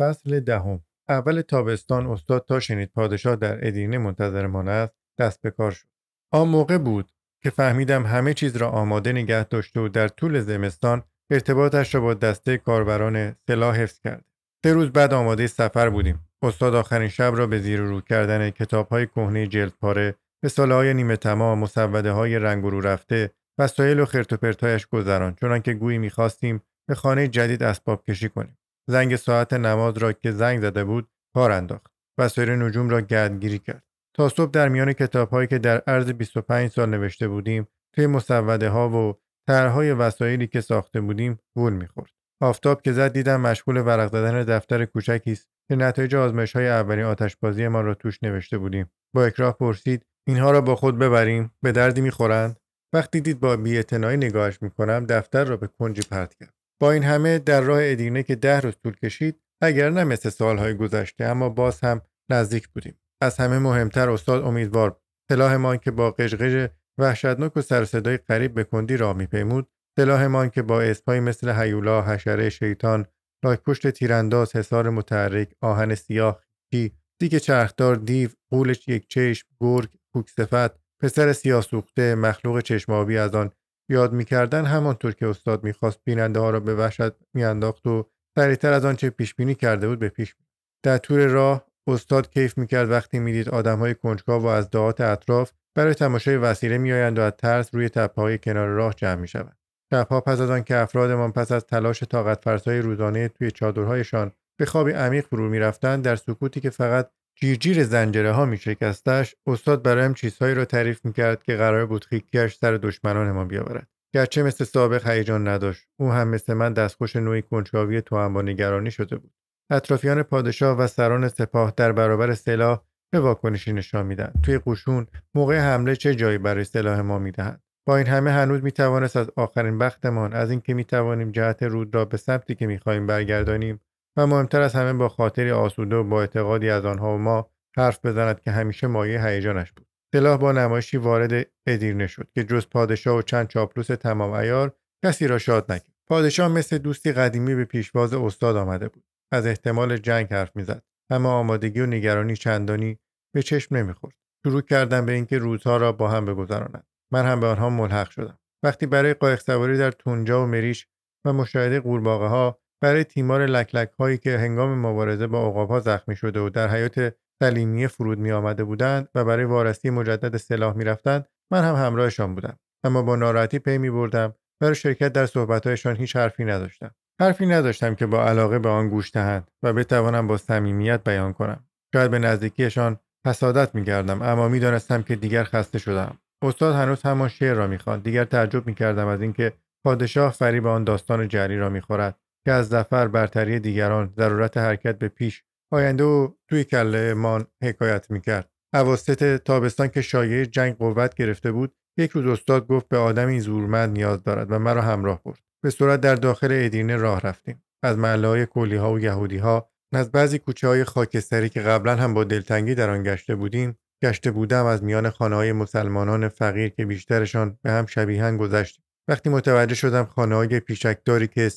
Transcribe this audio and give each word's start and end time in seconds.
فصل 0.00 0.40
دهم. 0.40 0.80
اول 1.08 1.40
تابستان 1.40 2.06
استاد 2.06 2.44
تا 2.48 2.60
شنید 2.60 2.90
پادشاه 2.94 3.36
در 3.36 3.66
ادینه 3.66 3.98
منتظر 3.98 4.46
من 4.46 4.68
است 4.68 4.94
دست 5.18 5.42
به 5.42 5.50
کار 5.50 5.70
شد. 5.70 5.86
آن 6.32 6.48
موقع 6.48 6.78
بود 6.78 7.12
که 7.42 7.50
فهمیدم 7.50 8.06
همه 8.06 8.34
چیز 8.34 8.56
را 8.56 8.68
آماده 8.68 9.12
نگه 9.12 9.44
داشته 9.44 9.80
و 9.80 9.88
در 9.88 10.08
طول 10.08 10.40
زمستان 10.40 11.02
ارتباطش 11.30 11.94
را 11.94 12.00
با 12.00 12.14
دسته 12.14 12.58
کاربران 12.58 13.36
سلاح 13.46 13.76
حفظ 13.76 14.00
کرد. 14.00 14.24
سه 14.64 14.72
روز 14.72 14.92
بعد 14.92 15.14
آماده 15.14 15.46
سفر 15.46 15.90
بودیم. 15.90 16.20
استاد 16.42 16.74
آخرین 16.74 17.08
شب 17.08 17.32
را 17.36 17.46
به 17.46 17.58
زیر 17.58 17.80
رو 17.80 18.00
کردن 18.00 18.50
کتاب 18.50 18.88
های 18.88 19.06
کهنه 19.06 19.46
جلد 19.46 19.72
پاره 19.80 20.14
رساله 20.44 20.74
های 20.74 20.94
نیمه 20.94 21.16
تمام 21.16 21.58
مسوده 21.58 22.12
های 22.12 22.38
رنگ 22.38 22.64
رو 22.64 22.80
رفته 22.80 23.30
وسایل 23.58 24.00
و 24.00 24.04
خرت 24.04 24.32
و 24.32 24.36
پرتایش 24.36 24.86
گذران 24.86 25.34
چنانکه 25.34 25.74
گویی 25.74 25.98
می‌خواستیم 25.98 26.62
به 26.88 26.94
خانه 26.94 27.28
جدید 27.28 27.62
اسباب 27.62 28.04
کشی 28.04 28.28
کنیم. 28.28 28.59
زنگ 28.90 29.16
ساعت 29.16 29.52
نماز 29.52 29.98
را 29.98 30.12
که 30.12 30.32
زنگ 30.32 30.60
زده 30.60 30.84
بود 30.84 31.08
کار 31.34 31.50
انداخت 31.50 31.86
وسایل 32.18 32.50
نجوم 32.50 32.90
را 32.90 33.00
گردگیری 33.00 33.58
کرد. 33.58 33.82
تا 34.16 34.28
صبح 34.28 34.50
در 34.50 34.68
میان 34.68 34.92
کتابهایی 34.92 35.48
که 35.48 35.58
در 35.58 35.82
عرض 35.86 36.10
25 36.10 36.70
سال 36.70 36.90
نوشته 36.90 37.28
بودیم 37.28 37.68
توی 37.94 38.06
مسوده 38.06 38.68
ها 38.68 38.88
و 38.88 39.14
طرحهای 39.48 39.92
وسایلی 39.92 40.46
که 40.46 40.60
ساخته 40.60 41.00
بودیم 41.00 41.38
گول 41.56 41.72
می‌خورد. 41.72 42.10
آفتاب 42.42 42.82
که 42.82 42.92
زد 42.92 43.12
دیدم 43.12 43.40
مشغول 43.40 43.76
ورق 43.76 44.10
زدن 44.12 44.42
دفتر 44.42 44.84
کوچکی 44.84 45.32
است 45.32 45.48
که 45.68 45.76
نتایج 45.76 46.14
آزمایش 46.14 46.56
های 46.56 46.68
اولین 46.68 47.04
آتشبازی 47.04 47.68
ما 47.68 47.80
را 47.80 47.94
توش 47.94 48.22
نوشته 48.22 48.58
بودیم. 48.58 48.90
با 49.14 49.24
اکراه 49.24 49.56
پرسید 49.58 50.06
اینها 50.28 50.50
را 50.50 50.60
با 50.60 50.76
خود 50.76 50.98
ببریم؟ 50.98 51.52
به 51.62 51.72
دردی 51.72 52.00
می‌خورند؟ 52.00 52.56
وقتی 52.94 53.20
دید 53.20 53.40
با 53.40 53.56
بیاعتنایی 53.56 54.16
نگاهش 54.16 54.62
می‌کنم 54.62 55.06
دفتر 55.06 55.44
را 55.44 55.56
به 55.56 55.66
کنجی 55.66 56.02
پرت 56.10 56.34
کرد. 56.34 56.59
با 56.82 56.92
این 56.92 57.02
همه 57.02 57.38
در 57.38 57.60
راه 57.60 57.80
ادینه 57.82 58.22
که 58.22 58.34
ده 58.34 58.60
روز 58.60 58.74
طول 58.82 58.96
کشید 58.96 59.40
اگر 59.62 59.90
نه 59.90 60.04
مثل 60.04 60.30
سالهای 60.30 60.74
گذشته 60.74 61.24
اما 61.24 61.48
باز 61.48 61.80
هم 61.80 62.00
نزدیک 62.30 62.68
بودیم. 62.68 63.00
از 63.22 63.36
همه 63.36 63.58
مهمتر 63.58 64.10
استاد 64.10 64.44
امیدوار 64.44 65.00
سلاحمان 65.30 65.76
که 65.76 65.90
با 65.90 66.10
قژقژ 66.10 66.66
وحشتناک 66.98 67.56
و 67.56 67.60
سر 67.60 67.84
صدای 67.84 68.16
قریب 68.16 68.54
به 68.54 68.64
کندی 68.64 68.96
راه 68.96 69.16
میپیمود 69.16 69.68
سلاحمان 69.98 70.50
که 70.50 70.62
با 70.62 70.82
اسپای 70.82 71.20
مثل 71.20 71.48
هیولا 71.48 72.02
حشره 72.02 72.48
شیطان 72.48 73.06
لاک 73.44 73.62
پشت 73.62 73.90
تیرانداز 73.90 74.56
حصار 74.56 74.90
متحرک 74.90 75.54
آهن 75.60 75.94
سیاه 75.94 76.40
کی 76.72 76.92
دیگ 77.20 77.36
چرخدار 77.36 77.96
دیو 77.96 78.30
قولش 78.50 78.88
یک 78.88 79.08
چشم 79.08 79.48
گرگ 79.60 79.88
کوکسفت 80.12 80.80
پسر 81.02 81.32
سیاه 81.32 81.62
سوخته 81.62 82.14
مخلوق 82.14 82.60
چشمابی 82.60 83.18
از 83.18 83.34
آن 83.34 83.50
یاد 83.90 84.12
می‌کردن 84.12 84.64
همانطور 84.64 85.12
که 85.12 85.26
استاد 85.26 85.64
می‌خواست 85.64 86.00
بیننده 86.04 86.40
ها 86.40 86.50
را 86.50 86.60
به 86.60 86.74
وحشت 86.74 87.12
میانداخت 87.34 87.86
و 87.86 88.06
سریعتر 88.38 88.72
از 88.72 88.84
آنچه 88.84 89.10
پیش 89.10 89.34
بینی 89.34 89.54
کرده 89.54 89.88
بود 89.88 89.98
به 89.98 90.08
پیش 90.08 90.34
در 90.82 90.98
طول 90.98 91.28
راه 91.28 91.66
استاد 91.86 92.30
کیف 92.30 92.58
می‌کرد 92.58 92.90
وقتی 92.90 93.18
می‌دید 93.18 93.48
آدمهای 93.48 93.94
کنجکاو 93.94 94.42
و 94.42 94.46
از 94.46 94.70
دهات 94.70 95.00
اطراف 95.00 95.52
برای 95.74 95.94
تماشای 95.94 96.36
وسیله 96.36 96.78
میآیند 96.78 97.18
و 97.18 97.22
از 97.22 97.32
ترس 97.38 97.74
روی 97.74 97.88
تپه 97.88 98.22
های 98.22 98.38
کنار 98.38 98.68
راه 98.68 98.94
جمع 98.94 99.20
می‌شوند. 99.20 99.56
شبها 99.92 100.20
پس 100.20 100.40
از 100.40 100.50
آنکه 100.50 100.76
افرادمان 100.76 101.32
پس 101.32 101.52
از 101.52 101.66
تلاش 101.66 102.02
طاقت 102.02 102.44
فرسای 102.44 102.78
روزانه 102.78 103.28
توی 103.28 103.50
چادرهایشان 103.50 104.32
به 104.58 104.66
خوابی 104.66 104.92
عمیق 104.92 105.26
فرو 105.26 105.48
می‌رفتند 105.48 106.04
در 106.04 106.16
سکوتی 106.16 106.60
که 106.60 106.70
فقط 106.70 107.10
جیرجیر 107.42 107.84
زنجره 107.84 108.32
ها 108.32 108.44
می 108.44 108.56
شکستش 108.56 109.34
استاد 109.46 109.82
برایم 109.82 110.14
چیزهایی 110.14 110.54
را 110.54 110.64
تعریف 110.64 111.04
می 111.04 111.12
کرد 111.12 111.42
که 111.42 111.56
قرار 111.56 111.86
بود 111.86 112.04
خیکیش 112.04 112.54
سر 112.54 112.72
دشمنانمان 112.72 113.48
بیاورد. 113.48 113.88
گرچه 114.14 114.42
مثل 114.42 114.64
سابق 114.64 115.08
هیجان 115.08 115.48
نداشت 115.48 115.88
او 116.00 116.12
هم 116.12 116.28
مثل 116.28 116.54
من 116.54 116.72
دستخوش 116.72 117.16
نوعی 117.16 117.42
کنجکاوی 117.42 118.00
توام 118.00 118.34
با 118.34 118.42
نگرانی 118.42 118.90
شده 118.90 119.16
بود. 119.16 119.32
اطرافیان 119.70 120.22
پادشاه 120.22 120.78
و 120.78 120.86
سران 120.86 121.28
سپاه 121.28 121.72
در 121.76 121.92
برابر 121.92 122.34
سلاح 122.34 122.80
به 123.12 123.20
واکنشی 123.20 123.72
نشان 123.72 124.06
می‌دهند. 124.06 124.40
توی 124.42 124.60
قشون 124.66 125.06
موقع 125.34 125.58
حمله 125.58 125.96
چه 125.96 126.14
جایی 126.14 126.38
برای 126.38 126.64
سلاح 126.64 127.00
ما 127.00 127.18
می‌دهند 127.18 127.62
با 127.86 127.96
این 127.96 128.06
همه 128.06 128.30
هنوز 128.30 128.62
می‌توانست 128.62 129.16
از 129.16 129.30
آخرین 129.36 129.78
بختمان 129.78 130.32
از 130.32 130.50
اینکه 130.50 130.74
می‌توانیم 130.74 131.30
جهت 131.30 131.62
رود 131.62 131.94
را 131.94 132.04
به 132.04 132.16
سمتی 132.16 132.54
که 132.54 132.66
می‌خواهیم 132.66 133.06
برگردانیم 133.06 133.80
و 134.16 134.26
مهمتر 134.26 134.60
از 134.60 134.74
همه 134.74 134.92
با 134.92 135.08
خاطری 135.08 135.50
آسوده 135.50 135.96
و 135.96 136.04
با 136.04 136.20
اعتقادی 136.20 136.70
از 136.70 136.84
آنها 136.84 137.14
و 137.14 137.18
ما 137.18 137.50
حرف 137.76 138.04
بزند 138.04 138.40
که 138.40 138.50
همیشه 138.50 138.86
مایه 138.86 139.26
هیجانش 139.26 139.72
بود. 139.72 139.86
سلاح 140.14 140.36
با 140.38 140.52
نمایشی 140.52 140.96
وارد 140.96 141.46
ادیرنه 141.66 142.06
شد 142.06 142.28
که 142.34 142.44
جز 142.44 142.66
پادشاه 142.68 143.16
و 143.16 143.22
چند 143.22 143.48
چاپلوس 143.48 143.86
تمام 143.86 144.32
ایار 144.32 144.76
کسی 145.04 145.26
را 145.26 145.38
شاد 145.38 145.72
نکرد. 145.72 145.94
پادشاه 146.08 146.48
مثل 146.48 146.78
دوستی 146.78 147.12
قدیمی 147.12 147.54
به 147.54 147.64
پیشواز 147.64 148.14
استاد 148.14 148.56
آمده 148.56 148.88
بود. 148.88 149.04
از 149.32 149.46
احتمال 149.46 149.96
جنگ 149.96 150.32
حرف 150.32 150.56
می‌زد. 150.56 150.82
اما 151.10 151.32
آمادگی 151.32 151.80
و 151.80 151.86
نگرانی 151.86 152.36
چندانی 152.36 152.98
به 153.34 153.42
چشم 153.42 153.76
نمی‌خورد. 153.76 154.14
شروع 154.46 154.62
کردم 154.62 155.06
به 155.06 155.12
اینکه 155.12 155.38
روزها 155.38 155.76
را 155.76 155.92
با 155.92 156.08
هم 156.08 156.24
بگذرانند 156.24 156.86
من 157.12 157.26
هم 157.26 157.40
به 157.40 157.46
آنها 157.46 157.70
ملحق 157.70 158.10
شدم. 158.10 158.38
وقتی 158.64 158.86
برای 158.86 159.14
قایق 159.14 159.40
سواری 159.40 159.78
در 159.78 159.90
تونجا 159.90 160.42
و 160.42 160.46
مریش 160.46 160.88
و 161.26 161.32
مشاهده 161.32 161.80
قورباغه 161.80 162.26
ها 162.26 162.59
برای 162.82 163.04
تیمار 163.04 163.46
لکلک 163.46 163.90
هایی 163.98 164.18
که 164.18 164.38
هنگام 164.38 164.78
مبارزه 164.86 165.26
با 165.26 165.48
عقاب 165.48 165.70
ها 165.70 165.80
زخمی 165.80 166.16
شده 166.16 166.40
و 166.40 166.48
در 166.48 166.68
حیات 166.68 167.14
سلیمیه 167.42 167.88
فرود 167.88 168.18
می 168.18 168.32
آمده 168.32 168.64
بودند 168.64 169.08
و 169.14 169.24
برای 169.24 169.44
وارسی 169.44 169.90
مجدد 169.90 170.36
سلاح 170.36 170.76
می 170.76 170.84
رفتند 170.84 171.28
من 171.52 171.64
هم 171.64 171.74
همراهشان 171.74 172.34
بودم. 172.34 172.58
اما 172.84 173.02
با 173.02 173.16
ناراحتی 173.16 173.58
پی 173.58 173.78
می 173.78 173.90
بردم 173.90 174.34
برای 174.60 174.74
شرکت 174.74 175.12
در 175.12 175.26
صحبتهایشان 175.26 175.96
هیچ 175.96 176.16
حرفی 176.16 176.44
نداشتم. 176.44 176.90
حرفی 177.20 177.46
نداشتم 177.46 177.94
که 177.94 178.06
با 178.06 178.24
علاقه 178.24 178.58
به 178.58 178.68
آن 178.68 178.88
گوش 178.88 179.14
دهند 179.14 179.50
و 179.62 179.72
بتوانم 179.72 180.26
با 180.26 180.36
صمیمیت 180.36 181.04
بیان 181.04 181.32
کنم. 181.32 181.64
شاید 181.94 182.10
به 182.10 182.18
نزدیکیشان 182.18 182.98
حسادت 183.26 183.74
می‌کردم 183.74 184.22
اما 184.22 184.48
می‌دانستم 184.48 185.02
که 185.02 185.16
دیگر 185.16 185.44
خسته 185.44 185.78
شدم 185.78 186.18
استاد 186.42 186.74
هنوز 186.74 187.02
همان 187.02 187.28
شعر 187.28 187.54
را 187.54 187.66
می‌خواند. 187.66 188.02
دیگر 188.02 188.24
تعجب 188.24 188.66
می‌کردم 188.66 189.06
از 189.06 189.20
اینکه 189.20 189.52
پادشاه 189.84 190.32
فریب 190.32 190.66
آن 190.66 190.84
داستان 190.84 191.28
جری 191.28 191.58
را 191.58 191.68
می‌خورد. 191.68 192.16
که 192.44 192.52
از 192.52 192.68
ظفر 192.68 193.08
برتری 193.08 193.60
دیگران 193.60 194.12
ضرورت 194.16 194.56
حرکت 194.56 194.98
به 194.98 195.08
پیش 195.08 195.42
آینده 195.72 196.04
و 196.04 196.28
توی 196.48 196.64
کله 196.64 197.14
مان 197.14 197.46
حکایت 197.62 198.10
می‌کرد. 198.10 198.50
اواسط 198.74 199.36
تابستان 199.36 199.88
که 199.88 200.02
شایعه 200.02 200.46
جنگ 200.46 200.76
قوت 200.76 201.14
گرفته 201.14 201.52
بود 201.52 201.74
یک 201.98 202.10
روز 202.10 202.26
استاد 202.26 202.66
گفت 202.66 202.88
به 202.88 202.96
آدمی 202.96 203.40
زورمند 203.40 203.92
نیاز 203.92 204.22
دارد 204.22 204.52
و 204.52 204.58
مرا 204.58 204.82
همراه 204.82 205.22
برد. 205.24 205.38
به 205.62 205.70
صورت 205.70 206.00
در 206.00 206.14
داخل 206.14 206.48
ادینه 206.52 206.96
راه 206.96 207.20
رفتیم. 207.20 207.62
از 207.82 207.98
محله 207.98 208.28
های 208.28 208.46
کلی 208.46 208.76
ها 208.76 208.92
و 208.92 209.00
یهودی 209.00 209.38
ها 209.38 209.70
از 209.94 210.12
بعضی 210.12 210.38
کوچه 210.38 210.68
های 210.68 210.84
خاکستری 210.84 211.48
که 211.48 211.60
قبلا 211.60 211.96
هم 211.96 212.14
با 212.14 212.24
دلتنگی 212.24 212.74
در 212.74 212.90
آن 212.90 213.02
گشته 213.02 213.34
بودیم 213.34 213.78
گشته 214.04 214.30
بودم 214.30 214.66
از 214.66 214.84
میان 214.84 215.10
خانه 215.10 215.36
های 215.36 215.52
مسلمانان 215.52 216.28
فقیر 216.28 216.68
که 216.68 216.86
بیشترشان 216.86 217.58
به 217.62 217.70
هم 217.70 217.86
شبیهن 217.86 218.36
گذشتیم. 218.36 218.84
وقتی 219.08 219.30
متوجه 219.30 219.74
شدم 219.74 220.04
خانه 220.04 220.34
های 220.34 220.60
پیشکداری 220.60 221.26
که 221.26 221.50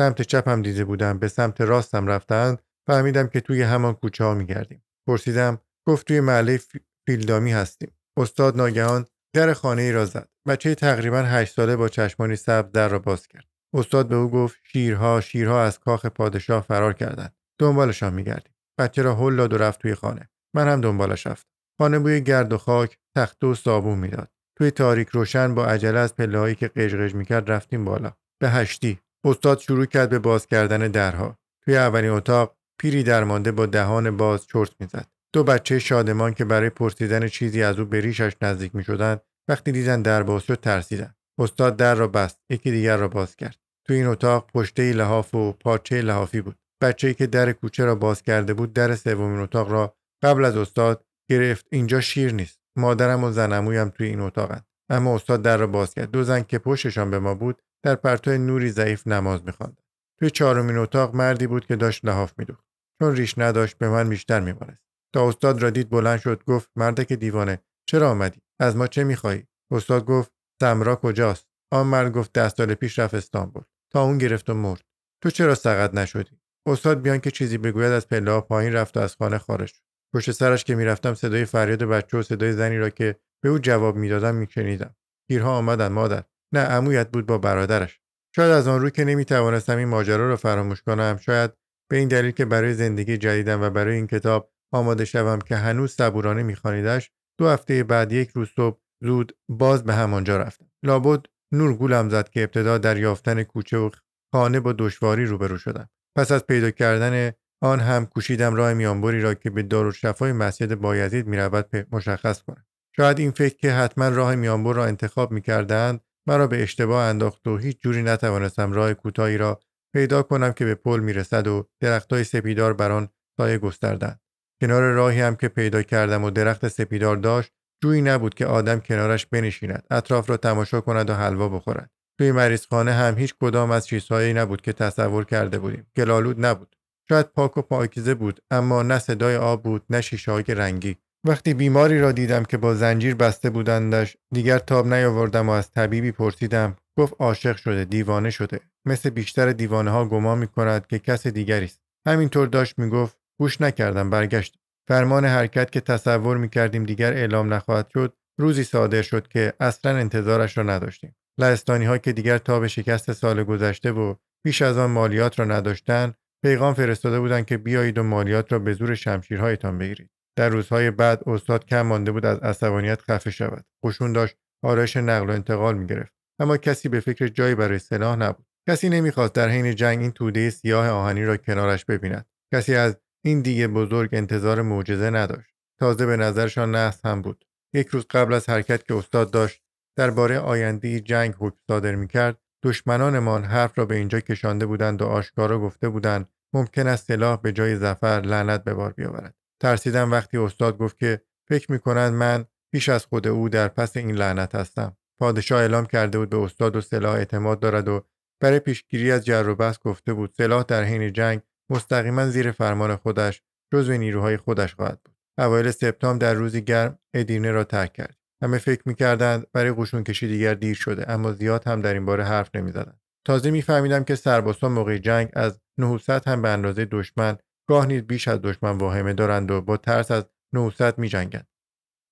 سمت 0.00 0.22
چپم 0.22 0.62
دیده 0.62 0.84
بودم 0.84 1.18
به 1.18 1.28
سمت 1.28 1.60
راستم 1.60 2.06
رفتند 2.06 2.62
فهمیدم 2.86 3.26
که 3.26 3.40
توی 3.40 3.62
همان 3.62 3.94
کوچه 3.94 4.24
ها 4.24 4.34
میگردیم. 4.34 4.84
پرسیدم 5.08 5.60
گفت 5.88 6.06
توی 6.06 6.20
محله 6.20 6.60
فیلدامی 7.06 7.52
هستیم. 7.52 7.92
استاد 8.18 8.56
ناگهان 8.56 9.06
در 9.34 9.52
خانه 9.52 9.82
ای 9.82 9.92
را 9.92 10.04
زد 10.04 10.28
بچه 10.48 10.74
تقریبا 10.74 11.22
هشت 11.22 11.54
ساله 11.54 11.76
با 11.76 11.88
چشمانی 11.88 12.36
سبز 12.36 12.72
در 12.72 12.88
را 12.88 12.98
باز 12.98 13.26
کرد. 13.26 13.46
استاد 13.74 14.08
به 14.08 14.16
او 14.16 14.30
گفت 14.30 14.56
شیرها 14.62 15.20
شیرها 15.20 15.64
از 15.64 15.78
کاخ 15.78 16.06
پادشاه 16.06 16.62
فرار 16.62 16.92
کردند. 16.92 17.36
دنبالشان 17.60 18.14
میگردیم. 18.14 18.54
بچه 18.78 19.02
را 19.02 19.14
هل 19.14 19.36
داد 19.36 19.52
و 19.52 19.58
رفت 19.58 19.80
توی 19.80 19.94
خانه. 19.94 20.30
من 20.54 20.68
هم 20.68 20.80
دنبالش 20.80 21.26
رفتم. 21.26 21.50
خانه 21.78 21.98
بوی 21.98 22.20
گرد 22.20 22.52
و 22.52 22.58
خاک 22.58 22.98
تخته 23.16 23.46
و 23.46 23.54
صابون 23.54 23.98
می‌داد. 23.98 24.30
توی 24.58 24.70
تاریک 24.70 25.08
روشن 25.08 25.54
با 25.54 25.66
عجله 25.66 25.98
از 25.98 26.16
پله 26.16 26.38
هایی 26.38 26.54
که 26.54 26.68
قژقژ 26.68 27.14
می‌کرد 27.14 27.50
رفتیم 27.50 27.84
بالا. 27.84 28.12
به 28.40 28.50
هشتی. 28.50 29.00
استاد 29.26 29.58
شروع 29.58 29.86
کرد 29.86 30.10
به 30.10 30.18
باز 30.18 30.46
کردن 30.46 30.78
درها. 30.88 31.38
توی 31.64 31.76
اولین 31.76 32.10
اتاق 32.10 32.56
پیری 32.80 33.02
درمانده 33.02 33.52
با 33.52 33.66
دهان 33.66 34.16
باز 34.16 34.46
چرت 34.46 34.70
می‌زد. 34.80 35.06
دو 35.32 35.44
بچه 35.44 35.78
شادمان 35.78 36.34
که 36.34 36.44
برای 36.44 36.70
پرسیدن 36.70 37.28
چیزی 37.28 37.62
از 37.62 37.78
او 37.78 37.84
به 37.84 38.00
ریشش 38.00 38.32
نزدیک 38.42 38.74
می‌شدند 38.74 39.20
وقتی 39.48 39.72
دیدن 39.72 40.02
در 40.02 40.22
باز 40.22 40.42
شد 40.42 40.60
ترسیدن 40.60 41.14
استاد 41.38 41.76
در 41.76 41.94
را 41.94 42.08
بست 42.08 42.38
یکی 42.50 42.70
دیگر 42.70 42.96
را 42.96 43.08
باز 43.08 43.36
کرد. 43.36 43.56
تو 43.86 43.92
این 43.92 44.06
اتاق 44.06 44.50
پشته 44.54 44.92
لحاف 44.92 45.34
و 45.34 45.52
پارچه 45.52 46.02
لحافی 46.02 46.40
بود. 46.40 46.56
بچه‌ای 46.82 47.14
که 47.14 47.26
در 47.26 47.52
کوچه 47.52 47.84
را 47.84 47.94
باز 47.94 48.22
کرده 48.22 48.54
بود 48.54 48.72
در 48.72 48.94
سومین 48.94 49.40
اتاق 49.40 49.72
را 49.72 49.94
قبل 50.22 50.44
از 50.44 50.56
استاد 50.56 51.04
گرفت. 51.30 51.66
اینجا 51.70 52.00
شیر 52.00 52.32
نیست. 52.32 52.60
مادرم 52.76 53.24
و 53.24 53.30
زنمویم 53.30 53.88
توی 53.88 54.06
این 54.06 54.20
اتاقند. 54.20 54.66
اما 54.90 55.14
استاد 55.14 55.42
در 55.42 55.56
را 55.56 55.66
باز 55.66 55.94
کرد. 55.94 56.10
دو 56.10 56.24
زن 56.24 56.42
که 56.42 56.58
پشتشان 56.58 57.10
به 57.10 57.18
ما 57.18 57.34
بود 57.34 57.62
در 57.86 57.94
پرتو 57.94 58.38
نوری 58.38 58.70
ضعیف 58.70 59.06
نماز 59.06 59.44
می‌خواند. 59.44 59.80
توی 60.18 60.30
چهارمین 60.30 60.76
اتاق 60.76 61.14
مردی 61.14 61.46
بود 61.46 61.66
که 61.66 61.76
داشت 61.76 62.04
لحاف 62.04 62.32
میدوخت. 62.38 62.64
چون 62.98 63.16
ریش 63.16 63.38
نداشت 63.38 63.78
به 63.78 63.88
من 63.88 64.08
بیشتر 64.08 64.40
میبارست 64.40 64.82
تا 65.14 65.28
استاد 65.28 65.62
را 65.62 65.70
دید 65.70 65.90
بلند 65.90 66.20
شد 66.20 66.44
گفت 66.44 66.70
مردک 66.76 67.12
دیوانه 67.12 67.58
چرا 67.88 68.10
آمدی؟ 68.10 68.40
از 68.60 68.76
ما 68.76 68.86
چه 68.86 69.04
می‌خواهی؟ 69.04 69.46
استاد 69.70 70.04
گفت 70.04 70.32
سمرا 70.60 70.96
کجاست؟ 70.96 71.46
آن 71.72 71.86
مرد 71.86 72.12
گفت 72.12 72.32
ده 72.32 72.48
سال 72.48 72.74
پیش 72.74 72.98
رفت 72.98 73.14
استانبول. 73.14 73.62
تا 73.92 74.02
اون 74.02 74.18
گرفت 74.18 74.50
و 74.50 74.54
مرد. 74.54 74.84
تو 75.22 75.30
چرا 75.30 75.54
سقط 75.54 75.94
نشدی؟ 75.94 76.40
استاد 76.68 77.02
بیان 77.02 77.18
که 77.18 77.30
چیزی 77.30 77.58
بگوید 77.58 77.92
از 77.92 78.08
پله 78.08 78.40
پایین 78.40 78.72
رفت 78.72 78.96
و 78.96 79.00
از 79.00 79.16
خانه 79.16 79.38
خارج 79.38 79.68
شد. 79.68 79.82
پشت 80.14 80.30
سرش 80.30 80.64
که 80.64 80.74
می‌رفتم 80.74 81.14
صدای 81.14 81.44
فریاد 81.44 81.82
بچه 81.82 82.18
و 82.18 82.22
صدای 82.22 82.52
زنی 82.52 82.78
را 82.78 82.90
که 82.90 83.16
به 83.42 83.48
او 83.48 83.58
جواب 83.58 83.96
می‌دادم 83.96 84.34
میشنیدم. 84.34 84.96
پیرها 85.28 85.56
آمدن 85.56 85.88
مادر. 85.88 86.24
نه 86.52 86.60
عمویت 86.60 87.10
بود 87.10 87.26
با 87.26 87.38
برادرش. 87.38 88.00
شاید 88.36 88.52
از 88.52 88.68
آن 88.68 88.80
رو 88.80 88.90
که 88.90 89.04
نمی‌توانستم 89.04 89.76
این 89.76 89.88
ماجرا 89.88 90.28
را 90.28 90.36
فراموش 90.36 90.82
کنم 90.82 91.18
شاید 91.20 91.50
به 91.90 91.96
این 91.96 92.08
دلیل 92.08 92.30
که 92.30 92.44
برای 92.44 92.74
زندگی 92.74 93.16
جدیدم 93.16 93.62
و 93.62 93.70
برای 93.70 93.94
این 93.94 94.06
کتاب 94.06 94.50
آماده 94.72 95.04
شوم 95.04 95.38
که 95.38 95.56
هنوز 95.56 95.92
صبورانه 95.92 96.42
میخوانیدش 96.42 97.10
دو 97.38 97.48
هفته 97.48 97.84
بعد 97.84 98.12
یک 98.12 98.30
روز 98.30 98.48
صبح 98.56 98.78
زود 99.02 99.36
باز 99.48 99.84
به 99.84 99.94
همانجا 99.94 100.36
رفتم. 100.36 100.70
لابد 100.84 101.20
نور 101.52 101.74
گولم 101.76 102.10
زد 102.10 102.28
که 102.28 102.42
ابتدا 102.42 102.78
در 102.78 102.96
یافتن 102.96 103.42
کوچه 103.42 103.78
و 103.78 103.90
خانه 104.32 104.60
با 104.60 104.72
دشواری 104.72 105.26
روبرو 105.26 105.58
شدم. 105.58 105.88
پس 106.16 106.32
از 106.32 106.46
پیدا 106.46 106.70
کردن 106.70 107.32
آن 107.62 107.80
هم 107.80 108.06
کوشیدم 108.06 108.54
راه 108.54 108.74
میانبری 108.74 109.20
را 109.20 109.34
که 109.34 109.50
به 109.50 109.62
دارالشفای 109.62 110.32
مسجد 110.32 110.74
بایزید 110.74 111.26
می‌رود 111.26 111.70
مشخص 111.92 112.42
کنم. 112.42 112.66
شاید 112.96 113.18
این 113.18 113.30
فکر 113.30 113.56
که 113.56 113.72
حتما 113.72 114.08
راه 114.08 114.34
میانبر 114.34 114.72
را 114.72 114.84
انتخاب 114.84 115.32
می‌کردند 115.32 116.00
مرا 116.26 116.46
به 116.46 116.62
اشتباه 116.62 117.04
انداخت 117.04 117.46
و 117.46 117.56
هیچ 117.56 117.80
جوری 117.80 118.02
نتوانستم 118.02 118.72
راه 118.72 118.94
کوتاهی 118.94 119.38
را 119.38 119.60
پیدا 119.94 120.22
کنم 120.22 120.52
که 120.52 120.64
به 120.64 120.74
پل 120.74 121.00
می‌رسد 121.00 121.46
و 121.46 121.68
درختای 121.80 122.24
سپیدار 122.24 122.72
بر 122.72 122.90
آن 122.90 123.08
سایه 123.36 123.58
گستردند. 123.58 124.20
کنار 124.60 124.82
راهی 124.92 125.20
هم 125.20 125.36
که 125.36 125.48
پیدا 125.48 125.82
کردم 125.82 126.24
و 126.24 126.30
درخت 126.30 126.68
سپیدار 126.68 127.16
داشت 127.16 127.52
جویی 127.82 128.02
نبود 128.02 128.34
که 128.34 128.46
آدم 128.46 128.80
کنارش 128.80 129.26
بنشیند. 129.26 129.86
اطراف 129.90 130.30
را 130.30 130.36
تماشا 130.36 130.80
کند 130.80 131.10
و 131.10 131.14
حلوا 131.14 131.48
بخورد. 131.48 131.90
توی 132.18 132.32
مریضخانه 132.32 132.92
هم 132.92 133.18
هیچ 133.18 133.34
کدام 133.40 133.70
از 133.70 133.86
چیزهایی 133.86 134.34
نبود 134.34 134.60
که 134.60 134.72
تصور 134.72 135.24
کرده 135.24 135.58
بودیم. 135.58 135.86
گلالود 135.96 136.46
نبود. 136.46 136.76
شاید 137.08 137.26
پاک 137.26 137.56
و 137.56 137.62
پاکیزه 137.62 138.14
بود 138.14 138.40
اما 138.50 138.82
نه 138.82 138.98
صدای 138.98 139.36
آب 139.36 139.62
بود 139.62 139.84
نه 139.90 140.00
شیشه 140.00 140.32
رنگی. 140.32 140.96
وقتی 141.28 141.54
بیماری 141.54 142.00
را 142.00 142.12
دیدم 142.12 142.44
که 142.44 142.56
با 142.56 142.74
زنجیر 142.74 143.14
بسته 143.14 143.50
بودندش 143.50 144.16
دیگر 144.34 144.58
تاب 144.58 144.86
نیاوردم 144.86 145.48
و 145.48 145.52
از 145.52 145.70
طبیبی 145.70 146.12
پرسیدم 146.12 146.76
گفت 146.98 147.14
عاشق 147.18 147.56
شده 147.56 147.84
دیوانه 147.84 148.30
شده. 148.30 148.60
مثل 148.84 149.10
بیشتر 149.10 149.52
دیوانه 149.52 149.90
ها 149.90 150.04
گمان 150.04 150.38
می 150.38 150.46
کند 150.46 150.86
که 150.86 150.98
کس 150.98 151.26
دیگری 151.26 151.64
است. 151.64 151.80
همینطور 152.06 152.46
داشت 152.46 152.78
می‌گفت 152.78 153.18
گوش 153.40 153.60
نکردم 153.60 154.10
برگشت. 154.10 154.58
فرمان 154.88 155.24
حرکت 155.24 155.70
که 155.70 155.80
تصور 155.80 156.36
می 156.36 156.48
کردیم 156.48 156.84
دیگر 156.84 157.12
اعلام 157.12 157.54
نخواهد 157.54 157.90
شد 157.92 158.16
روزی 158.38 158.64
صادر 158.64 159.02
شد 159.02 159.28
که 159.28 159.52
اصلا 159.60 159.96
انتظارش 159.96 160.58
را 160.58 160.64
نداشتیم. 160.64 161.16
لهستانی 161.38 161.84
ها 161.84 161.98
که 161.98 162.12
دیگر 162.12 162.38
تاب 162.38 162.66
شکست 162.66 163.12
سال 163.12 163.44
گذشته 163.44 163.92
و 163.92 164.14
بیش 164.44 164.62
از 164.62 164.78
آن 164.78 164.90
مالیات 164.90 165.38
را 165.38 165.44
نداشتند 165.44 166.14
پیغام 166.44 166.74
فرستاده 166.74 167.20
بودند 167.20 167.46
که 167.46 167.56
بیایید 167.56 167.98
و 167.98 168.02
مالیات 168.02 168.52
را 168.52 168.58
به 168.58 168.72
زور 168.72 168.94
شمشیرهایتان 168.94 169.78
بگیرید. 169.78 170.10
در 170.36 170.48
روزهای 170.48 170.90
بعد 170.90 171.28
استاد 171.28 171.64
کم 171.64 171.82
مانده 171.82 172.12
بود 172.12 172.26
از 172.26 172.38
عصبانیت 172.38 173.02
خفه 173.02 173.30
شود. 173.30 173.64
قشون 173.84 174.12
داشت 174.12 174.36
آرایش 174.62 174.96
نقل 174.96 175.30
و 175.30 175.32
انتقال 175.32 175.78
می‌گرفت. 175.78 176.12
اما 176.38 176.56
کسی 176.56 176.88
به 176.88 177.00
فکر 177.00 177.28
جایی 177.28 177.54
برای 177.54 177.78
سلاح 177.78 178.16
نبود. 178.16 178.46
کسی 178.68 178.88
نمی‌خواست 178.88 179.32
در 179.32 179.48
حین 179.48 179.74
جنگ 179.74 180.00
این 180.00 180.12
توده 180.12 180.50
سیاه 180.50 180.88
آهنی 180.88 181.24
را 181.24 181.36
کنارش 181.36 181.84
ببیند. 181.84 182.26
کسی 182.54 182.74
از 182.74 182.96
این 183.24 183.40
دیگه 183.40 183.68
بزرگ 183.68 184.10
انتظار 184.12 184.62
معجزه 184.62 185.10
نداشت. 185.10 185.50
تازه 185.80 186.06
به 186.06 186.16
نظرشان 186.16 186.74
نحس 186.74 187.06
هم 187.06 187.22
بود. 187.22 187.44
یک 187.74 187.86
روز 187.86 188.06
قبل 188.10 188.34
از 188.34 188.48
حرکت 188.48 188.84
که 188.84 188.94
استاد 188.94 189.30
داشت 189.30 189.62
درباره 189.98 190.38
آینده 190.38 191.00
جنگ 191.00 191.34
حکم 191.38 191.58
صادر 191.68 191.94
می‌کرد 191.94 192.38
دشمنانمان 192.64 193.44
حرف 193.44 193.78
را 193.78 193.84
به 193.84 193.94
اینجا 193.94 194.20
کشانده 194.20 194.66
بودند 194.66 195.02
و 195.02 195.04
آشکارا 195.04 195.58
گفته 195.58 195.88
بودند 195.88 196.28
ممکن 196.54 196.86
است 196.86 197.06
سلاح 197.06 197.40
به 197.40 197.52
جای 197.52 197.76
زفر 197.76 198.22
لعنت 198.24 198.64
به 198.64 198.74
بار 198.74 198.92
بیاورد. 198.92 199.34
ترسیدم 199.62 200.10
وقتی 200.12 200.38
استاد 200.38 200.78
گفت 200.78 200.98
که 200.98 201.20
فکر 201.48 201.72
می 201.72 201.78
کنند 201.78 202.12
من 202.12 202.44
پیش 202.72 202.88
از 202.88 203.06
خود 203.06 203.26
او 203.26 203.48
در 203.48 203.68
پس 203.68 203.96
این 203.96 204.10
لعنت 204.10 204.54
هستم. 204.54 204.96
پادشاه 205.18 205.60
اعلام 205.60 205.86
کرده 205.86 206.18
بود 206.18 206.30
به 206.30 206.38
استاد 206.38 206.76
و 206.76 206.80
سلاح 206.80 207.14
اعتماد 207.14 207.60
دارد 207.60 207.88
و 207.88 208.06
برای 208.40 208.58
پیشگیری 208.58 209.12
از 209.12 209.24
جر 209.24 209.48
و 209.48 209.54
بحث 209.54 209.78
گفته 209.78 210.12
بود 210.14 210.34
سلاح 210.36 210.62
در 210.62 210.82
حین 210.84 211.12
جنگ 211.12 211.40
مستقیما 211.70 212.26
زیر 212.26 212.50
فرمان 212.50 212.96
خودش 212.96 213.42
جزو 213.72 213.92
نیروهای 213.92 214.36
خودش 214.36 214.74
خواهد 214.74 215.00
بود. 215.04 215.14
اوایل 215.38 215.70
سپتامبر 215.70 216.26
در 216.26 216.34
روزی 216.34 216.62
گرم 216.62 216.98
ادینه 217.14 217.50
را 217.50 217.64
ترک 217.64 217.92
کرد. 217.92 218.16
همه 218.42 218.58
فکر 218.58 218.82
می‌کردند 218.86 219.46
برای 219.52 219.72
قشون 219.72 220.04
کشی 220.04 220.28
دیگر 220.28 220.54
دیر 220.54 220.74
شده 220.74 221.10
اما 221.10 221.32
زیاد 221.32 221.66
هم 221.66 221.80
در 221.80 221.94
این 221.94 222.04
باره 222.04 222.24
حرف 222.24 222.50
نمی‌زدند. 222.54 223.00
تازه 223.26 223.50
میفهمیدم 223.50 224.04
که 224.04 224.14
سربازان 224.14 224.72
موقع 224.72 224.98
جنگ 224.98 225.28
از 225.32 225.60
900 225.78 226.28
هم 226.28 226.42
به 226.42 226.48
اندازه 226.48 226.84
دشمن 226.84 227.38
گاه 227.68 227.86
نیز 227.86 228.02
بیش 228.02 228.28
از 228.28 228.42
دشمن 228.42 228.78
واهمه 228.78 229.12
دارند 229.12 229.50
و 229.50 229.60
با 229.60 229.76
ترس 229.76 230.10
از 230.10 230.24
900 230.52 230.98
میجنگند. 230.98 231.48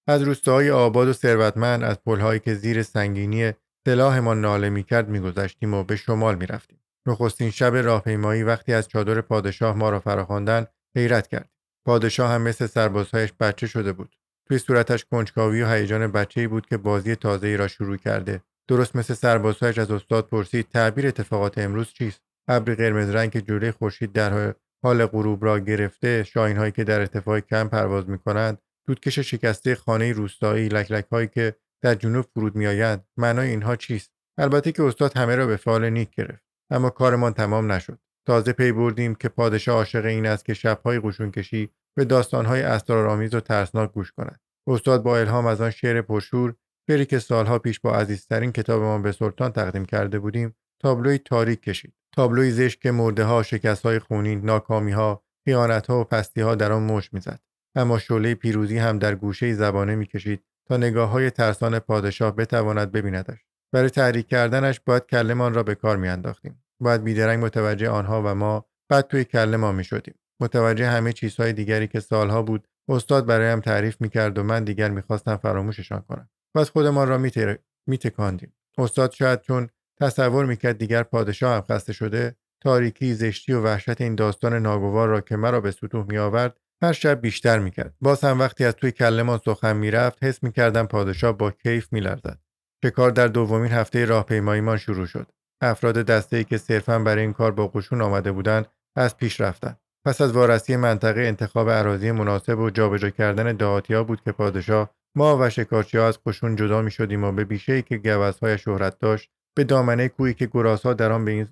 از 0.09 0.23
روستاهای 0.23 0.71
آباد 0.71 1.09
و 1.09 1.13
ثروتمند 1.13 1.83
از 1.83 1.97
پلهایی 2.07 2.41
که 2.41 2.55
زیر 2.55 2.83
سنگینی 2.83 3.53
سلاحمان 3.87 4.41
ناله 4.41 4.71
می‌کرد 4.71 5.09
میگذشتیم 5.09 5.75
و 5.75 5.85
به 5.85 5.97
شمال 5.97 6.35
می‌رفتیم. 6.35 6.81
نخستین 7.07 7.51
شب 7.51 7.77
راهپیمایی 7.77 8.43
وقتی 8.43 8.73
از 8.73 8.89
چادر 8.89 9.21
پادشاه 9.21 9.77
ما 9.77 9.91
را 9.91 10.01
فراخواندند 10.01 10.69
حیرت 10.97 11.27
کرد. 11.27 11.51
پادشاه 11.87 12.31
هم 12.31 12.43
مثل 12.43 12.67
سربازهایش 12.67 13.33
بچه 13.41 13.67
شده 13.67 13.93
بود. 13.93 14.15
توی 14.49 14.59
صورتش 14.59 15.05
کنجکاوی 15.05 15.63
و 15.63 15.69
هیجان 15.69 16.13
بچه‌ای 16.13 16.47
بود 16.47 16.67
که 16.67 16.77
بازی 16.77 17.17
تازه‌ای 17.17 17.57
را 17.57 17.69
شروع 17.69 17.97
کرده. 17.97 18.43
درست 18.69 18.97
مثل 18.97 19.15
سربازهایش 19.15 19.79
از 19.79 19.91
استاد 19.91 20.29
پرسید 20.29 20.69
تعبیر 20.69 21.07
اتفاقات 21.07 21.59
امروز 21.59 21.93
چیست؟ 21.93 22.21
ابری 22.49 22.75
قرمز 22.75 23.11
رنگ 23.11 23.31
که 23.31 23.43
جلوی 23.43 23.71
خورشید 23.71 24.13
در 24.13 24.55
حال 24.85 25.07
غروب 25.07 25.45
را 25.45 25.59
گرفته 25.59 26.23
شاین 26.23 26.57
هایی 26.57 26.73
که 26.73 26.85
در 26.85 27.01
ارتفاع 27.01 27.41
کم 27.41 27.69
پرواز 27.69 28.09
می 28.09 28.19
کنند 28.19 28.59
دودکش 28.87 29.19
شکسته 29.19 29.75
خانه 29.75 30.13
روستایی 30.13 30.69
لکلک 30.69 31.07
هایی 31.13 31.29
که 31.29 31.55
در 31.83 31.95
جنوب 31.95 32.25
فرود 32.35 32.57
میآیند 32.57 33.05
معنای 33.17 33.51
اینها 33.51 33.77
چیست؟ 33.77 34.11
البته 34.39 34.73
که 34.73 34.83
استاد 34.83 35.17
همه 35.17 35.37
را 35.37 35.47
به 35.47 35.57
فعال 35.57 35.91
نیک 35.91 36.15
گرفت 36.15 36.43
اما 36.71 36.91
کارمان 36.91 37.33
تمام 37.33 37.73
نشد. 37.73 37.99
تازه 38.27 38.53
پی 38.53 38.73
بردیم 38.73 39.15
که 39.15 39.29
پادشاه 39.29 39.77
عاشق 39.77 40.05
این 40.05 40.27
است 40.27 40.45
که 40.45 40.55
شبهای 40.55 41.01
قشون 41.01 41.31
کشی 41.31 41.71
به 41.97 42.05
داستانهای 42.05 42.63
اسرارآمیز 42.63 43.35
و 43.35 43.41
ترسناک 43.41 43.93
گوش 43.93 44.13
کند. 44.13 44.41
استاد 44.67 45.03
با 45.03 45.19
الهام 45.19 45.47
از 45.47 45.61
آن 45.61 45.71
شعر 45.71 46.03
پرشور 46.03 46.55
شعری 46.91 47.07
که 47.07 47.19
سالها 47.19 47.59
پیش 47.59 47.81
با 47.81 47.95
عزیزترین 47.95 48.53
کتابمان 48.53 49.03
به 49.03 49.13
سلطان 49.13 49.53
تقدیم 49.53 49.85
کرده 49.85 50.19
بودیم 50.19 50.57
تابلوی 50.81 51.19
تاریک 51.19 51.63
کشید. 51.63 51.95
تابلوی 52.13 52.51
زشت 52.51 52.81
که 52.81 52.91
مرده 52.91 53.25
ها 53.25 53.43
شکست 53.43 53.87
های 53.87 53.99
خونین 53.99 54.45
ناکامی 54.45 54.93
ها 54.93 55.25
و 55.89 56.05
پستی 56.05 56.41
ها 56.41 56.55
در 56.55 56.73
آن 56.73 56.83
مش 56.83 57.13
می‌زد. 57.13 57.41
اما 57.75 57.99
شعله 57.99 58.35
پیروزی 58.35 58.79
هم 58.79 58.99
در 58.99 59.15
گوشه 59.15 59.55
زبانه 59.55 59.95
می‌کشید 59.97 60.45
تا 60.69 60.77
نگاه 60.77 61.11
های 61.11 61.31
ترسان 61.31 61.79
پادشاه 61.79 62.37
بتواند 62.37 62.93
ببیندش. 62.93 63.39
برای 63.73 63.91
تحریک 63.91 64.29
کردنش 64.29 64.81
باید 64.81 65.07
کلمان 65.07 65.55
را 65.55 65.63
به 65.63 65.75
کار 65.75 65.97
میانداختیم. 65.97 66.65
باید 66.81 67.05
بیدرنگ 67.05 67.45
متوجه 67.45 67.89
آنها 67.89 68.23
و 68.23 68.35
ما 68.35 68.67
بعد 68.89 69.07
توی 69.07 69.25
کله 69.25 69.57
ما 69.57 69.73
می‌شدیم. 69.73 70.15
متوجه 70.41 70.87
همه 70.87 71.13
چیزهای 71.13 71.53
دیگری 71.53 71.89
که 71.89 72.01
سالها 72.01 72.43
بود 72.43 72.69
استاد 72.89 73.27
برایم 73.27 73.61
تعریف 73.61 74.01
می‌کرد 74.01 74.39
و 74.39 74.43
من 74.43 74.65
دیگر 74.65 74.91
می‌خواستم 74.91 75.37
فراموششان 75.37 76.01
کنم. 76.01 76.29
پس 76.57 76.71
خودمان 76.71 77.09
را 77.09 77.19
میتکاندیم. 77.87 78.53
استاد 78.79 79.13
شاید 79.13 79.41
چون 79.41 79.69
تصور 80.01 80.45
می‌کرد 80.45 80.79
دیگر 80.79 81.03
پادشاه 81.03 81.55
هم 81.55 81.65
خسته 81.71 81.93
شده 81.93 82.37
تاریکی 82.63 83.15
زشتی 83.15 83.53
و 83.53 83.61
وحشت 83.61 84.01
این 84.01 84.15
داستان 84.15 84.55
ناگوار 84.55 85.09
را 85.09 85.21
که 85.21 85.37
مرا 85.37 85.61
به 85.61 85.71
سطوح 85.71 86.07
میآورد 86.09 86.61
هر 86.83 86.93
شب 86.93 87.21
بیشتر 87.21 87.59
می‌کرد. 87.59 87.95
باز 88.01 88.25
هم 88.25 88.41
وقتی 88.41 88.65
از 88.65 88.77
توی 88.77 88.93
کلمان 88.93 89.41
سخن 89.45 89.77
می‌رفت 89.77 90.25
حس 90.25 90.43
می‌کردم 90.43 90.87
پادشاه 90.87 91.33
با 91.33 91.51
کیف 91.51 91.93
میلرزد. 91.93 92.39
شکار 92.85 93.11
در 93.11 93.27
دومین 93.27 93.73
هفته 93.73 94.05
راهپیماییمان 94.05 94.77
شروع 94.77 95.07
شد. 95.07 95.27
افراد 95.61 95.95
دسته 95.95 96.37
ای 96.37 96.45
که 96.45 96.59
صرفا 96.59 96.99
برای 96.99 97.23
این 97.23 97.33
کار 97.33 97.53
با 97.53 97.69
قشون 97.69 98.01
آمده 98.01 98.33
بودند 98.33 98.67
از 98.97 99.17
پیش 99.17 99.41
رفتند. 99.41 99.81
پس 100.07 100.21
از 100.21 100.33
وارسی 100.33 100.77
منطقه 100.77 101.21
انتخاب 101.21 101.71
عراضی 101.71 102.11
مناسب 102.11 102.59
و 102.59 102.71
جابجا 102.71 103.11
کردن 103.11 103.57
دهاتیا 103.57 104.05
بود 104.05 104.21
که 104.21 104.33
پادشاه 104.33 104.91
ما 105.17 105.39
و 105.41 105.51
شکارچی 105.51 105.99
ها 105.99 106.09
از 106.09 106.19
قشون 106.27 106.57
جدا 106.57 106.83
می 106.83 106.91
شدیم 106.91 107.25
و 107.25 107.33
به 107.33 107.45
بیشه 107.45 107.73
ای 107.73 107.83
که 107.83 107.97
گوزهای 107.97 108.59
شهرت 108.59 108.99
داشت 108.99 109.31
به 109.57 109.65
دامنه 109.65 110.09
کویی 110.09 110.35
که 110.35 110.47
گراسها 110.47 110.95
در 110.95 111.13
آن 111.13 111.25
به 111.25 111.31
این, 111.31 111.49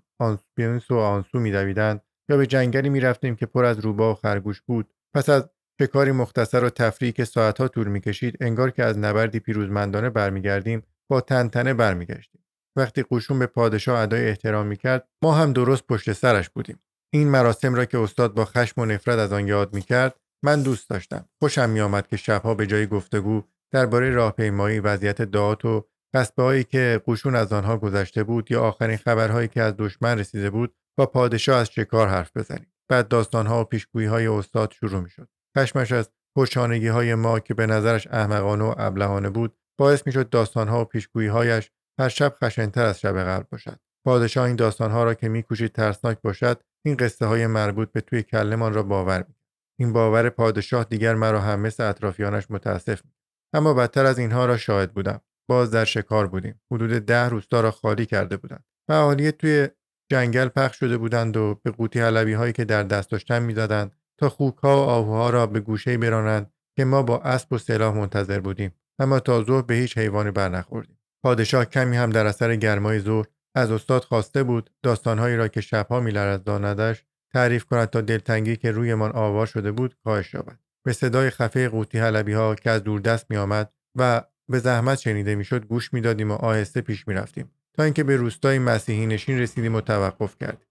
به 0.54 0.66
این 0.66 0.78
سو 0.78 0.96
آنسو 0.98 1.38
میدویدند 1.40 2.00
یا 2.28 2.36
به 2.36 2.46
جنگلی 2.46 2.88
می‌رفتیم 2.88 3.36
که 3.36 3.46
پر 3.46 3.64
از 3.64 3.78
روبا 3.78 4.12
و 4.12 4.14
خرگوش 4.14 4.60
بود. 4.60 4.94
پس 5.14 5.28
از 5.28 5.50
شکاری 5.80 6.12
مختصر 6.12 6.64
و 6.64 6.70
تفریح 6.70 7.10
که 7.10 7.24
ساعتها 7.24 7.68
طول 7.68 7.88
می‌کشید 7.88 8.36
انگار 8.40 8.70
که 8.70 8.84
از 8.84 8.98
نبردی 8.98 9.40
پیروزمندانه 9.40 10.10
برمیگردیم 10.10 10.82
با 11.10 11.20
تنتنه 11.20 11.74
برمیگشتیم. 11.74 12.44
وقتی 12.76 13.04
قشون 13.10 13.38
به 13.38 13.46
پادشاه 13.46 14.00
ادای 14.00 14.28
احترام 14.28 14.66
می‌کرد 14.66 15.08
ما 15.22 15.34
هم 15.34 15.52
درست 15.52 15.86
پشت 15.86 16.12
سرش 16.12 16.50
بودیم. 16.50 16.78
این 17.14 17.28
مراسم 17.28 17.74
را 17.74 17.84
که 17.84 17.98
استاد 17.98 18.34
با 18.34 18.44
خشم 18.44 18.80
و 18.80 18.84
نفرت 18.84 19.18
از 19.18 19.32
آن 19.32 19.48
یاد 19.48 19.74
می‌کرد 19.74 20.14
من 20.44 20.62
دوست 20.62 20.90
داشتم. 20.90 21.28
خوشم 21.38 21.70
میآمد 21.70 22.06
که 22.06 22.16
شبها 22.16 22.54
به 22.54 22.66
جای 22.66 22.86
گفتگو 22.86 23.42
درباره 23.70 24.10
راهپیمایی 24.10 24.80
وضعیت 24.80 25.22
دعات 25.22 25.64
و 25.64 25.84
قصبه 26.14 26.42
هایی 26.42 26.64
که 26.64 27.02
قشون 27.06 27.36
از 27.36 27.52
آنها 27.52 27.76
گذشته 27.76 28.24
بود 28.24 28.50
یا 28.50 28.62
آخرین 28.62 28.96
خبرهایی 28.96 29.48
که 29.48 29.62
از 29.62 29.74
دشمن 29.78 30.18
رسیده 30.18 30.50
بود 30.50 30.74
با 30.98 31.06
پادشاه 31.06 31.60
از 31.60 31.70
شکار 31.70 32.08
حرف 32.08 32.36
بزنیم 32.36 32.72
بعد 32.88 33.08
داستانها 33.08 33.60
و 33.60 33.64
پیشگویی 33.64 34.06
های 34.06 34.26
استاد 34.26 34.72
شروع 34.72 35.00
می‌شد 35.00 35.28
پشمش 35.56 35.92
از 35.92 36.10
پرچانگی 36.36 36.88
های 36.88 37.14
ما 37.14 37.40
که 37.40 37.54
به 37.54 37.66
نظرش 37.66 38.06
احمقانه 38.06 38.64
و 38.64 38.74
ابلهانه 38.78 39.30
بود 39.30 39.56
باعث 39.78 40.06
می‌شد 40.06 40.28
داستانها 40.28 40.80
و 40.80 40.84
پیشگویی 40.84 41.28
هایش 41.28 41.70
هر 41.98 42.08
شب 42.08 42.34
خشنتر 42.42 42.84
از 42.84 43.00
شب 43.00 43.18
قبل 43.18 43.44
باشد 43.50 43.80
پادشاه 44.06 44.46
این 44.46 44.56
داستانها 44.56 45.04
را 45.04 45.14
که 45.14 45.28
میکوشید 45.28 45.72
ترسناک 45.72 46.22
باشد 46.22 46.60
این 46.84 46.96
قصه 46.96 47.26
های 47.26 47.46
مربوط 47.46 47.92
به 47.92 48.00
توی 48.00 48.22
کلمان 48.22 48.74
را 48.74 48.82
باور 48.82 49.24
می. 49.28 49.34
این 49.78 49.92
باور 49.92 50.28
پادشاه 50.28 50.84
دیگر 50.84 51.14
مرا 51.14 51.40
هم 51.40 51.60
مثل 51.60 51.82
اطرافیانش 51.82 52.50
متاسف 52.50 53.04
می. 53.04 53.10
اما 53.52 53.74
بدتر 53.74 54.06
از 54.06 54.18
اینها 54.18 54.46
را 54.46 54.56
شاهد 54.56 54.92
بودم 54.92 55.20
باز 55.48 55.70
در 55.70 55.84
شکار 55.84 56.26
بودیم. 56.26 56.60
حدود 56.72 56.90
ده 56.90 57.28
روستا 57.28 57.60
را 57.60 57.70
خالی 57.70 58.06
کرده 58.06 58.36
بودند. 58.36 58.64
اهالی 58.88 59.32
توی 59.32 59.68
جنگل 60.10 60.48
پخش 60.48 60.78
شده 60.78 60.98
بودند 60.98 61.36
و 61.36 61.60
به 61.62 61.70
قوطی 61.70 62.00
حلبی 62.00 62.32
هایی 62.32 62.52
که 62.52 62.64
در 62.64 62.82
دست 62.82 63.10
داشتن 63.10 63.42
می‌زدند 63.42 63.92
تا 64.18 64.28
خوک 64.28 64.56
ها 64.56 64.76
و 64.76 64.88
آهوها 64.88 65.30
را 65.30 65.46
به 65.46 65.60
گوشه 65.60 65.98
برانند 65.98 66.52
که 66.76 66.84
ما 66.84 67.02
با 67.02 67.18
اسب 67.18 67.52
و 67.52 67.58
سلاح 67.58 67.96
منتظر 67.96 68.40
بودیم. 68.40 68.74
اما 68.98 69.20
تا 69.20 69.44
ظهر 69.44 69.62
به 69.62 69.74
هیچ 69.74 69.98
حیوانی 69.98 70.30
برنخوردیم. 70.30 70.98
پادشاه 71.24 71.64
کمی 71.64 71.96
هم 71.96 72.10
در 72.10 72.26
اثر 72.26 72.56
گرمای 72.56 72.98
ظهر 72.98 73.26
از 73.54 73.70
استاد 73.70 74.04
خواسته 74.04 74.42
بود 74.42 74.70
داستانهایی 74.82 75.36
را 75.36 75.48
که 75.48 75.60
شبها 75.60 76.00
میلرزاندش 76.00 77.04
تعریف 77.34 77.64
کند 77.64 77.90
تا 77.90 78.00
دلتنگی 78.00 78.56
که 78.56 78.70
رویمان 78.70 79.12
آوار 79.12 79.46
شده 79.46 79.72
بود 79.72 79.96
کاهش 80.04 80.34
یابد. 80.34 80.58
به 80.84 80.92
صدای 80.92 81.30
خفه 81.30 81.68
قوطی 81.68 81.98
حلبی 81.98 82.32
ها 82.32 82.54
که 82.54 82.70
از 82.70 82.84
دوردست 82.84 83.30
می 83.30 83.36
آمد 83.36 83.72
و 83.98 84.22
به 84.48 84.58
زحمت 84.58 84.98
شنیده 84.98 85.34
می‌شد 85.34 85.66
گوش 85.66 85.92
می‌دادیم 85.92 86.30
و 86.30 86.34
آهسته 86.34 86.80
پیش 86.80 87.08
می‌رفتیم 87.08 87.50
تا 87.74 87.82
اینکه 87.82 88.04
به 88.04 88.16
روستای 88.16 88.58
مسیحی 88.58 89.06
نشین 89.06 89.38
رسیدیم 89.38 89.74
و 89.74 89.80
توقف 89.80 90.36
کردیم 90.40 90.66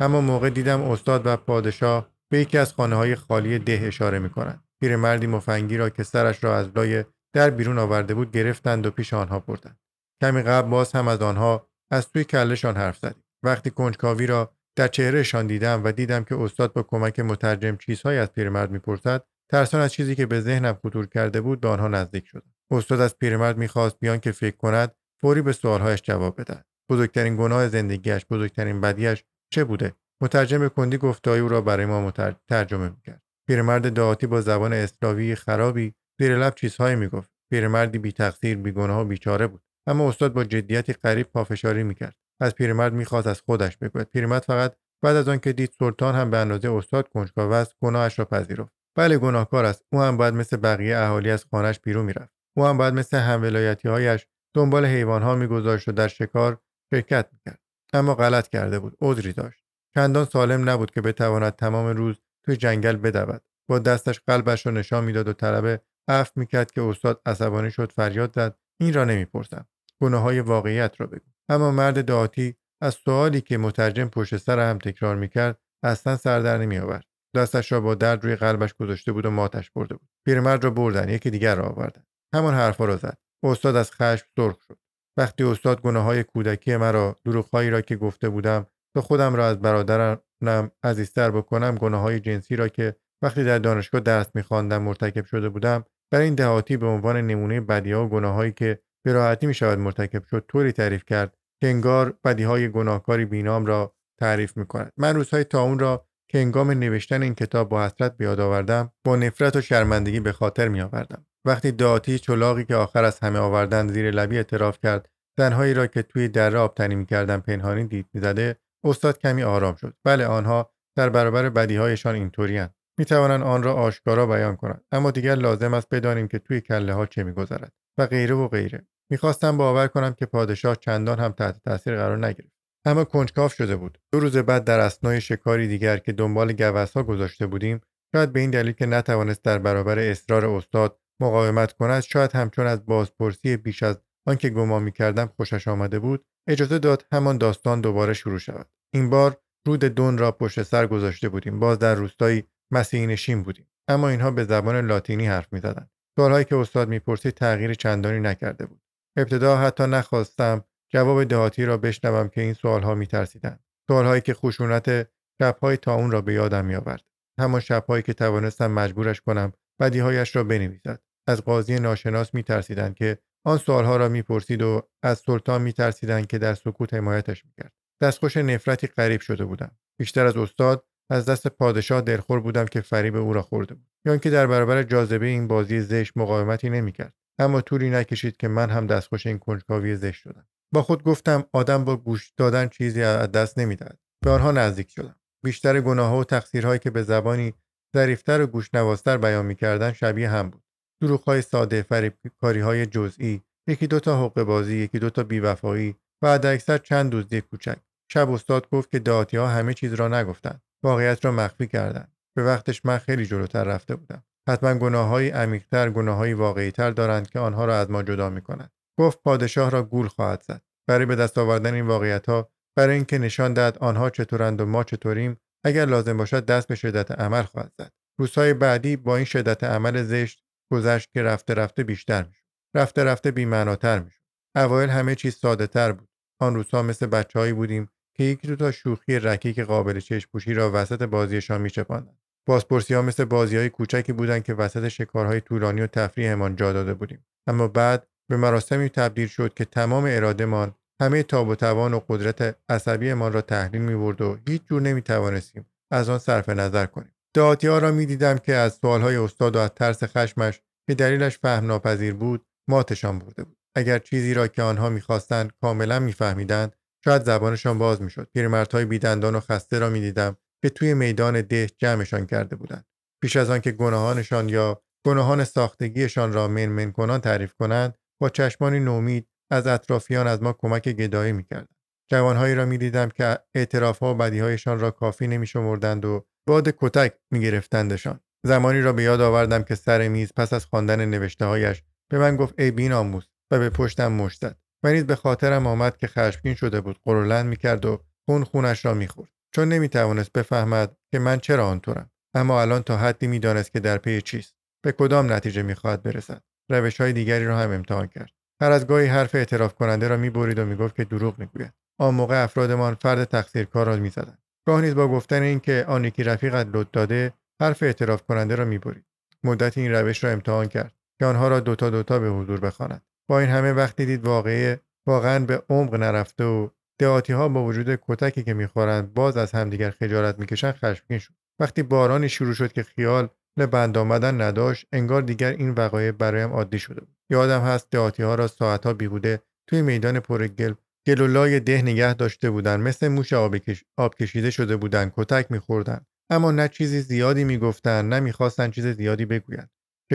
اما 0.00 0.20
موقع 0.20 0.50
دیدم 0.50 0.82
استاد 0.82 1.26
و 1.26 1.36
پادشاه 1.36 2.10
به 2.30 2.38
یکی 2.38 2.58
از 2.58 2.72
خانه 2.72 2.96
های 2.96 3.14
خالی 3.14 3.58
ده 3.58 3.80
اشاره 3.82 4.18
می 4.18 4.30
کنند. 4.30 4.64
پیرمردی 4.80 5.26
مفنگی 5.26 5.76
را 5.76 5.90
که 5.90 6.02
سرش 6.02 6.44
را 6.44 6.56
از 6.56 6.68
لای 6.76 7.04
در 7.34 7.50
بیرون 7.50 7.78
آورده 7.78 8.14
بود 8.14 8.32
گرفتند 8.32 8.86
و 8.86 8.90
پیش 8.90 9.14
آنها 9.14 9.38
بردند. 9.38 9.78
کمی 10.22 10.42
قبل 10.42 10.68
باز 10.68 10.92
هم 10.92 11.08
از 11.08 11.22
آنها 11.22 11.68
از 11.90 12.08
توی 12.08 12.24
کلشان 12.24 12.76
حرف 12.76 12.98
زدیم. 12.98 13.24
وقتی 13.42 13.70
کنجکاوی 13.70 14.26
را 14.26 14.52
در 14.76 14.88
چهرهشان 14.88 15.46
دیدم 15.46 15.84
و 15.84 15.92
دیدم 15.92 16.24
که 16.24 16.36
استاد 16.36 16.72
با 16.72 16.82
کمک 16.82 17.20
مترجم 17.20 17.76
چیزهایی 17.76 18.18
از 18.18 18.32
پیرمرد 18.32 18.70
می‌پرسد 18.70 19.24
ترسان 19.50 19.80
از 19.80 19.92
چیزی 19.92 20.14
که 20.14 20.26
به 20.26 20.40
ذهنم 20.40 20.78
خطور 20.82 21.06
کرده 21.06 21.40
بود 21.40 21.60
به 21.60 21.68
آنها 21.68 21.88
نزدیک 21.88 22.26
شدم 22.26 22.53
استاد 22.70 23.00
از 23.00 23.18
پیرمرد 23.18 23.58
می‌خواست 23.58 24.00
بیان 24.00 24.18
که 24.18 24.32
فکر 24.32 24.56
کند 24.56 24.94
فوری 25.20 25.42
به 25.42 25.52
سوالهایش 25.52 26.02
جواب 26.02 26.40
بدهد. 26.40 26.66
بزرگترین 26.90 27.36
گناه 27.36 27.68
زندگیش 27.68 28.26
بزرگترین 28.30 28.80
بدیش 28.80 29.24
چه 29.52 29.64
بوده؟ 29.64 29.92
مترجم 30.22 30.68
کندی 30.68 30.98
گفتهای 30.98 31.40
او 31.40 31.48
را 31.48 31.60
برای 31.60 31.86
ما 31.86 32.10
ترجمه 32.48 32.88
می‌کرد. 32.88 33.22
پیرمرد 33.48 33.92
دعاتی 33.92 34.26
با 34.26 34.40
زبان 34.40 34.72
اسلاوی 34.72 35.34
خرابی 35.34 35.94
زیر 36.20 36.38
لب 36.38 36.54
چیزهایی 36.54 36.96
می‌گفت. 36.96 37.30
پیرمردی 37.50 37.98
بی 37.98 38.12
تقصیر 38.12 38.56
بی 38.56 38.72
گناه 38.72 39.00
و 39.00 39.04
بیچاره 39.04 39.46
بود. 39.46 39.62
اما 39.86 40.08
استاد 40.08 40.32
با 40.32 40.44
جدیتی 40.44 40.92
غریب 40.92 41.26
پافشاری 41.26 41.82
می‌کرد. 41.82 42.16
از 42.40 42.54
پیرمرد 42.54 42.92
می‌خواست 42.92 43.26
از 43.26 43.40
خودش 43.40 43.76
بگوید. 43.76 44.06
پیرمرد 44.10 44.42
فقط 44.42 44.76
بعد 45.02 45.16
از 45.16 45.28
آنکه 45.28 45.52
دید 45.52 45.74
سلطان 45.78 46.14
هم 46.14 46.30
به 46.30 46.36
اندازه 46.36 46.72
استاد 46.72 47.08
کنجکاو 47.08 47.52
است 47.52 47.74
گناهش 47.82 48.18
را 48.18 48.24
پذیرفت. 48.24 48.72
بله 48.96 49.18
گناهکار 49.18 49.64
است. 49.64 49.84
او 49.92 50.02
هم 50.02 50.16
باید 50.16 50.34
مثل 50.34 50.56
بقیه 50.56 50.98
اهالی 50.98 51.30
از 51.30 51.44
خانهش 51.50 51.80
بیرون 51.80 52.04
می‌رفت. 52.04 52.34
او 52.56 52.66
هم 52.66 52.76
باید 52.76 52.94
مثل 52.94 53.16
همولایتی 53.16 53.88
هایش 53.88 54.26
دنبال 54.54 54.86
حیوانها 54.86 55.34
میگذاشت 55.34 55.88
و 55.88 55.92
در 55.92 56.08
شکار 56.08 56.60
شرکت 56.94 57.28
می‌کرد. 57.32 57.60
اما 57.92 58.14
غلط 58.14 58.48
کرده 58.48 58.78
بود 58.78 58.96
عذری 59.00 59.32
داشت. 59.32 59.64
چندان 59.94 60.24
سالم 60.24 60.68
نبود 60.70 60.90
که 60.90 61.00
بتواند 61.00 61.56
تمام 61.56 61.86
روز 61.86 62.20
توی 62.44 62.56
جنگل 62.56 62.96
بدود. 62.96 63.42
با 63.68 63.78
دستش 63.78 64.20
قلبش 64.20 64.66
را 64.66 64.72
نشان 64.72 65.04
می‌داد 65.04 65.28
و 65.28 65.32
طلب 65.32 65.82
عفو 66.08 66.40
می‌کرد 66.40 66.70
که 66.70 66.82
استاد 66.82 67.20
عصبانی 67.26 67.70
شد 67.70 67.92
فریاد 67.92 68.32
زد. 68.34 68.58
این 68.80 68.94
را 68.94 69.04
نمی‌پرسم. 69.04 69.66
گناه 70.02 70.22
های 70.22 70.40
واقعیت 70.40 71.00
را 71.00 71.06
بگو. 71.06 71.30
اما 71.48 71.70
مرد 71.70 72.04
دعاتی 72.04 72.56
از 72.82 72.94
سوالی 72.94 73.40
که 73.40 73.58
مترجم 73.58 74.08
پشت 74.08 74.36
سر 74.36 74.70
هم 74.70 74.78
تکرار 74.78 75.16
می‌کرد 75.16 75.58
اصلا 75.84 76.16
سر 76.16 76.40
در 76.40 76.58
نمیآورد. 76.58 77.04
دستش 77.36 77.72
را 77.72 77.80
با 77.80 77.94
درد 77.94 78.24
روی 78.24 78.36
قلبش 78.36 78.74
گذاشته 78.74 79.12
بود 79.12 79.26
و 79.26 79.30
ماتش 79.30 79.70
برده 79.70 79.94
بود. 79.94 80.08
پیرمرد 80.26 80.64
را 80.64 80.70
بردن 80.70 81.08
یکی 81.08 81.30
دیگر 81.30 81.54
را 81.54 81.64
آوردن. 81.64 82.04
همان 82.34 82.54
حرفها 82.54 82.84
را 82.84 82.96
زد. 82.96 83.18
استاد 83.44 83.76
از 83.76 83.92
خشم 83.92 84.26
سرخ 84.36 84.56
شد. 84.68 84.78
وقتی 85.16 85.44
استاد 85.44 85.80
گناه 85.80 86.04
های 86.04 86.22
کودکی 86.24 86.76
مرا 86.76 87.20
دروغهایی 87.24 87.70
را 87.70 87.80
که 87.80 87.96
گفته 87.96 88.28
بودم 88.28 88.66
تا 88.94 89.00
خودم 89.00 89.34
را 89.34 89.46
از 89.46 89.58
برادرم 89.60 90.70
عزیزتر 90.82 91.30
بکنم 91.30 91.74
گناه 91.74 92.00
های 92.00 92.20
جنسی 92.20 92.56
را 92.56 92.68
که 92.68 92.96
وقتی 93.22 93.44
در 93.44 93.58
دانشگاه 93.58 94.00
درس 94.00 94.26
میخواندم 94.34 94.82
مرتکب 94.82 95.24
شده 95.24 95.48
بودم 95.48 95.84
برای 96.12 96.24
این 96.24 96.34
دهاتی 96.34 96.76
به 96.76 96.86
عنوان 96.86 97.16
نمونه 97.16 97.60
بدیها 97.60 98.04
و 98.04 98.08
گناههایی 98.08 98.52
که 98.52 98.78
به 99.04 99.12
راحتی 99.12 99.46
می 99.46 99.54
شود 99.54 99.78
مرتکب 99.78 100.24
شد 100.24 100.44
طوری 100.48 100.72
تعریف 100.72 101.04
کرد 101.04 101.36
که 101.60 101.68
انگار 101.68 102.18
بدیهای 102.24 102.68
گناهکاری 102.68 103.24
بینام 103.24 103.66
را 103.66 103.94
تعریف 104.20 104.56
می 104.56 104.66
کند 104.66 104.92
من 104.96 105.16
روزهای 105.16 105.44
تا 105.44 105.62
اون 105.62 105.78
را 105.78 106.06
که 106.30 106.38
انگام 106.38 106.70
نوشتن 106.70 107.22
این 107.22 107.34
کتاب 107.34 107.68
با 107.68 107.84
حسرت 107.84 108.16
بیاد 108.16 108.40
آوردم 108.40 108.92
با 109.04 109.16
نفرت 109.16 109.56
و 109.56 109.60
شرمندگی 109.60 110.20
به 110.20 110.32
خاطر 110.32 110.68
می 110.68 110.80
آوردم 110.80 111.26
وقتی 111.46 111.72
داتی 111.72 112.18
چلاقی 112.18 112.64
که 112.64 112.74
آخر 112.74 113.04
از 113.04 113.20
همه 113.20 113.38
آوردن 113.38 113.88
زیر 113.88 114.10
لبی 114.10 114.36
اعتراف 114.36 114.78
کرد 114.82 115.08
زنهایی 115.38 115.74
را 115.74 115.86
که 115.86 116.02
توی 116.02 116.28
دره 116.28 116.58
آبتنی 116.58 116.94
می‌کردن 116.94 117.38
پنهانی 117.40 117.84
دید 117.84 118.06
می‌زده 118.12 118.56
استاد 118.84 119.18
کمی 119.18 119.42
آرام 119.42 119.74
شد. 119.74 119.94
بله 120.04 120.26
آنها 120.26 120.70
در 120.96 121.08
برابر 121.08 121.48
بدیهایشان 121.48 122.14
اینطوریاند 122.14 122.74
می‌توانند 122.98 123.42
آن 123.42 123.62
را 123.62 123.74
آشکارا 123.74 124.26
بیان 124.26 124.56
کنند. 124.56 124.84
اما 124.92 125.10
دیگر 125.10 125.34
لازم 125.34 125.74
است 125.74 125.88
بدانیم 125.90 126.28
که 126.28 126.38
توی 126.38 126.60
کله 126.60 126.94
ها 126.94 127.06
چه 127.06 127.24
میگذرد. 127.24 127.72
و 127.98 128.06
غیره 128.06 128.34
و 128.34 128.48
غیره. 128.48 128.86
می‌خواستم 129.10 129.56
باور 129.56 129.86
کنم 129.86 130.12
که 130.12 130.26
پادشاه 130.26 130.76
چندان 130.76 131.18
هم 131.18 131.32
تحت 131.32 131.62
تاثیر 131.64 131.96
قرار 131.96 132.26
نگرفت. 132.26 132.52
اما 132.86 133.04
کنجکاف 133.04 133.54
شده 133.54 133.76
بود. 133.76 133.98
دو 134.12 134.20
روز 134.20 134.36
بعد 134.36 134.64
در 134.64 134.80
اسنای 134.80 135.20
شکاری 135.20 135.68
دیگر 135.68 135.96
که 135.96 136.12
دنبال 136.12 136.52
گوسها 136.52 137.02
گذاشته 137.02 137.46
بودیم 137.46 137.80
شاید 138.14 138.32
به 138.32 138.40
این 138.40 138.50
دلیل 138.50 138.72
که 138.72 138.86
نتوانست 138.86 139.44
در 139.44 139.58
برابر 139.58 139.98
اصرار 139.98 140.46
استاد 140.46 140.98
مقاومت 141.20 141.72
کند 141.72 142.02
شاید 142.02 142.32
همچون 142.32 142.66
از 142.66 142.86
بازپرسی 142.86 143.56
بیش 143.56 143.82
از 143.82 144.00
آنکه 144.26 144.50
گمان 144.50 144.82
می‌کردم 144.82 145.26
خوشش 145.36 145.68
آمده 145.68 145.98
بود 145.98 146.24
اجازه 146.48 146.78
داد 146.78 147.06
همان 147.12 147.38
داستان 147.38 147.80
دوباره 147.80 148.12
شروع 148.12 148.38
شود. 148.38 148.70
این 148.94 149.10
بار 149.10 149.36
رود 149.66 149.84
دون 149.84 150.18
را 150.18 150.32
پشت 150.32 150.62
سر 150.62 150.86
گذاشته 150.86 151.28
بودیم. 151.28 151.60
باز 151.60 151.78
در 151.78 151.94
روستایی 151.94 152.44
مسیحی 152.70 153.06
نشین 153.06 153.42
بودیم. 153.42 153.68
اما 153.88 154.08
اینها 154.08 154.30
به 154.30 154.44
زبان 154.44 154.86
لاتینی 154.86 155.26
حرف 155.26 155.52
می‌زدند. 155.52 155.90
سوالهایی 156.16 156.44
که 156.44 156.56
استاد 156.56 156.88
می‌پرسید 156.88 157.34
تغییر 157.34 157.74
چندانی 157.74 158.20
نکرده 158.20 158.66
بود. 158.66 158.80
ابتدا 159.16 159.56
حتی 159.56 159.86
نخواستم 159.86 160.64
جواب 160.92 161.24
دهاتی 161.24 161.64
را 161.64 161.76
بشنوم 161.76 162.28
که 162.28 162.40
این 162.40 162.52
سوالها 162.52 162.94
میترسیدند. 162.94 163.64
سوالهایی 163.88 164.20
که 164.20 164.34
خشونت 164.34 165.08
شبهای 165.42 165.76
تا 165.76 165.94
اون 165.94 166.10
را 166.10 166.20
به 166.20 166.34
یادم 166.34 166.64
میآورد. 166.64 167.04
همان 167.40 167.60
شبهایی 167.60 168.02
که 168.02 168.12
توانستم 168.12 168.70
مجبورش 168.70 169.20
کنم 169.20 169.52
بدیهایش 169.80 170.36
را 170.36 170.44
بنویسد. 170.44 171.00
از 171.26 171.44
قاضی 171.44 171.74
ناشناس 171.74 172.34
میترسیدند 172.34 172.94
که 172.94 173.18
آن 173.46 173.58
سوالها 173.58 173.96
را 173.96 174.08
می‌پرسید 174.08 174.62
و 174.62 174.88
از 175.02 175.18
سلطان 175.18 175.62
میترسیدند 175.62 176.26
که 176.26 176.38
در 176.38 176.54
سکوت 176.54 176.94
حمایتش 176.94 177.44
می‌کرد. 177.44 177.72
دستخوش 178.02 178.36
نفرتی 178.36 178.86
غریب 178.86 179.20
شده 179.20 179.44
بودم. 179.44 179.70
بیشتر 179.98 180.26
از 180.26 180.36
استاد 180.36 180.86
از 181.10 181.24
دست 181.26 181.48
پادشاه 181.48 182.00
دلخور 182.00 182.40
بودم 182.40 182.64
که 182.64 182.80
فریب 182.80 183.16
او 183.16 183.32
را 183.32 183.42
خورده 183.42 183.74
بود. 183.74 183.86
یا 184.06 184.12
اینکه 184.12 184.30
در 184.30 184.46
برابر 184.46 184.82
جاذبه 184.82 185.26
این 185.26 185.48
بازی 185.48 185.80
زشت 185.80 186.12
مقاومتی 186.16 186.70
نمی‌کرد. 186.70 187.14
اما 187.38 187.60
طولی 187.60 187.90
نکشید 187.90 188.36
که 188.36 188.48
من 188.48 188.70
هم 188.70 188.86
دستخوش 188.86 189.26
این 189.26 189.38
کنجکاوی 189.38 189.96
زشت 189.96 190.22
شدم. 190.22 190.46
با 190.74 190.82
خود 190.82 191.02
گفتم 191.02 191.44
آدم 191.52 191.84
با 191.84 191.96
گوش 191.96 192.32
دادن 192.36 192.68
چیزی 192.68 193.02
از 193.02 193.32
دست 193.32 193.58
نمی‌دهد. 193.58 193.98
به 194.24 194.30
آنها 194.30 194.52
نزدیک 194.52 194.90
شدم. 194.90 195.16
بیشتر 195.44 195.80
گناهها 195.80 196.18
و 196.18 196.24
تقصیرهایی 196.24 196.78
که 196.78 196.90
به 196.90 197.02
زبانی 197.02 197.54
ظریفتر 197.94 198.40
و 198.40 198.46
گوشنوازتر 198.46 199.16
بیان 199.16 199.46
می‌کردن 199.46 199.92
شبیه 199.92 200.30
هم 200.30 200.50
بود. 200.50 200.62
دروغهای 201.02 201.42
ساده 201.42 201.82
فریبکاری 201.82 202.60
های 202.60 202.86
جزئی 202.86 203.42
یکی 203.68 203.86
دوتا 203.86 204.18
حقوق 204.18 204.42
بازی 204.42 204.76
یکی 204.76 204.98
دوتا 204.98 205.22
بیوفایی 205.22 205.96
و 206.22 206.26
اکثر 206.44 206.78
چند 206.78 207.12
دزدی 207.12 207.40
کوچک. 207.40 207.76
شب 208.12 208.30
استاد 208.30 208.68
گفت 208.70 208.90
که 208.90 208.98
دهاتی 208.98 209.36
ها 209.36 209.48
همه 209.48 209.74
چیز 209.74 209.94
را 209.94 210.08
نگفتند. 210.08 210.62
واقعیت 210.84 211.24
را 211.24 211.32
مخفی 211.32 211.66
کردند. 211.66 212.12
به 212.36 212.44
وقتش 212.44 212.84
من 212.84 212.98
خیلی 212.98 213.26
جلوتر 213.26 213.64
رفته 213.64 213.96
بودم. 213.96 214.22
حتما 214.48 214.74
گناههایی 214.74 215.30
عمیقتر 215.30 215.90
گناههایی 215.90 216.34
واقعیتر 216.34 216.90
دارند 216.90 217.30
که 217.30 217.38
آنها 217.38 217.64
را 217.64 217.78
از 217.78 217.90
ما 217.90 218.02
جدا 218.02 218.30
می‌کنند. 218.30 218.72
گفت 218.98 219.22
پادشاه 219.22 219.70
را 219.70 219.82
گول 219.82 220.08
خواهد 220.08 220.42
زد. 220.42 220.62
برای 220.88 221.06
به 221.06 221.16
دست 221.16 221.38
آوردن 221.38 221.74
این 221.74 221.86
واقعیت 221.86 222.26
ها 222.26 222.48
برای 222.76 222.94
اینکه 222.94 223.18
نشان 223.18 223.52
دهد 223.52 223.78
آنها 223.78 224.10
چطورند 224.10 224.60
و 224.60 224.66
ما 224.66 224.84
چطوریم 224.84 225.40
اگر 225.64 225.86
لازم 225.86 226.16
باشد 226.16 226.46
دست 226.46 226.68
به 226.68 226.74
شدت 226.74 227.10
عمل 227.10 227.42
خواهد 227.42 227.72
زد. 227.78 227.92
روزهای 228.18 228.54
بعدی 228.54 228.96
با 228.96 229.16
این 229.16 229.24
شدت 229.24 229.64
عمل 229.64 230.02
زشت 230.02 230.44
گذشت 230.72 231.12
که 231.12 231.22
رفته 231.22 231.54
رفته 231.54 231.84
بیشتر 231.84 232.22
می‌شد. 232.22 232.44
رفته 232.74 233.04
رفته 233.04 233.30
بیمعناتر 233.30 233.98
می‌شد. 233.98 234.20
اوایل 234.56 234.90
همه 234.90 235.14
چیز 235.14 235.36
ساده 235.36 235.66
تر 235.66 235.92
بود. 235.92 236.08
آن 236.40 236.54
روزها 236.54 236.82
مثل 236.82 237.06
بچههایی 237.06 237.52
بودیم 237.52 237.88
که 238.16 238.24
یک 238.24 238.46
دو 238.46 238.56
تا 238.56 238.70
شوخی 238.70 239.18
رکیک 239.18 239.60
قابل 239.60 240.00
چشم 240.00 240.28
پوشی 240.32 240.54
را 240.54 240.70
وسط 240.74 241.02
بازیشان 241.02 241.60
میچپاندند. 241.60 242.18
بازپرسی 242.46 242.94
ها 242.94 243.02
مثل 243.02 243.24
بازی 243.24 243.56
های 243.56 243.70
کوچکی 243.70 244.12
بودند 244.12 244.42
که 244.42 244.54
وسط 244.54 244.88
شکارهای 244.88 245.40
طولانی 245.40 245.80
و 245.80 245.86
تفریحمان 245.86 246.56
جا 246.56 246.72
داده 246.72 246.94
بودیم. 246.94 247.26
اما 247.46 247.68
بعد 247.68 248.06
به 248.30 248.36
مراسمی 248.36 248.88
تبدیل 248.88 249.28
شد 249.28 249.54
که 249.54 249.64
تمام 249.64 250.04
ارادهمان 250.08 250.74
همه 251.00 251.22
تاب 251.22 251.48
و 251.48 251.54
توان 251.54 251.94
و 251.94 252.00
قدرت 252.08 252.56
عصبیمان 252.68 253.32
را 253.32 253.40
تحلیل 253.40 253.82
می 253.82 253.96
برد 253.96 254.20
و 254.20 254.38
هیچ 254.48 254.62
جور 254.64 254.82
نمی 254.82 255.02
توانستیم 255.02 255.66
از 255.92 256.08
آن 256.08 256.18
صرف 256.18 256.48
نظر 256.48 256.86
کنیم. 256.86 257.14
دهاتی 257.36 257.66
ها 257.66 257.78
را 257.78 257.90
می 257.90 258.06
دیدم 258.06 258.38
که 258.38 258.54
از 258.54 258.78
سوالهای 258.82 259.16
استاد 259.16 259.56
و 259.56 259.58
از 259.58 259.70
ترس 259.70 260.04
خشمش 260.04 260.60
که 260.88 260.94
دلیلش 260.94 261.38
فهم 261.38 261.66
ناپذیر 261.66 262.14
بود 262.14 262.46
ماتشان 262.70 263.18
برده 263.18 263.44
بود. 263.44 263.56
اگر 263.76 263.98
چیزی 263.98 264.34
را 264.34 264.48
که 264.48 264.62
آنها 264.62 264.88
می‌خواستند 264.88 265.52
کاملا 265.60 265.98
میفهمیدند 265.98 266.76
شاید 267.04 267.22
زبانشان 267.22 267.78
باز 267.78 268.02
می‌شد. 268.02 268.28
پیرمردهای 268.34 268.84
بیدندان 268.84 269.34
و 269.34 269.40
خسته 269.40 269.78
را 269.78 269.90
می‌دیدم 269.90 270.36
که 270.62 270.70
توی 270.70 270.94
میدان 270.94 271.40
ده 271.40 271.66
جمعشان 271.66 272.26
کرده 272.26 272.56
بودند. 272.56 272.86
پیش 273.22 273.36
از 273.36 273.50
آنکه 273.50 273.72
گناهانشان 273.72 274.48
یا 274.48 274.82
گناهان 275.06 275.44
ساختگیشان 275.44 276.32
را 276.32 276.48
منمن 276.48 276.92
کنان 276.92 277.20
تعریف 277.20 277.54
کنند 277.54 277.98
با 278.20 278.28
چشمانی 278.28 278.80
نومید 278.80 279.28
از 279.50 279.66
اطرافیان 279.66 280.26
از 280.26 280.42
ما 280.42 280.52
کمک 280.52 280.88
گدایی 280.88 281.32
می‌کردند. 281.32 281.74
جوانهایی 282.10 282.54
را 282.54 282.64
می‌دیدم 282.64 283.08
که 283.08 283.38
اعترافها 283.54 284.14
و 284.14 284.16
بدیهایشان 284.16 284.78
را 284.78 284.90
کافی 284.90 285.26
نمیشمردند 285.26 286.04
و 286.04 286.26
باد 286.48 286.74
کتک 286.78 287.14
میگرفتندشان. 287.30 288.20
زمانی 288.46 288.80
را 288.80 288.92
به 288.92 289.02
یاد 289.02 289.20
آوردم 289.20 289.62
که 289.62 289.74
سر 289.74 290.08
میز 290.08 290.32
پس 290.36 290.52
از 290.52 290.64
خواندن 290.64 291.04
نوشته 291.04 291.44
هایش 291.44 291.82
به 292.10 292.18
من 292.18 292.36
گفت 292.36 292.54
ای 292.58 292.70
بین 292.70 292.92
آموز 292.92 293.28
و 293.50 293.58
به 293.58 293.70
پشتم 293.70 294.12
مشت 294.12 294.40
زد. 294.40 294.56
و 294.82 294.92
نیز 294.92 295.04
به 295.04 295.16
خاطرم 295.16 295.66
آمد 295.66 295.96
که 295.96 296.06
خشمگین 296.06 296.54
شده 296.54 296.80
بود. 296.80 296.98
قرولند 297.04 297.46
می‌کرد 297.46 297.84
و 297.84 298.02
خون 298.26 298.44
خونش 298.44 298.84
را 298.84 298.94
می‌خورد. 298.94 299.30
چون 299.54 299.68
نمی‌توانست 299.68 300.32
بفهمد 300.32 300.96
که 301.12 301.18
من 301.18 301.38
چرا 301.38 301.68
آنطورم. 301.68 302.10
اما 302.34 302.62
الان 302.62 302.82
تا 302.82 302.96
حدی 302.96 303.26
می‌دانست 303.26 303.72
که 303.72 303.80
در 303.80 303.98
پی 303.98 304.22
چیست. 304.22 304.54
به 304.84 304.92
کدام 304.92 305.32
نتیجه 305.32 305.62
می‌خواهد 305.62 306.02
برسد. 306.02 306.42
روش 306.70 307.00
های 307.00 307.12
دیگری 307.12 307.44
را 307.44 307.58
هم 307.58 307.70
امتحان 307.70 308.06
کرد. 308.06 308.30
هر 308.64 308.72
از 308.72 308.86
گاهی 308.86 309.06
حرف 309.06 309.34
اعتراف 309.34 309.74
کننده 309.74 310.08
را 310.08 310.16
می‌برید 310.16 310.58
و 310.58 310.64
می‌گفت 310.64 310.96
که 310.96 311.04
دروغ 311.04 311.38
می‌گوید. 311.38 311.72
آن 312.00 312.14
موقع 312.14 312.42
افرادمان 312.44 312.94
فرد 312.94 313.24
تقصیرکار 313.24 313.86
را 313.86 313.96
می‌زدند. 313.96 314.38
گاه 314.66 314.80
نیز 314.80 314.94
با 314.94 315.08
گفتن 315.08 315.42
اینکه 315.42 315.84
آن 315.88 316.04
یکی 316.04 316.24
رفیقت 316.24 316.66
لط 316.72 316.86
داده 316.92 317.32
حرف 317.60 317.82
اعتراف 317.82 318.22
کننده 318.22 318.54
را 318.54 318.64
می‌برید. 318.64 319.04
مدت 319.44 319.78
این 319.78 319.92
روش 319.92 320.24
را 320.24 320.30
امتحان 320.30 320.66
کرد 320.66 320.92
که 321.18 321.26
آنها 321.26 321.48
را 321.48 321.60
دوتا 321.60 321.90
دوتا 321.90 322.18
به 322.18 322.28
حضور 322.28 322.60
بخواند 322.60 323.02
با 323.28 323.40
این 323.40 323.48
همه 323.48 323.72
وقتی 323.72 324.06
دید 324.06 324.26
واقعه 324.26 324.80
واقعا 325.06 325.44
به 325.44 325.62
عمق 325.70 325.94
نرفته 325.94 326.44
و 326.44 326.68
دهاتی 327.00 327.32
ها 327.32 327.48
با 327.48 327.64
وجود 327.64 327.98
کتکی 328.08 328.42
که 328.42 328.54
می‌خورند 328.54 329.14
باز 329.14 329.36
از 329.36 329.52
همدیگر 329.52 329.90
خجالت 329.90 330.38
می‌کشند 330.38 330.74
خشمگین 330.74 331.18
شد. 331.18 331.34
وقتی 331.60 331.82
بارانی 331.82 332.28
شروع 332.28 332.54
شد 332.54 332.72
که 332.72 332.82
خیال 332.82 333.28
بند 333.72 333.98
آمدن 333.98 334.40
نداشت 334.40 334.86
انگار 334.92 335.22
دیگر 335.22 335.50
این 335.50 335.70
وقایع 335.70 336.10
برایم 336.10 336.52
عادی 336.52 336.78
شده 336.78 337.00
بود. 337.00 337.13
یادم 337.30 337.60
هست 337.60 337.90
دهاتی 337.90 338.22
ها 338.22 338.34
را 338.34 338.46
ساعتها 338.46 338.92
بیهوده 338.92 339.42
توی 339.66 339.82
میدان 339.82 340.20
پر 340.20 340.46
گل 340.46 340.74
گلولای 341.06 341.60
ده 341.60 341.82
نگه 341.82 342.14
داشته 342.14 342.50
بودند 342.50 342.80
مثل 342.80 343.08
موش 343.08 343.32
آب, 343.32 343.56
آب 343.96 344.14
کشیده 344.14 344.50
شده 344.50 344.76
بودند 344.76 345.12
کتک 345.16 345.52
میخوردند 345.52 346.06
اما 346.30 346.50
نه 346.50 346.68
چیزی 346.68 347.00
زیادی 347.00 347.44
می‌گفتند 347.44 348.14
نه 348.14 348.20
می‌خواستند 348.20 348.72
چیز 348.72 348.86
زیادی 348.86 349.24
بگویند. 349.24 349.70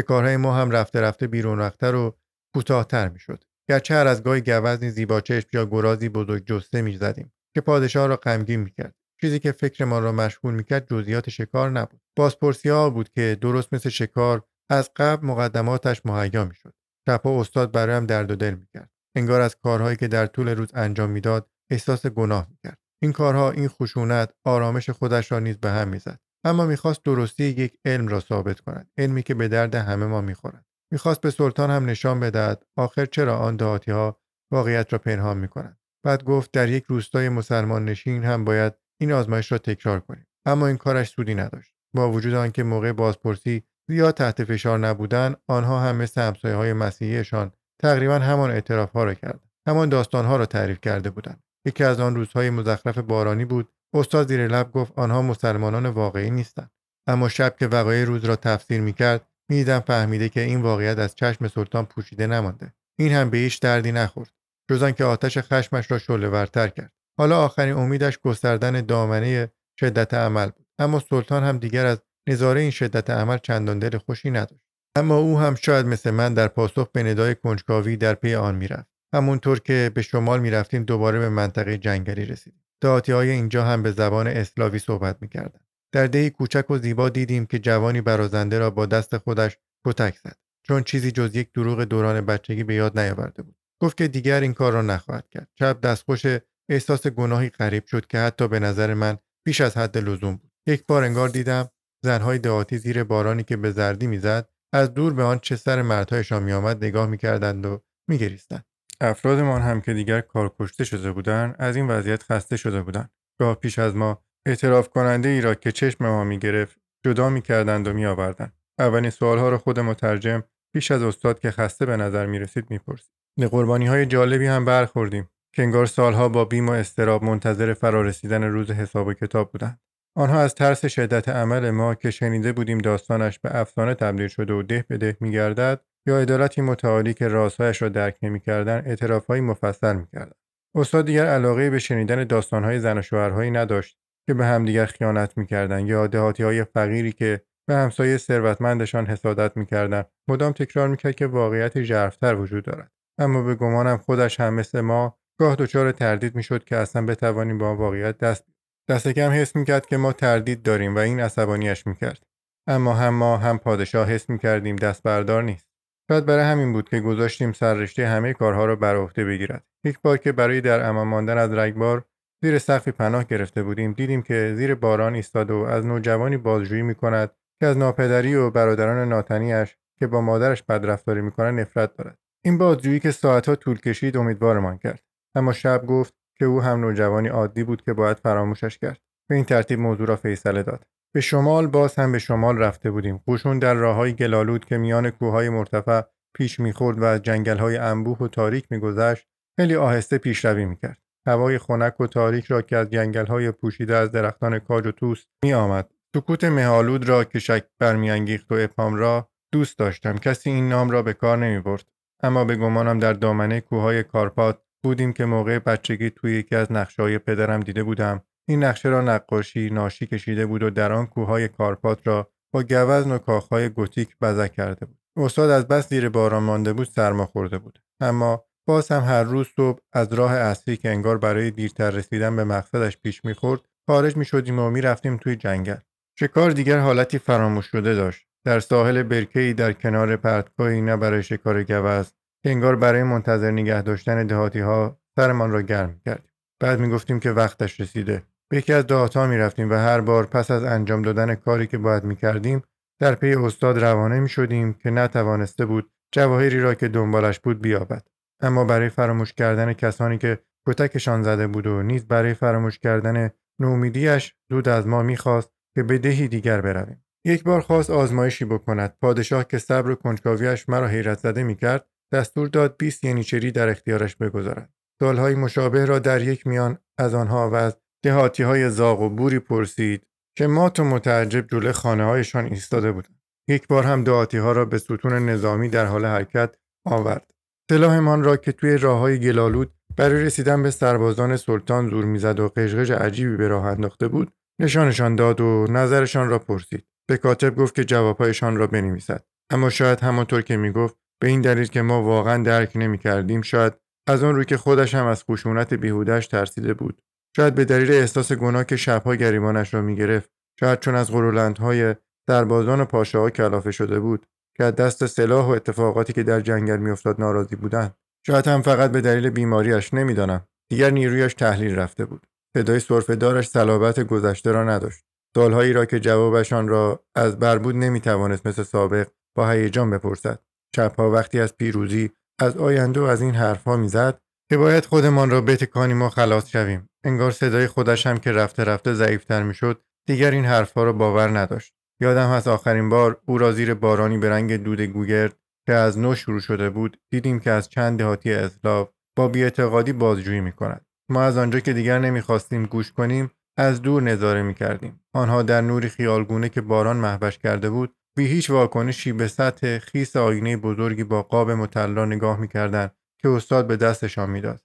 کارهای 0.08 0.38
ما 0.38 0.56
هم 0.56 0.72
رفته 0.72 1.02
رفته 1.02 1.28
بیرونوقتر 1.28 1.96
و 1.96 2.18
کوتاهتر 2.54 3.10
می‌شد. 3.10 3.44
گرچه 3.70 3.94
هر 3.94 4.08
از 4.08 4.24
گاهی 4.24 4.42
گوزنی 4.42 4.90
زیباچشم 4.90 5.48
یا 5.54 5.66
گرازی 5.66 6.10
بزرگ 6.10 6.46
جسته 6.46 6.82
می‌زدیم 6.82 7.34
که 7.56 7.62
پادشاه 7.62 8.08
را 8.08 8.16
غمگین 8.16 8.60
می‌کرد. 8.60 8.96
چیزی 9.22 9.40
که 9.40 9.52
فکرمان 9.52 10.04
را 10.04 10.12
مشغول 10.12 10.54
می‌کرد 10.54 10.88
جزئیات 10.90 11.30
شکار 11.30 11.70
نبود. 11.70 12.02
بازپرسی 12.16 12.70
ها 12.70 12.90
بود 12.90 13.10
که 13.10 13.38
درست 13.42 13.74
مثل 13.74 13.90
شکار 13.90 14.44
از 14.70 14.90
قبل 14.96 15.28
مقدماتش 15.28 16.02
مهیا 16.06 16.46
می‌شد. 16.46 16.74
شبها 17.10 17.42
استاد 17.42 17.72
برایم 17.72 18.06
درد 18.06 18.32
و 18.32 18.36
دل 18.36 18.54
می‌کرد. 18.54 18.92
انگار 19.16 19.42
از 19.42 19.56
کارهایی 19.56 19.98
که 19.98 20.08
در 20.08 20.26
طول 20.26 20.50
روز 20.50 20.72
انجام 20.74 21.10
می‌داد 21.10 21.50
احساس 21.72 22.06
گناه 22.06 22.48
می‌کرد. 22.50 22.78
این 23.02 23.12
کارها 23.12 23.52
این 23.52 23.68
خشونت 23.68 24.34
آرامش 24.46 24.90
خودش 24.90 25.32
را 25.32 25.40
نیز 25.40 25.58
به 25.58 25.70
هم 25.70 25.88
می‌زد. 25.88 26.20
اما 26.44 26.66
می‌خواست 26.66 27.04
درستی 27.04 27.44
یک 27.44 27.78
علم 27.86 28.08
را 28.08 28.20
ثابت 28.20 28.60
کند 28.60 28.90
علمی 28.98 29.24
که 29.24 29.34
به 29.34 29.48
درد 29.48 29.76
همه 29.76 30.06
ما 30.06 30.22
می‌خورد. 30.22 30.66
می‌خواست 30.92 31.22
به 31.22 31.32
سلطان 31.32 31.72
هم 31.72 31.86
نشان 31.86 32.20
بدهد 32.20 32.66
آخر 32.78 33.06
چرا 33.06 33.38
آن 33.38 33.56
دهاتی 33.56 33.92
ها 33.92 34.20
واقعیت 34.52 34.94
را 34.94 35.00
پنهان 35.00 35.38
می‌کنند. 35.38 35.80
بعد 36.06 36.24
گفت 36.24 36.52
در 36.52 36.70
یک 36.70 36.84
روستای 36.84 37.30
مسلمان 37.30 37.86
نشین 37.86 38.24
هم 38.24 38.46
باید 38.46 38.74
این 39.02 39.12
آزمایش 39.12 39.52
را 39.52 39.58
تکرار 39.58 40.00
کنیم. 40.00 40.28
اما 40.46 40.68
این 40.68 40.78
کارش 40.78 41.10
سودی 41.10 41.36
نداشت. 41.36 41.74
با 41.96 42.12
وجود 42.12 42.34
آنکه 42.34 42.64
موقع 42.64 42.92
بازپرسی 42.92 43.64
زیاد 43.90 44.14
تحت 44.14 44.44
فشار 44.44 44.80
نبودند 44.80 45.38
آنها 45.48 45.80
هم 45.80 45.96
مثل 45.96 46.22
همسایه 46.22 46.56
های 46.56 46.74
مسیحیشان 46.74 47.52
تقریبا 47.82 48.20
همان 48.20 48.52
اعتراف 48.52 48.92
ها 48.92 49.04
را 49.04 49.14
کردند. 49.14 49.50
همان 49.68 49.90
داستان 49.90 50.26
ها 50.26 50.38
را 50.38 50.46
تعریف 50.46 50.82
کرده 50.82 51.10
بودند. 51.10 51.44
یکی 51.66 51.84
از 51.84 52.00
آن 52.00 52.16
روزهای 52.16 52.50
مزخرف 52.50 52.98
بارانی 52.98 53.46
بود. 53.46 53.70
استاد 53.94 54.28
زیر 54.28 54.48
لب 54.48 54.72
گفت 54.72 54.94
آنها 54.96 55.22
مسلمانان 55.22 55.86
واقعی 55.86 56.30
نیستند. 56.30 56.72
اما 57.08 57.30
شب 57.30 57.56
که 57.58 57.68
وقایع 57.68 58.06
روز 58.06 58.26
را 58.26 58.36
تفسیر 58.36 58.82
می‌کرد 58.82 59.28
می‌دیدم 59.50 59.80
فهمیده 59.80 60.30
که 60.30 60.42
این 60.42 60.62
واقعیت 60.62 61.00
از 61.00 61.16
چشم 61.16 61.48
سلطان 61.48 61.86
پوشیده 61.86 62.28
نمانده. 62.28 62.74
این 63.00 63.12
هم 63.12 63.30
به 63.30 63.38
هیچ 63.38 63.60
دردی 63.60 63.92
نخورد 63.92 64.32
جز 64.72 64.92
که 64.92 65.04
آتش 65.04 65.38
خشمش 65.38 65.92
را 65.92 66.00
شعله 66.00 66.30
ورتر 66.30 66.68
کرد. 66.68 66.94
حالا 67.20 67.46
آخرین 67.46 67.74
امیدش 67.74 68.20
گستردن 68.20 68.82
دامنه 68.82 69.52
شدت 69.80 70.14
عمل 70.14 70.50
بود. 70.50 70.66
اما 70.80 71.00
سلطان 71.00 71.44
هم 71.44 71.58
دیگر 71.58 71.86
از 71.86 72.02
نظاره 72.30 72.62
این 72.62 72.72
شدت 72.72 73.10
عمل 73.10 73.38
چندان 73.38 73.80
دل 73.80 73.98
خوشی 73.98 74.32
نداشت. 74.32 74.64
اما 74.96 75.18
او 75.18 75.40
هم 75.40 75.56
شاید 75.56 75.86
مثل 75.86 76.12
من 76.12 76.34
در 76.34 76.48
پاسخ 76.48 76.92
به 76.92 77.04
ندای 77.04 77.36
کنجکاوی 77.36 77.98
در 77.98 78.14
پی 78.14 78.36
آن 78.36 78.56
می‌رفت. 78.56 78.90
همونطور 79.14 79.60
که 79.60 79.92
به 79.94 80.02
شمال 80.02 80.40
می‌رفتیم 80.40 80.84
دوباره 80.84 81.20
به 81.20 81.30
منطقه 81.30 81.78
جنگلی 81.78 82.26
رسیدیم. 82.26 82.64
دهاتی 82.82 83.12
های 83.12 83.30
اینجا 83.30 83.66
هم 83.66 83.84
به 83.84 83.92
زبان 83.92 84.28
اسلاوی 84.28 84.80
صحبت 84.80 85.18
می‌کردند. 85.22 85.66
در 85.92 86.08
دهی 86.08 86.30
کوچک 86.30 86.72
و 86.72 86.78
زیبا 86.78 87.10
دیدیم 87.10 87.46
که 87.46 87.60
جوانی 87.60 88.02
برازنده 88.02 88.60
را 88.60 88.70
با 88.70 88.86
دست 88.86 89.18
خودش 89.18 89.58
کتک 89.86 90.18
زد. 90.18 90.38
چون 90.68 90.84
چیزی 90.84 91.12
جز 91.12 91.36
یک 91.36 91.54
دروغ 91.54 91.84
دوران 91.84 92.22
بچگی 92.22 92.64
به 92.64 92.76
یاد 92.76 93.00
نیاورده 93.00 93.44
بود. 93.44 93.56
گفت 93.82 93.98
که 93.98 94.08
دیگر 94.08 94.42
این 94.42 94.54
کار 94.54 94.74
را 94.74 94.82
نخواهد 94.82 95.30
کرد. 95.30 95.48
چپ 95.56 95.82
دستخوش 95.82 96.26
احساس 96.70 97.08
گناهی 97.08 97.50
غریب 97.50 97.86
شد 97.86 98.08
که 98.08 98.18
حتی 98.18 98.48
به 98.48 98.60
نظر 98.60 98.94
من 98.94 99.18
بیش 99.46 99.62
از 99.62 99.78
حد 99.78 99.98
لزوم 99.98 100.36
بود. 100.36 100.52
یک 100.68 100.84
بار 100.88 101.04
انگار 101.04 101.30
دیدم 101.30 101.70
زنهای 102.06 102.40
دهاتی 102.40 102.78
زیر 102.78 103.04
بارانی 103.04 103.44
که 103.44 103.58
به 103.58 103.72
زردی 103.72 104.08
می‌زد 104.08 104.50
از 104.74 104.94
دور 104.94 105.14
به 105.14 105.24
آن 105.24 105.40
چه 105.40 105.56
سر 105.56 105.82
مردهایشان 105.82 106.44
میآمد 106.44 106.86
نگاه 106.86 107.08
می‌کردند 107.08 107.66
و 107.66 107.82
میگریستند 108.10 108.66
افرادمان 109.02 109.62
هم 109.62 109.82
که 109.82 109.94
دیگر 109.94 110.22
کارکشته 110.22 110.84
شده 110.84 111.12
بودند 111.12 111.56
از 111.60 111.76
این 111.76 111.88
وضعیت 111.88 112.24
خسته 112.24 112.58
شده 112.58 112.82
بودند 112.82 113.12
گاه 113.40 113.56
پیش 113.56 113.80
از 113.80 113.96
ما 113.96 114.24
اعتراف 114.46 114.90
کننده 114.90 115.30
ای 115.30 115.42
را 115.42 115.56
که 115.56 115.72
چشم 115.72 116.06
ما 116.06 116.24
می 116.24 116.40
گرفت 116.40 116.78
جدا 117.06 117.30
می 117.30 117.42
کردند 117.42 117.88
و 117.88 117.94
می 117.94 118.06
آوردند. 118.06 118.54
اولین 118.80 119.10
سوالها 119.10 119.50
را 119.50 119.58
خود 119.58 119.80
مترجم 119.80 120.44
پیش 120.74 120.92
از 120.92 121.02
استاد 121.02 121.40
که 121.40 121.52
خسته 121.52 121.86
به 121.86 121.98
نظر 121.98 122.26
می 122.26 122.40
رسید 122.40 122.72
می 122.72 122.78
پرسید. 122.78 123.12
به 123.40 123.48
قربانی 123.48 123.88
های 123.88 124.06
جالبی 124.06 124.48
هم 124.48 124.66
برخوردیم 124.66 125.30
که 125.56 125.62
انگار 125.62 125.86
سالها 125.86 126.30
با 126.30 126.46
بیم 126.46 126.70
و 126.70 126.72
استراب 126.72 127.24
منتظر 127.24 127.74
فرارسیدن 127.74 128.44
روز 128.44 128.72
حساب 128.72 129.08
و 129.08 129.14
کتاب 129.14 129.52
بودند. 129.52 129.80
آنها 130.18 130.42
از 130.42 130.56
ترس 130.56 130.86
شدت 130.86 131.30
عمل 131.30 131.70
ما 131.70 131.96
که 131.96 132.12
شنیده 132.12 132.54
بودیم 132.54 132.78
داستانش 132.78 133.40
به 133.40 133.60
افسانه 133.60 133.94
تبدیل 133.94 134.28
شده 134.28 134.54
و 134.54 134.64
ده 134.64 134.86
به 134.88 134.98
ده 134.98 135.18
میگردد 135.20 135.82
یا 136.08 136.20
عدالتی 136.20 136.62
متعالی 136.62 137.14
که 137.14 137.28
رازهایش 137.28 137.82
را 137.82 137.90
درک 137.90 138.18
نمی‌کردند 138.22 138.88
اعترافهایی 138.88 139.42
مفصل 139.42 139.96
می‌کردند. 139.96 140.36
استاد 140.76 141.06
دیگر 141.06 141.26
علاقه 141.26 141.70
به 141.70 141.80
شنیدن 141.80 142.24
داستانهای 142.24 142.80
زن 142.80 142.98
و 142.98 143.02
شوهرهایی 143.02 143.52
نداشت 143.52 143.98
که 144.28 144.34
به 144.34 144.46
همدیگر 144.46 144.86
خیانت 144.86 145.38
می‌کردند 145.38 145.88
یا 145.88 146.08
دهاتی 146.08 146.44
های 146.44 146.64
فقیری 146.64 147.12
که 147.12 147.42
به 147.70 147.76
همسایه 147.76 148.18
ثروتمندشان 148.18 149.06
حسادت 149.06 149.58
می‌کردند. 149.58 150.06
مدام 150.30 150.52
تکرار 150.52 150.88
می‌کرد 150.88 151.16
که 151.16 151.28
واقعیت 151.28 151.82
ژرفتر 151.82 152.36
وجود 152.36 152.64
دارد. 152.64 152.92
اما 153.20 153.44
به 153.44 153.56
گمانم 153.56 153.98
خودش 153.98 154.40
هم 154.40 154.54
مثل 154.54 154.82
ما 154.82 155.18
گاه 155.40 155.56
دچار 155.56 155.92
تردید 155.92 156.36
می‌شد 156.36 156.64
که 156.64 156.76
اصلا 156.76 157.06
بتوانیم 157.06 157.58
با 157.58 157.76
واقعیت 157.76 158.18
دست 158.18 158.46
دست 158.90 159.08
کم 159.08 159.32
حس 159.32 159.56
می‌کرد 159.56 159.86
که 159.86 159.98
ما 159.98 160.14
تردید 160.14 160.64
داریم 160.64 160.96
و 160.96 161.00
این 161.00 161.20
عصبانیش 161.20 161.88
می‌کرد. 161.88 162.24
اما 162.68 162.94
هم 162.94 163.14
ما 163.14 163.38
هم 163.38 163.58
پادشاه 163.58 164.08
حس 164.08 164.30
می‌کردیم 164.30 164.76
دست 164.76 165.04
بردار 165.04 165.44
نیست. 165.44 165.66
شاید 166.12 166.26
برای 166.26 166.44
همین 166.44 166.74
بود 166.74 166.90
که 166.90 167.00
گذاشتیم 167.00 167.54
سررشته 167.54 168.08
همه 168.08 168.34
کارها 168.34 168.66
را 168.66 168.76
بر 168.76 168.96
عهده 168.96 169.26
بگیرد. 169.26 169.64
یک 169.84 170.00
بار 170.02 170.18
که 170.18 170.32
برای 170.32 170.62
در 170.62 170.86
امان 170.90 171.08
ماندن 171.08 171.38
از 171.38 171.54
رگبار 171.54 172.06
زیر 172.44 172.60
سقفی 172.60 172.92
پناه 172.92 173.24
گرفته 173.24 173.64
بودیم 173.64 173.94
دیدیم 173.94 174.22
که 174.22 174.54
زیر 174.56 174.76
باران 174.76 175.16
ایستاد 175.16 175.52
و 175.52 175.58
از 175.58 175.86
نوجوانی 175.86 176.38
بازجویی 176.38 176.82
می 176.82 176.96
کند 176.96 177.32
که 177.60 177.66
از 177.66 177.78
ناپدری 177.78 178.36
و 178.36 178.50
برادران 178.50 179.10
ناتنیش 179.10 179.78
که 180.00 180.08
با 180.08 180.22
مادرش 180.22 180.64
بدرفتاری 180.64 181.22
می‌کنند 181.22 181.60
نفرت 181.60 181.94
دارد. 181.94 182.18
این 182.46 182.58
بازجویی 182.58 183.00
که 183.00 183.12
ساعتها 183.12 183.56
طول 183.56 183.80
کشید 183.80 184.18
امیدوارمان 184.18 184.78
کرد. 184.78 185.04
اما 185.36 185.54
شب 185.54 185.86
گفت 185.86 186.14
که 186.40 186.46
او 186.46 186.62
هم 186.62 186.80
نوجوانی 186.80 187.28
عادی 187.28 187.64
بود 187.64 187.82
که 187.82 187.94
باید 187.94 188.18
فراموشش 188.18 188.78
کرد. 188.78 189.00
به 189.30 189.36
این 189.36 189.46
ترتیب 189.46 189.80
موضوع 189.80 190.08
را 190.08 190.16
فیصله 190.16 190.64
داد. 190.64 190.86
به 191.14 191.22
شمال 191.22 191.68
باز 191.68 191.96
هم 191.96 192.12
به 192.12 192.20
شمال 192.20 192.58
رفته 192.58 192.92
بودیم. 192.92 193.24
قشون 193.28 193.60
در 193.60 193.74
راههای 193.74 194.14
گلالود 194.14 194.66
که 194.66 194.78
میان 194.78 195.10
کوههای 195.10 195.50
مرتفع 195.50 196.02
پیش 196.36 196.60
می‌خورد 196.60 197.00
و 197.00 197.04
از 197.04 197.22
جنگلهای 197.22 197.78
انبوه 197.78 198.18
و 198.18 198.28
تاریک 198.28 198.66
میگذشت 198.70 199.28
خیلی 199.60 199.76
آهسته 199.76 200.18
پیشروی 200.18 200.66
می‌کرد. 200.66 200.98
هوای 201.28 201.58
خنک 201.58 202.02
و 202.02 202.08
تاریک 202.08 202.46
را 202.46 202.62
که 202.62 202.78
از 202.78 202.90
جنگلهای 202.90 203.52
پوشیده 203.52 203.96
از 203.96 204.12
درختان 204.12 204.60
کاج 204.60 204.88
و 204.88 204.92
توس 204.92 205.26
میآمد. 205.44 205.90
سکوت 206.16 206.44
مهالود 206.44 207.10
را 207.10 207.24
که 207.24 207.40
شک 207.40 207.66
برمیانگیخت 207.80 208.52
و 208.52 208.56
اپام 208.56 208.96
را 208.96 209.30
دوست 209.52 209.80
داشتم. 209.80 210.18
کسی 210.18 210.50
این 210.50 210.70
نام 210.70 210.90
را 210.90 211.02
به 211.02 211.14
کار 211.14 211.38
نمی 211.38 211.60
برد. 211.60 211.86
اما 212.24 212.46
به 212.46 212.56
گمانم 212.56 213.00
در 213.00 213.14
دامنه 213.14 213.62
کوههای 213.62 214.04
کارپات 214.04 214.62
بودیم 214.84 215.14
که 215.14 215.26
موقع 215.26 215.60
بچگی 215.60 216.10
توی 216.10 216.40
یکی 216.40 216.56
از 216.56 216.72
نقشه 216.72 217.18
پدرم 217.18 217.60
دیده 217.60 217.84
بودم. 217.84 218.22
این 218.50 218.64
نقشه 218.64 218.90
را 218.90 219.02
نقاشی 219.02 219.70
ناشی 219.70 220.08
کشیده 220.08 220.46
بود 220.46 220.64
و 220.64 220.70
در 220.70 220.92
آن 220.92 221.06
کوههای 221.06 221.48
کارپات 221.48 222.08
را 222.08 222.32
با 222.54 222.64
گوزن 222.64 223.12
و 223.12 223.18
کاخهای 223.18 223.70
گوتیک 223.70 224.16
بزک 224.22 224.54
کرده 224.54 224.86
بود. 224.86 224.98
استاد 225.18 225.50
از 225.50 225.68
بس 225.68 225.90
دیر 225.90 226.10
باران 226.10 226.44
مانده 226.44 226.74
بود 226.74 226.88
سرما 226.88 227.26
خورده 227.26 227.58
بود. 227.58 227.80
اما 228.00 228.46
باز 228.68 228.92
هم 228.92 229.02
هر 229.02 229.24
روز 229.24 229.48
صبح 229.56 229.80
از 229.94 230.14
راه 230.14 230.32
اصلی 230.32 230.78
که 230.78 230.90
انگار 230.90 231.18
برای 231.18 231.52
دیرتر 231.52 231.90
رسیدن 231.90 232.36
به 232.36 232.44
مقصدش 232.44 232.98
پیش 232.98 233.26
می‌خورد 233.26 233.62
خارج 233.88 234.18
می‌شدیم 234.18 234.60
و 234.60 234.70
می‌رفتیم 234.70 235.18
توی 235.18 235.36
جنگل. 235.36 235.78
شکار 236.20 236.52
دیگر 236.52 236.80
حالتی 236.80 237.18
فراموش 237.18 237.66
شده 237.66 237.96
داشت. 237.96 238.26
در 238.46 238.60
ساحل 238.60 239.04
برکهای 239.04 239.54
در 239.54 239.74
کنار 239.74 240.16
پرتگاهی 240.16 240.82
نه 240.82 240.98
برای 240.98 241.24
شکار 241.24 241.64
گوز 241.64 242.14
که 242.44 242.50
انگار 242.50 242.76
برای 242.76 243.04
منتظر 243.04 243.52
نگه 243.52 243.82
داشتن 243.82 244.28
دهاتی 244.28 244.60
ها 244.60 245.00
سرمان 245.16 245.52
را 245.52 245.62
گرم 245.62 246.02
کردیم. 246.06 246.32
بعد 246.60 246.80
می‌گفتیم 246.80 247.20
که 247.20 247.32
وقتش 247.32 247.80
رسیده. 247.80 248.24
به 248.50 248.58
یکی 248.58 248.74
از 248.74 248.88
دهاتها 248.88 249.28
می‌رفتیم 249.28 249.70
و 249.70 249.74
هر 249.74 250.02
بار 250.02 250.26
پس 250.26 250.52
از 250.52 250.64
انجام 250.64 251.02
دادن 251.02 251.36
کاری 251.36 251.68
که 251.68 251.78
باید 251.78 252.04
می‌کردیم 252.04 252.64
در 253.00 253.16
پی 253.16 253.36
استاد 253.36 253.80
روانه 253.80 254.20
می‌شدیم 254.20 254.74
که 254.74 254.90
نتوانسته 254.90 255.66
بود 255.66 255.92
جواهری 256.12 256.60
را 256.60 256.74
که 256.74 256.88
دنبالش 256.88 257.40
بود 257.40 257.62
بیابد. 257.62 258.08
اما 258.42 258.66
برای 258.66 258.90
فراموش 258.90 259.34
کردن 259.34 259.74
کسانی 259.74 260.18
که 260.18 260.40
کتکشان 260.68 261.24
زده 261.24 261.48
بود 261.48 261.68
و 261.68 261.84
نیز 261.84 262.08
برای 262.08 262.34
فراموش 262.34 262.80
کردن 262.80 263.30
نومیدیش 263.60 264.36
زود 264.50 264.70
از 264.70 264.88
ما 264.88 265.04
می‌خواست 265.04 265.52
که 265.76 265.84
به 265.84 265.98
دهی 265.98 266.28
دیگر 266.28 266.62
برویم. 266.62 267.06
یک 267.26 267.44
بار 267.44 267.62
خواست 267.62 267.90
آزمایشی 267.90 268.46
بکند. 268.46 268.98
پادشاه 269.02 269.44
که 269.44 269.58
صبر 269.58 269.90
و 269.90 269.96
کنجکاویش 269.96 270.70
مرا 270.70 270.88
حیرت 270.88 271.20
زده 271.20 271.44
می‌کرد 271.44 271.86
دستور 272.14 272.48
داد 272.48 272.78
20 272.78 273.04
ینیچری 273.04 273.52
در 273.52 273.70
اختیارش 273.70 274.16
بگذارد. 274.16 274.74
سالهای 275.00 275.36
مشابه 275.36 275.86
را 275.86 276.00
در 276.00 276.22
یک 276.22 276.48
میان 276.48 276.78
از 276.98 277.14
آنها 277.14 277.50
و 277.50 277.56
از 277.56 277.78
دهاتی 278.06 278.44
های 278.44 278.70
زاغ 278.70 279.02
و 279.02 279.10
بوری 279.10 279.40
پرسید 279.40 280.08
که 280.38 280.48
مات 280.48 280.80
و 280.80 280.84
متعجب 280.84 281.48
جلو 281.48 281.72
خانه 281.72 282.04
هایشان 282.04 282.46
ایستاده 282.46 282.92
بودند. 282.92 283.20
یک 283.50 283.68
بار 283.68 283.84
هم 283.84 284.04
دهاتی 284.04 284.38
ها 284.38 284.52
را 284.52 284.66
به 284.66 284.78
ستون 284.78 285.30
نظامی 285.30 285.70
در 285.70 285.86
حال 285.86 286.06
حرکت 286.06 286.56
آورد. 286.86 287.32
سلاحمان 287.70 288.24
را 288.24 288.38
که 288.38 288.52
توی 288.52 288.78
راه 288.78 289.00
های 289.00 289.20
گلالود 289.20 289.74
برای 289.98 290.24
رسیدن 290.24 290.64
به 290.64 290.72
سربازان 290.72 291.38
سلطان 291.38 291.90
زور 291.90 292.06
می‌زد 292.06 292.40
و 292.40 292.50
قشقش 292.50 292.92
عجیبی 292.92 293.38
به 293.38 293.48
راه 293.48 293.66
انداخته 293.66 294.08
بود 294.08 294.32
نشانشان 294.62 295.16
داد 295.16 295.42
و 295.42 295.66
نظرشان 295.70 296.30
را 296.30 296.40
پرسید. 296.40 296.86
به 297.10 297.18
کاتب 297.18 297.56
گفت 297.56 297.76
که 297.76 297.84
جوابهایشان 297.84 298.58
را 298.58 298.68
بنویسد. 298.68 299.26
اما 299.52 299.70
شاید 299.70 300.00
همانطور 300.00 300.42
که 300.42 300.58
می‌گفت 300.58 300.96
به 301.22 301.28
این 301.28 301.42
دلیل 301.42 301.68
که 301.68 301.82
ما 301.82 302.04
واقعا 302.04 302.44
درک 302.44 302.72
نمی‌کردیم 302.76 303.42
شاید 303.42 303.74
از 304.08 304.24
آن 304.24 304.36
روی 304.36 304.46
که 304.46 304.58
خودش 304.58 304.96
هم 304.96 305.06
از 305.06 305.24
خشونت 305.24 305.74
بیهودش 305.74 306.28
ترسیده 306.28 306.74
بود. 306.74 307.02
شاید 307.36 307.56
به 307.56 307.66
دلیل 307.66 307.92
احساس 307.92 308.32
گناه 308.32 308.64
که 308.64 308.76
شبها 308.76 309.16
گریبانش 309.16 309.74
را 309.74 309.82
می‌گرفت 309.82 310.30
شاید 310.60 310.80
چون 310.80 310.96
از 310.96 311.12
غرولندهای 311.12 311.96
سربازان 312.30 312.86
پاشاها 312.86 313.30
کلافه 313.30 313.72
شده 313.72 314.00
بود 314.00 314.26
که 314.58 314.64
از 314.64 314.76
دست 314.76 315.06
سلاح 315.06 315.46
و 315.46 315.50
اتفاقاتی 315.50 316.14
که 316.14 316.24
در 316.24 316.42
جنگل 316.42 316.78
میافتاد 316.78 317.22
ناراضی 317.22 317.56
بودند. 317.56 317.96
شاید 318.28 318.48
هم 318.48 318.62
فقط 318.62 318.92
به 318.92 319.02
دلیل 319.02 319.30
بیماریش 319.30 319.94
نمی‌دانم. 319.94 320.46
دیگر 320.72 320.90
نیرویش 320.90 321.34
تحلیل 321.34 321.76
رفته 321.76 322.06
بود. 322.06 322.28
صدای 322.58 322.80
سرفهدارش 322.80 323.48
صلابت 323.48 324.00
گذشته 324.00 324.52
را 324.52 324.64
نداشت. 324.64 325.04
سالهایی 325.36 325.74
را 325.74 325.86
که 325.86 326.00
جوابشان 326.00 326.68
را 326.68 327.04
از 327.16 327.40
بربود 327.40 327.76
نمی‌توانست 327.76 328.48
مثل 328.48 328.64
سابق 328.64 329.08
با 329.38 329.50
هیجان 329.50 329.90
بپرسد. 329.90 330.40
شبها 330.76 331.12
وقتی 331.12 331.40
از 331.40 331.58
پیروزی 331.58 332.12
از 332.40 332.58
آینده 332.58 333.00
و 333.00 333.04
از 333.04 333.22
این 333.22 333.36
حرفها 333.36 333.78
می‌زد 333.78 334.20
که 334.50 334.58
باید 334.58 334.86
خودمان 334.86 335.30
را 335.30 335.42
بتکانیم 335.42 336.02
و 336.02 336.10
خلاص 336.10 336.50
شویم 336.50 336.90
انگار 337.04 337.32
صدای 337.32 337.68
خودش 337.68 338.08
هم 338.08 338.18
که 338.18 338.32
رفته 338.32 338.64
رفته 338.64 338.94
ضعیفتر 338.94 339.44
می‌شد 339.44 339.82
دیگر 340.08 340.32
این 340.32 340.46
حرفها 340.46 340.84
را 340.84 340.94
باور 340.94 341.40
نداشت 341.40 341.74
یادم 342.02 342.30
هست 342.30 342.48
آخرین 342.48 342.90
بار 342.90 343.22
او 343.26 343.38
را 343.38 343.52
زیر 343.52 343.74
بارانی 343.74 344.18
به 344.18 344.30
رنگ 344.30 344.64
دود 344.64 344.82
گوگرد 344.82 345.36
که 345.68 345.74
از 345.74 346.00
نو 346.00 346.16
شروع 346.16 346.40
شده 346.40 346.70
بود 346.70 346.98
دیدیم 347.12 347.40
که 347.40 347.52
از 347.52 347.70
چند 347.70 348.00
دهاتی 348.00 348.34
اسلاف 348.34 348.90
با 349.18 349.28
بیاعتقادی 349.28 349.94
بازجویی 349.94 350.42
می 350.42 350.52
کند. 350.52 350.86
ما 351.12 351.24
از 351.24 351.38
آنجا 351.38 351.60
که 351.60 351.74
دیگر 351.74 352.00
نمی‌خواستیم 352.00 352.66
گوش 352.66 352.92
کنیم 352.92 353.32
از 353.58 353.82
دور 353.82 354.04
نظاره 354.04 354.42
می 354.42 354.54
کردیم. 354.54 355.02
آنها 355.14 355.42
در 355.42 355.62
نوری 355.62 355.90
خیالگونه 355.90 356.50
که 356.50 356.62
باران 356.62 356.98
محبش 356.98 357.38
کرده 357.38 357.70
بود 357.70 357.96
بی 358.20 358.28
هیچ 358.28 358.50
واکنشی 358.50 359.14
به 359.14 359.28
سطح 359.28 359.80
خیس 359.80 360.16
آینه 360.16 360.58
بزرگی 360.58 361.04
با 361.04 361.24
قاب 361.24 361.52
مطلا 361.52 362.06
نگاه 362.06 362.40
می‌کردند 362.40 362.92
که 363.22 363.30
استاد 363.30 363.68
به 363.68 363.78
دستشان 363.78 364.30
می‌داد. 364.30 364.62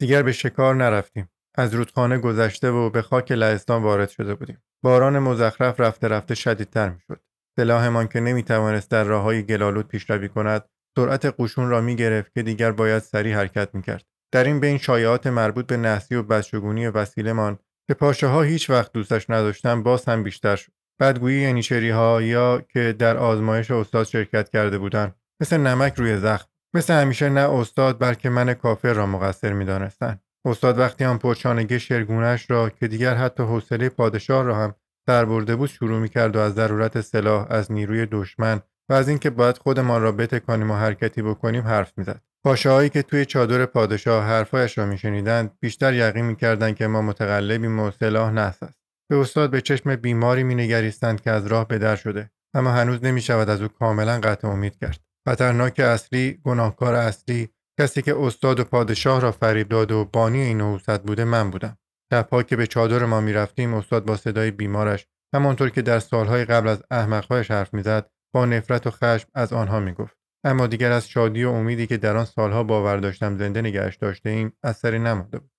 دیگر 0.00 0.22
به 0.22 0.32
شکار 0.32 0.74
نرفتیم. 0.74 1.30
از 1.58 1.74
رودخانه 1.74 2.18
گذشته 2.18 2.70
و 2.70 2.90
به 2.90 3.02
خاک 3.02 3.32
لهستان 3.32 3.82
وارد 3.82 4.08
شده 4.08 4.34
بودیم. 4.34 4.62
باران 4.84 5.18
مزخرف 5.18 5.80
رفته 5.80 6.08
رفته 6.08 6.34
شدیدتر 6.34 6.88
می‌شد. 6.88 7.20
سلاحمان 7.56 8.08
که 8.08 8.20
نمی‌توانست 8.20 8.90
در 8.90 9.04
راههای 9.04 9.42
گلالود 9.42 9.88
پیشروی 9.88 10.28
کند 10.28 10.64
سرعت 10.98 11.34
قشون 11.38 11.68
را 11.68 11.80
می‌گرفت 11.80 12.34
که 12.34 12.42
دیگر 12.42 12.72
باید 12.72 13.02
سریع 13.02 13.36
حرکت 13.36 13.74
می‌کرد 13.74 14.04
در 14.32 14.44
این 14.44 14.60
بین 14.60 14.78
شایعات 14.78 15.26
مربوط 15.26 15.66
به 15.66 15.76
نحسی 15.76 16.14
و 16.14 16.22
بدشگونی 16.22 16.86
وسیلهمان 16.86 17.58
که 17.88 17.94
پاشه 17.94 18.26
ها 18.26 18.42
هیچ 18.42 18.70
وقت 18.70 18.92
دوستش 18.92 19.30
نداشتن 19.30 19.82
باز 19.82 20.04
هم 20.04 20.22
بیشتر 20.22 20.56
شد 20.56 20.72
بدگویی 21.00 21.48
ینیچری 21.48 21.90
ها 21.90 22.22
یا 22.22 22.62
که 22.72 22.94
در 22.98 23.16
آزمایش 23.16 23.70
استاد 23.70 24.06
شرکت 24.06 24.48
کرده 24.48 24.78
بودند 24.78 25.14
مثل 25.40 25.56
نمک 25.56 25.94
روی 25.96 26.16
زخم. 26.16 26.48
مثل 26.74 26.94
همیشه 26.94 27.28
نه 27.28 27.40
استاد 27.40 28.00
بلکه 28.00 28.28
من 28.28 28.54
کافر 28.54 28.92
را 28.92 29.06
مقصر 29.06 29.52
می‌دانستند 29.52 30.20
استاد 30.44 30.78
وقتی 30.78 31.04
آن 31.04 31.18
پرچانگی 31.18 31.80
شرگونش 31.80 32.50
را 32.50 32.70
که 32.70 32.88
دیگر 32.88 33.14
حتی 33.14 33.42
حوصله 33.42 33.88
پادشاه 33.88 34.44
را 34.44 34.56
هم 34.56 34.74
سر 35.06 35.24
برده 35.24 35.56
بود 35.56 35.68
شروع 35.68 35.98
می‌کرد 35.98 36.36
و 36.36 36.38
از 36.38 36.54
ضرورت 36.54 37.00
سلاح 37.00 37.46
از 37.50 37.72
نیروی 37.72 38.06
دشمن 38.06 38.60
و 38.88 38.92
از 38.92 39.08
اینکه 39.08 39.30
باید 39.30 39.58
خودمان 39.58 40.02
را 40.02 40.12
بتکانیم 40.12 40.70
و 40.70 40.74
حرکتی 40.74 41.22
بکنیم 41.22 41.62
حرف 41.62 41.92
می‌زد. 41.96 42.22
پاشاهایی 42.44 42.88
که 42.88 43.02
توی 43.02 43.24
چادر 43.24 43.66
پادشاه 43.66 44.24
حرفایش 44.24 44.78
را 44.78 44.86
میشنیدند 44.86 45.58
بیشتر 45.60 45.94
یقین 45.94 46.24
می‌کردند 46.24 46.76
که 46.76 46.86
ما 46.86 47.02
متقلبیم 47.02 47.80
و 47.80 47.90
سلاح 47.90 48.30
نحس 48.30 48.62
است. 48.62 48.85
به 49.10 49.16
استاد 49.16 49.50
به 49.50 49.60
چشم 49.60 49.96
بیماری 49.96 50.42
مینگریستند 50.42 51.20
که 51.20 51.30
از 51.30 51.46
راه 51.46 51.68
به 51.68 51.78
در 51.78 51.96
شده 51.96 52.30
اما 52.54 52.70
هنوز 52.70 53.04
نمی 53.04 53.20
شود 53.20 53.50
از 53.50 53.62
او 53.62 53.68
کاملا 53.68 54.20
قطع 54.20 54.48
امید 54.48 54.78
کرد. 54.78 55.00
خطرناک 55.28 55.80
اصلی 55.80 56.40
گناهکار 56.44 56.94
اصلی 56.94 57.48
کسی 57.80 58.02
که 58.02 58.16
استاد 58.18 58.60
و 58.60 58.64
پادشاه 58.64 59.20
را 59.20 59.32
فریب 59.32 59.68
داد 59.68 59.92
و 59.92 60.04
بانی 60.04 60.40
این 60.40 60.58
نحوست 60.58 61.02
بوده 61.02 61.24
من 61.24 61.50
بودم. 61.50 61.78
شبها 62.12 62.42
که 62.42 62.56
به 62.56 62.66
چادر 62.66 63.04
ما 63.04 63.20
می‌رفتیم 63.20 63.74
استاد 63.74 64.04
با 64.04 64.16
صدای 64.16 64.50
بیمارش 64.50 65.06
همانطور 65.34 65.70
که 65.70 65.82
در 65.82 65.98
سالهای 65.98 66.44
قبل 66.44 66.68
از 66.68 66.82
احمقهایش 66.90 67.50
حرف 67.50 67.74
می‌زد 67.74 68.10
با 68.34 68.46
نفرت 68.46 68.86
و 68.86 68.90
خشم 68.90 69.28
از 69.34 69.52
آنها 69.52 69.80
می‌گفت. 69.80 70.16
اما 70.44 70.66
دیگر 70.66 70.92
از 70.92 71.08
شادی 71.08 71.44
و 71.44 71.50
امیدی 71.50 71.86
که 71.86 71.96
در 71.96 72.16
آن 72.16 72.24
سالها 72.24 72.62
باور 72.62 72.96
داشتم 72.96 73.38
زنده 73.38 73.60
نگهش 73.60 73.96
داشته 73.96 74.30
ایم 74.30 74.52
اثری 74.62 74.98
نمانده 74.98 75.38
بود. 75.38 75.50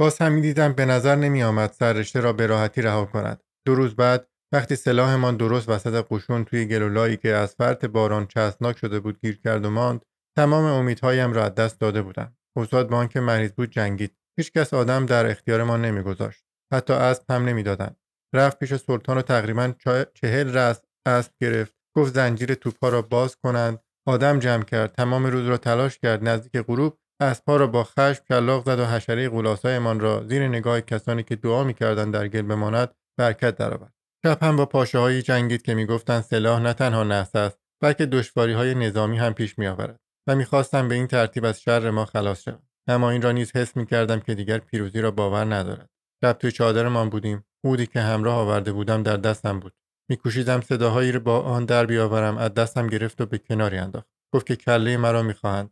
باز 0.00 0.18
هم 0.18 0.40
دیدم 0.40 0.72
به 0.72 0.84
نظر 0.84 1.16
نمی 1.16 1.42
آمد 1.42 1.72
سررشته 1.72 2.20
را 2.20 2.32
به 2.32 2.46
راحتی 2.46 2.82
رها 2.82 3.04
کند. 3.04 3.42
دو 3.66 3.74
روز 3.74 3.96
بعد 3.96 4.28
وقتی 4.52 4.76
سلاحمان 4.76 5.36
درست 5.36 5.68
وسط 5.68 6.06
قشون 6.10 6.44
توی 6.44 6.66
گلولایی 6.66 7.16
که 7.16 7.28
از 7.28 7.54
فرط 7.54 7.84
باران 7.84 8.26
چسبناک 8.26 8.78
شده 8.78 9.00
بود 9.00 9.18
گیر 9.20 9.40
کرد 9.40 9.64
و 9.64 9.70
ماند 9.70 10.04
تمام 10.36 10.64
امیدهایم 10.64 11.32
را 11.32 11.44
از 11.44 11.54
دست 11.54 11.80
داده 11.80 12.02
بودم. 12.02 12.36
استاد 12.56 12.88
با 12.88 12.96
آنکه 12.96 13.20
مریض 13.20 13.52
بود 13.52 13.70
جنگید. 13.70 14.16
هیچکس 14.38 14.74
آدم 14.74 15.06
در 15.06 15.30
اختیار 15.30 15.62
ما 15.62 15.76
نمیگذاشت. 15.76 16.44
حتی 16.72 16.92
اسب 16.92 17.30
هم 17.30 17.44
نمی‌دادند. 17.44 17.96
رفت 18.34 18.58
پیش 18.58 18.74
سلطان 18.74 19.18
و 19.18 19.22
تقریبا 19.22 19.72
چهل 20.14 20.56
رس 20.56 20.82
اسب 21.06 21.32
گرفت. 21.40 21.74
گفت 21.96 22.14
زنجیر 22.14 22.54
توپها 22.54 22.88
را 22.88 23.02
باز 23.02 23.36
کنند. 23.36 23.78
آدم 24.06 24.38
جمع 24.38 24.64
کرد. 24.64 24.92
تمام 24.92 25.26
روز 25.26 25.48
را 25.48 25.56
تلاش 25.56 25.98
کرد. 25.98 26.28
نزدیک 26.28 26.62
غروب 26.62 26.98
اسبها 27.20 27.56
را 27.56 27.66
با 27.66 27.84
خشم 27.84 28.24
کلاق 28.28 28.64
زد 28.64 28.78
و 28.78 28.84
حشره 28.84 29.28
غولاسایمان 29.28 30.00
را 30.00 30.24
زیر 30.28 30.48
نگاه 30.48 30.80
کسانی 30.80 31.22
که 31.22 31.36
دعا 31.36 31.64
می‌کردند 31.64 32.14
در 32.14 32.28
گل 32.28 32.42
بماند 32.42 32.94
برکت 33.18 33.56
درآورد. 33.56 33.94
شب 34.24 34.42
هم 34.42 34.56
با 34.56 34.66
پاشههایی 34.66 35.22
جنگید 35.22 35.62
که 35.62 35.74
می‌گفتند 35.74 36.22
سلاح 36.22 36.60
نه 36.60 36.72
تنها 36.72 37.04
نحس 37.04 37.36
است 37.36 37.58
بلکه 37.82 38.06
دشواری 38.06 38.52
های 38.52 38.74
نظامی 38.74 39.18
هم 39.18 39.34
پیش 39.34 39.58
میآورد 39.58 40.00
و 40.28 40.36
می‌خواستند 40.36 40.88
به 40.88 40.94
این 40.94 41.06
ترتیب 41.06 41.44
از 41.44 41.60
شر 41.60 41.90
ما 41.90 42.04
خلاص 42.04 42.42
شوند 42.42 42.68
اما 42.88 43.10
این 43.10 43.22
را 43.22 43.32
نیز 43.32 43.56
حس 43.56 43.76
می 43.76 43.86
کردم 43.86 44.20
که 44.20 44.34
دیگر 44.34 44.58
پیروزی 44.58 45.00
را 45.00 45.10
باور 45.10 45.54
ندارد. 45.54 45.90
شب 46.24 46.32
توی 46.32 46.52
چادرمان 46.52 47.08
بودیم. 47.10 47.44
اودی 47.64 47.86
که 47.86 48.00
همراه 48.00 48.36
آورده 48.36 48.72
بودم 48.72 49.02
در 49.02 49.16
دستم 49.16 49.60
بود. 49.60 49.74
میکوشیدم 50.10 50.60
صداهایی 50.60 51.12
را 51.12 51.20
با 51.20 51.40
آن 51.40 51.64
در 51.64 51.86
بیاورم 51.86 52.38
از 52.38 52.54
دستم 52.54 52.86
گرفت 52.86 53.20
و 53.20 53.26
به 53.26 53.38
کناری 53.38 53.78
انداخت. 53.78 54.06
گفت 54.34 54.46
که 54.46 54.56
کله 54.56 54.96
مرا 54.96 55.22
می‌خواهند. 55.22 55.70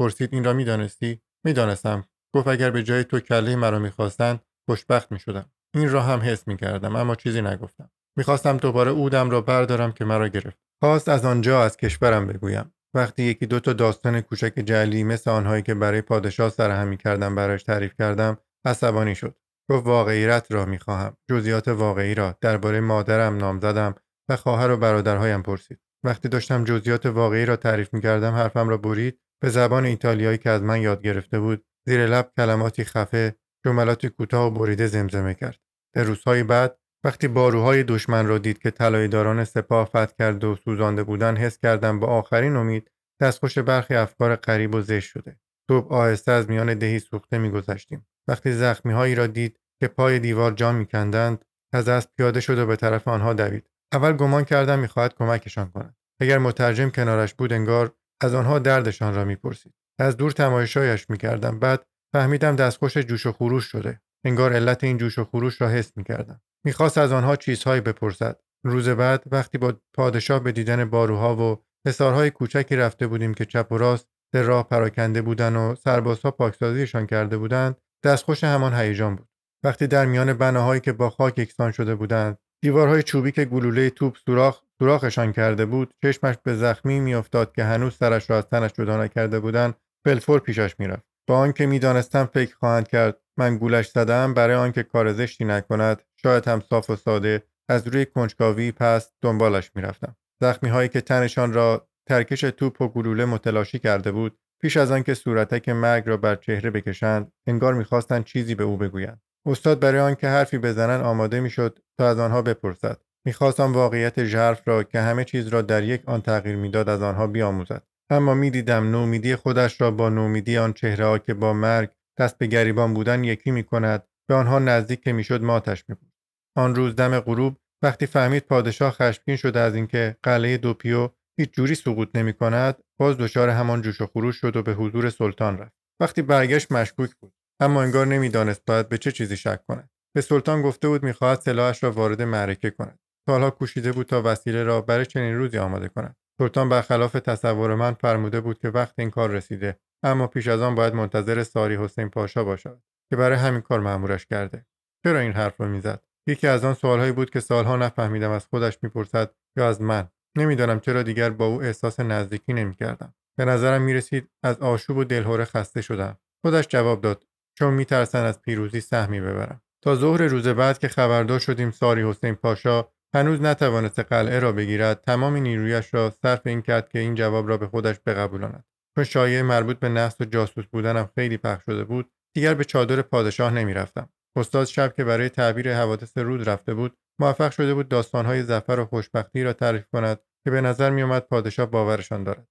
پرسید 0.00 0.34
این 0.34 0.44
را 0.44 0.52
می‌دانستی؟ 0.52 1.20
می‌دانستم. 1.44 2.04
گفت 2.34 2.48
اگر 2.48 2.70
به 2.70 2.82
جای 2.82 3.04
تو 3.04 3.20
کله 3.20 3.56
مرا 3.56 3.78
می‌خواستند 3.78 4.40
خوشبخت 4.68 5.12
می‌شدم. 5.12 5.50
این 5.74 5.90
را 5.90 6.02
هم 6.02 6.20
حس 6.20 6.48
می‌کردم 6.48 6.96
اما 6.96 7.14
چیزی 7.14 7.42
نگفتم. 7.42 7.90
می‌خواستم 8.16 8.56
دوباره 8.56 8.90
اودم 8.90 9.30
را 9.30 9.40
بردارم 9.40 9.92
که 9.92 10.04
مرا 10.04 10.28
گرفت. 10.28 10.58
خواست 10.82 11.08
از 11.08 11.24
آنجا 11.24 11.62
از 11.62 11.76
کشورم 11.76 12.26
بگویم. 12.26 12.74
وقتی 12.94 13.22
یکی 13.22 13.46
دو 13.46 13.60
تا 13.60 13.72
داستان 13.72 14.20
کوچک 14.20 14.52
جلی 14.66 15.04
مثل 15.04 15.30
آنهایی 15.30 15.62
که 15.62 15.74
برای 15.74 16.00
پادشاه 16.00 16.50
سرهم 16.50 16.88
می‌کردم 16.88 17.34
برایش 17.34 17.62
تعریف 17.62 17.94
کردم 17.98 18.38
عصبانی 18.64 19.14
شد. 19.14 19.36
گفت 19.70 19.86
واقعیت 19.86 20.46
را 20.50 20.64
می‌خواهم. 20.64 21.16
جزئیات 21.30 21.68
واقعی 21.68 22.14
را. 22.14 22.36
درباره 22.40 22.80
مادرم 22.80 23.36
نام 23.36 23.60
زدم 23.60 23.94
و 24.28 24.36
خواهر 24.36 24.70
و 24.70 24.76
برادرهایم 24.76 25.42
پرسید. 25.42 25.78
وقتی 26.04 26.28
داشتم 26.28 26.64
جزئیات 26.64 27.06
واقعی 27.06 27.46
را 27.46 27.56
تعریف 27.56 27.94
می‌کردم 27.94 28.32
حرفم 28.32 28.68
را 28.68 28.76
برید 28.76 29.20
به 29.42 29.48
زبان 29.48 29.84
ایتالیایی 29.84 30.38
که 30.38 30.50
از 30.50 30.62
من 30.62 30.80
یاد 30.80 31.02
گرفته 31.02 31.40
بود 31.40 31.64
زیر 31.86 32.06
لب 32.06 32.32
کلماتی 32.36 32.84
خفه 32.84 33.34
جملاتی 33.64 34.08
کوتاه 34.08 34.46
و 34.46 34.50
بریده 34.50 34.86
زمزمه 34.86 35.34
کرد. 35.34 35.60
در 35.94 36.02
روزهای 36.02 36.42
بعد 36.42 36.78
وقتی 37.04 37.28
باروهای 37.28 37.82
دشمن 37.82 38.26
را 38.26 38.38
دید 38.38 38.58
که 38.58 38.70
طلایهداران 38.70 39.44
سپاه 39.44 39.84
فتح 39.84 40.12
کرده 40.18 40.46
و 40.46 40.56
سوزانده 40.56 41.02
بودن 41.02 41.36
حس 41.36 41.58
کردم 41.58 42.00
با 42.00 42.06
آخرین 42.06 42.56
امید 42.56 42.90
دستخوش 43.20 43.58
برخی 43.58 43.94
افکار 43.94 44.36
غریب 44.36 44.74
و 44.74 44.80
زشت 44.80 45.08
شده. 45.08 45.36
صبح 45.70 45.92
آهسته 45.92 46.32
از 46.32 46.50
میان 46.50 46.74
دهی 46.74 46.98
سوخته 46.98 47.38
میگذشتیم. 47.38 48.06
وقتی 48.28 48.52
زخمیهایی 48.52 49.14
را 49.14 49.26
دید 49.26 49.60
که 49.80 49.88
پای 49.88 50.18
دیوار 50.18 50.52
جان 50.52 50.74
میکندند 50.74 51.44
از 51.72 51.88
اسب 51.88 52.10
پیاده 52.16 52.40
شد 52.40 52.58
و 52.58 52.66
به 52.66 52.76
طرف 52.76 53.08
آنها 53.08 53.32
دوید. 53.32 53.70
اول 53.92 54.12
گمان 54.12 54.44
کردم 54.44 54.78
می‌خواهد 54.78 55.14
کمکشان 55.14 55.70
کند. 55.70 55.96
اگر 56.20 56.38
مترجم 56.38 56.90
کنارش 56.90 57.34
بود 57.34 57.52
انگار 57.52 57.94
از 58.20 58.34
آنها 58.34 58.58
دردشان 58.58 59.14
را 59.14 59.24
می‌پرسید. 59.24 59.74
از 59.98 60.16
دور 60.16 60.30
تماشایش 60.30 61.10
می‌کردم. 61.10 61.58
بعد 61.58 61.86
فهمیدم 62.12 62.56
دستخوش 62.56 62.98
جوش 62.98 63.26
و 63.26 63.32
خروش 63.32 63.64
شده. 63.64 64.00
انگار 64.24 64.52
علت 64.52 64.84
این 64.84 64.98
جوش 64.98 65.18
و 65.18 65.24
خروش 65.24 65.60
را 65.60 65.68
حس 65.68 65.96
می‌کردم. 65.96 66.40
می‌خواست 66.66 66.98
از 66.98 67.12
آنها 67.12 67.36
چیزهایی 67.36 67.80
بپرسد. 67.80 68.40
روز 68.64 68.88
بعد 68.88 69.22
وقتی 69.26 69.58
با 69.58 69.74
پادشاه 69.96 70.40
به 70.42 70.52
دیدن 70.52 70.84
باروها 70.84 71.36
و 71.36 71.62
حصارهای 71.86 72.30
کوچکی 72.30 72.76
رفته 72.76 73.06
بودیم 73.06 73.34
که 73.34 73.44
چپ 73.44 73.72
و 73.72 73.78
راست 73.78 74.08
در 74.34 74.42
راه 74.42 74.68
پراکنده 74.68 75.22
بودند 75.22 75.56
و 75.56 75.74
سربازها 75.74 76.30
پاکسازیشان 76.30 77.06
کرده 77.06 77.38
بودند 77.38 77.76
دستخوش 78.04 78.44
همان 78.44 78.74
هیجان 78.74 79.16
بود. 79.16 79.28
وقتی 79.64 79.86
در 79.86 80.06
میان 80.06 80.32
بناهایی 80.32 80.80
که 80.80 80.92
با 80.92 81.10
خاک 81.10 81.38
یکسان 81.38 81.72
شده 81.72 81.94
بودند 81.94 82.38
دیوارهای 82.62 83.02
چوبی 83.02 83.32
که 83.32 83.44
گلوله 83.44 83.90
توپ 83.90 84.16
سوراخ 84.16 84.62
سوراخشان 84.78 85.32
کرده 85.32 85.66
بود 85.66 85.94
چشمش 86.02 86.36
به 86.42 86.54
زخمی 86.54 87.00
میافتاد 87.00 87.52
که 87.52 87.64
هنوز 87.64 87.94
سرش 87.94 88.30
را 88.30 88.38
از 88.38 88.46
تنش 88.46 88.72
جدا 88.72 89.04
نکرده 89.04 89.40
بودند 89.40 89.74
فلفور 90.04 90.40
پیشش 90.40 90.74
می‌رفت. 90.78 91.02
با 91.28 91.38
آنکه 91.38 91.66
می‌دانستم 91.66 92.24
فکر 92.24 92.56
خواهند 92.56 92.88
کرد 92.88 93.20
من 93.36 93.58
گولش 93.58 93.88
زدم 93.88 94.34
برای 94.34 94.56
آنکه 94.56 94.82
کار 94.82 95.12
زشتی 95.12 95.44
نکند 95.44 96.02
شاید 96.16 96.48
هم 96.48 96.60
صاف 96.60 96.90
و 96.90 96.96
ساده 96.96 97.42
از 97.68 97.88
روی 97.88 98.06
کنجکاوی 98.06 98.72
پس 98.72 99.12
دنبالش 99.22 99.70
می‌رفتم. 99.74 100.16
زخمی 100.40 100.68
هایی 100.68 100.88
که 100.88 101.00
تنشان 101.00 101.52
را 101.52 101.88
ترکش 102.08 102.40
توپ 102.40 102.80
و 102.80 102.88
گلوله 102.88 103.24
متلاشی 103.24 103.78
کرده 103.78 104.12
بود 104.12 104.38
پیش 104.62 104.76
از 104.76 104.90
آنکه 104.90 105.14
صورتک 105.14 105.68
مرگ 105.68 106.08
را 106.08 106.16
بر 106.16 106.34
چهره 106.34 106.70
بکشند 106.70 107.32
انگار 107.46 107.74
می‌خواستند 107.74 108.24
چیزی 108.24 108.54
به 108.54 108.64
او 108.64 108.76
بگویند. 108.76 109.22
استاد 109.46 109.80
برای 109.80 110.00
آنکه 110.00 110.28
حرفی 110.28 110.58
بزنند 110.58 111.04
آماده 111.04 111.40
می‌شد 111.40 111.78
تا 111.98 112.08
از 112.08 112.18
آنها 112.18 112.42
بپرسد. 112.42 113.00
می‌خواستم 113.26 113.72
واقعیت 113.72 114.24
ژرف 114.24 114.68
را 114.68 114.82
که 114.82 115.00
همه 115.00 115.24
چیز 115.24 115.48
را 115.48 115.62
در 115.62 115.82
یک 115.82 116.02
آن 116.06 116.20
تغییر 116.20 116.56
می‌داد 116.56 116.88
از 116.88 117.02
آنها 117.02 117.26
بیاموزد. 117.26 117.82
اما 118.10 118.34
می‌دیدم 118.34 118.90
نومیدی 118.90 119.36
خودش 119.36 119.80
را 119.80 119.90
با 119.90 120.08
نومیدی 120.08 120.58
آن 120.58 120.72
چهره 120.72 121.06
ها 121.06 121.18
که 121.18 121.34
با 121.34 121.52
مرگ 121.52 121.90
دست 122.18 122.38
به 122.38 122.46
گریبان 122.46 122.94
بودن 122.94 123.24
یکی 123.24 123.50
می 123.50 123.64
کند 123.64 124.02
به 124.28 124.34
آنها 124.34 124.58
نزدیک 124.58 125.02
که 125.02 125.12
می‌شد 125.12 125.42
ماتش 125.42 125.84
می 125.88 125.94
بود. 125.94 126.12
آن 126.56 126.74
روز 126.74 126.96
دم 126.96 127.20
غروب 127.20 127.56
وقتی 127.82 128.06
فهمید 128.06 128.42
پادشاه 128.42 128.92
خشمگین 128.92 129.36
شده 129.36 129.60
از 129.60 129.74
اینکه 129.74 130.16
قلعه 130.22 130.56
دوپیو 130.56 131.08
هیچ 131.38 131.52
جوری 131.52 131.74
سقوط 131.74 132.08
نمی 132.14 132.32
کند 132.32 132.76
باز 133.00 133.16
دچار 133.16 133.48
همان 133.48 133.82
جوش 133.82 134.00
و 134.00 134.06
خروش 134.06 134.36
شد 134.36 134.56
و 134.56 134.62
به 134.62 134.72
حضور 134.74 135.10
سلطان 135.10 135.58
رفت. 135.58 135.72
وقتی 136.00 136.22
برگشت 136.22 136.72
مشکوک 136.72 137.10
بود. 137.14 137.32
اما 137.62 137.82
انگار 137.82 138.06
نمی‌دانست 138.06 138.62
باید 138.66 138.88
به 138.88 138.98
چه 138.98 139.12
چیزی 139.12 139.36
شک 139.36 139.66
کند. 139.68 139.90
به 140.14 140.20
سلطان 140.20 140.62
گفته 140.62 140.88
بود 140.88 141.02
می‌خواهد 141.02 141.40
سلاحش 141.40 141.82
را 141.84 141.90
وارد 141.90 142.22
معرکه 142.22 142.70
کند. 142.70 142.98
سالها 143.28 143.50
کوشیده 143.50 143.92
بود 143.92 144.06
تا 144.06 144.22
وسیله 144.24 144.62
را 144.64 144.80
برای 144.80 145.06
چنین 145.06 145.34
روزی 145.34 145.58
آماده 145.58 145.88
کند. 145.88 146.16
سلطان 146.38 146.68
برخلاف 146.68 147.12
تصور 147.12 147.74
من 147.74 147.94
فرموده 147.94 148.40
بود 148.40 148.58
که 148.58 148.68
وقت 148.68 148.94
این 148.98 149.10
کار 149.10 149.30
رسیده 149.30 149.78
اما 150.02 150.26
پیش 150.26 150.48
از 150.48 150.60
آن 150.60 150.74
باید 150.74 150.94
منتظر 150.94 151.42
ساری 151.42 151.76
حسین 151.76 152.08
پاشا 152.08 152.44
باشد 152.44 152.82
که 153.10 153.16
برای 153.16 153.38
همین 153.38 153.60
کار 153.60 153.80
مأمورش 153.80 154.26
کرده. 154.26 154.66
چرا 155.04 155.18
این 155.18 155.32
حرف 155.32 155.60
را 155.60 155.66
می‌زد؟ 155.66 156.02
یکی 156.26 156.46
از 156.46 156.64
آن 156.64 156.74
سوالهایی 156.74 157.12
بود 157.12 157.30
که 157.30 157.40
سالها 157.40 157.76
نفهمیدم 157.76 158.30
از 158.30 158.46
خودش 158.46 158.78
می‌پرسد 158.82 159.34
یا 159.56 159.68
از 159.68 159.82
من. 159.82 160.08
نمی‌دانم 160.36 160.80
چرا 160.80 161.02
دیگر 161.02 161.30
با 161.30 161.46
او 161.46 161.62
احساس 161.62 162.00
نزدیکی 162.00 162.52
نمی‌کردم. 162.52 163.14
به 163.38 163.44
نظرم 163.44 163.82
می‌رسید 163.82 164.30
از 164.42 164.60
آشوب 164.60 164.96
و 164.96 165.04
دلهوره 165.04 165.44
خسته 165.44 165.82
شدم. 165.82 166.18
خودش 166.44 166.68
جواب 166.68 167.00
داد 167.00 167.26
چون 167.60 167.74
میترسن 167.74 168.24
از 168.24 168.42
پیروزی 168.42 168.80
سهمی 168.80 169.20
ببرم 169.20 169.62
تا 169.84 169.94
ظهر 169.94 170.22
روز 170.22 170.48
بعد 170.48 170.78
که 170.78 170.88
خبردار 170.88 171.38
شدیم 171.38 171.70
ساری 171.70 172.02
حسین 172.02 172.34
پاشا 172.34 172.88
هنوز 173.14 173.40
نتوانست 173.40 173.98
قلعه 173.98 174.38
را 174.38 174.52
بگیرد 174.52 175.00
تمام 175.00 175.36
نیرویش 175.36 175.94
را 175.94 176.10
صرف 176.22 176.46
این 176.46 176.62
کرد 176.62 176.88
که 176.88 176.98
این 176.98 177.14
جواب 177.14 177.48
را 177.48 177.56
به 177.56 177.66
خودش 177.66 177.96
بقبولاند. 178.06 178.64
چون 178.94 179.04
شایعه 179.04 179.42
مربوط 179.42 179.78
به 179.78 179.88
نقص 179.88 180.20
و 180.20 180.24
جاسوس 180.24 180.64
بودنم 180.66 181.10
خیلی 181.14 181.36
پخش 181.36 181.64
شده 181.64 181.84
بود 181.84 182.10
دیگر 182.34 182.54
به 182.54 182.64
چادر 182.64 183.02
پادشاه 183.02 183.52
نمی‌رفتم. 183.52 184.08
استاد 184.36 184.66
شب 184.66 184.94
که 184.94 185.04
برای 185.04 185.28
تعبیر 185.28 185.74
حوادث 185.74 186.18
رود 186.18 186.48
رفته 186.48 186.74
بود 186.74 186.96
موفق 187.18 187.50
شده 187.50 187.74
بود 187.74 187.88
داستانهای 187.88 188.42
زفر 188.42 188.80
و 188.80 188.84
خوشبختی 188.84 189.42
را 189.42 189.52
تعریف 189.52 189.84
کند 189.92 190.20
که 190.44 190.50
به 190.50 190.60
نظر 190.60 190.90
میآمد 190.90 191.22
پادشاه 191.22 191.66
باورشان 191.66 192.24
دارد. 192.24 192.48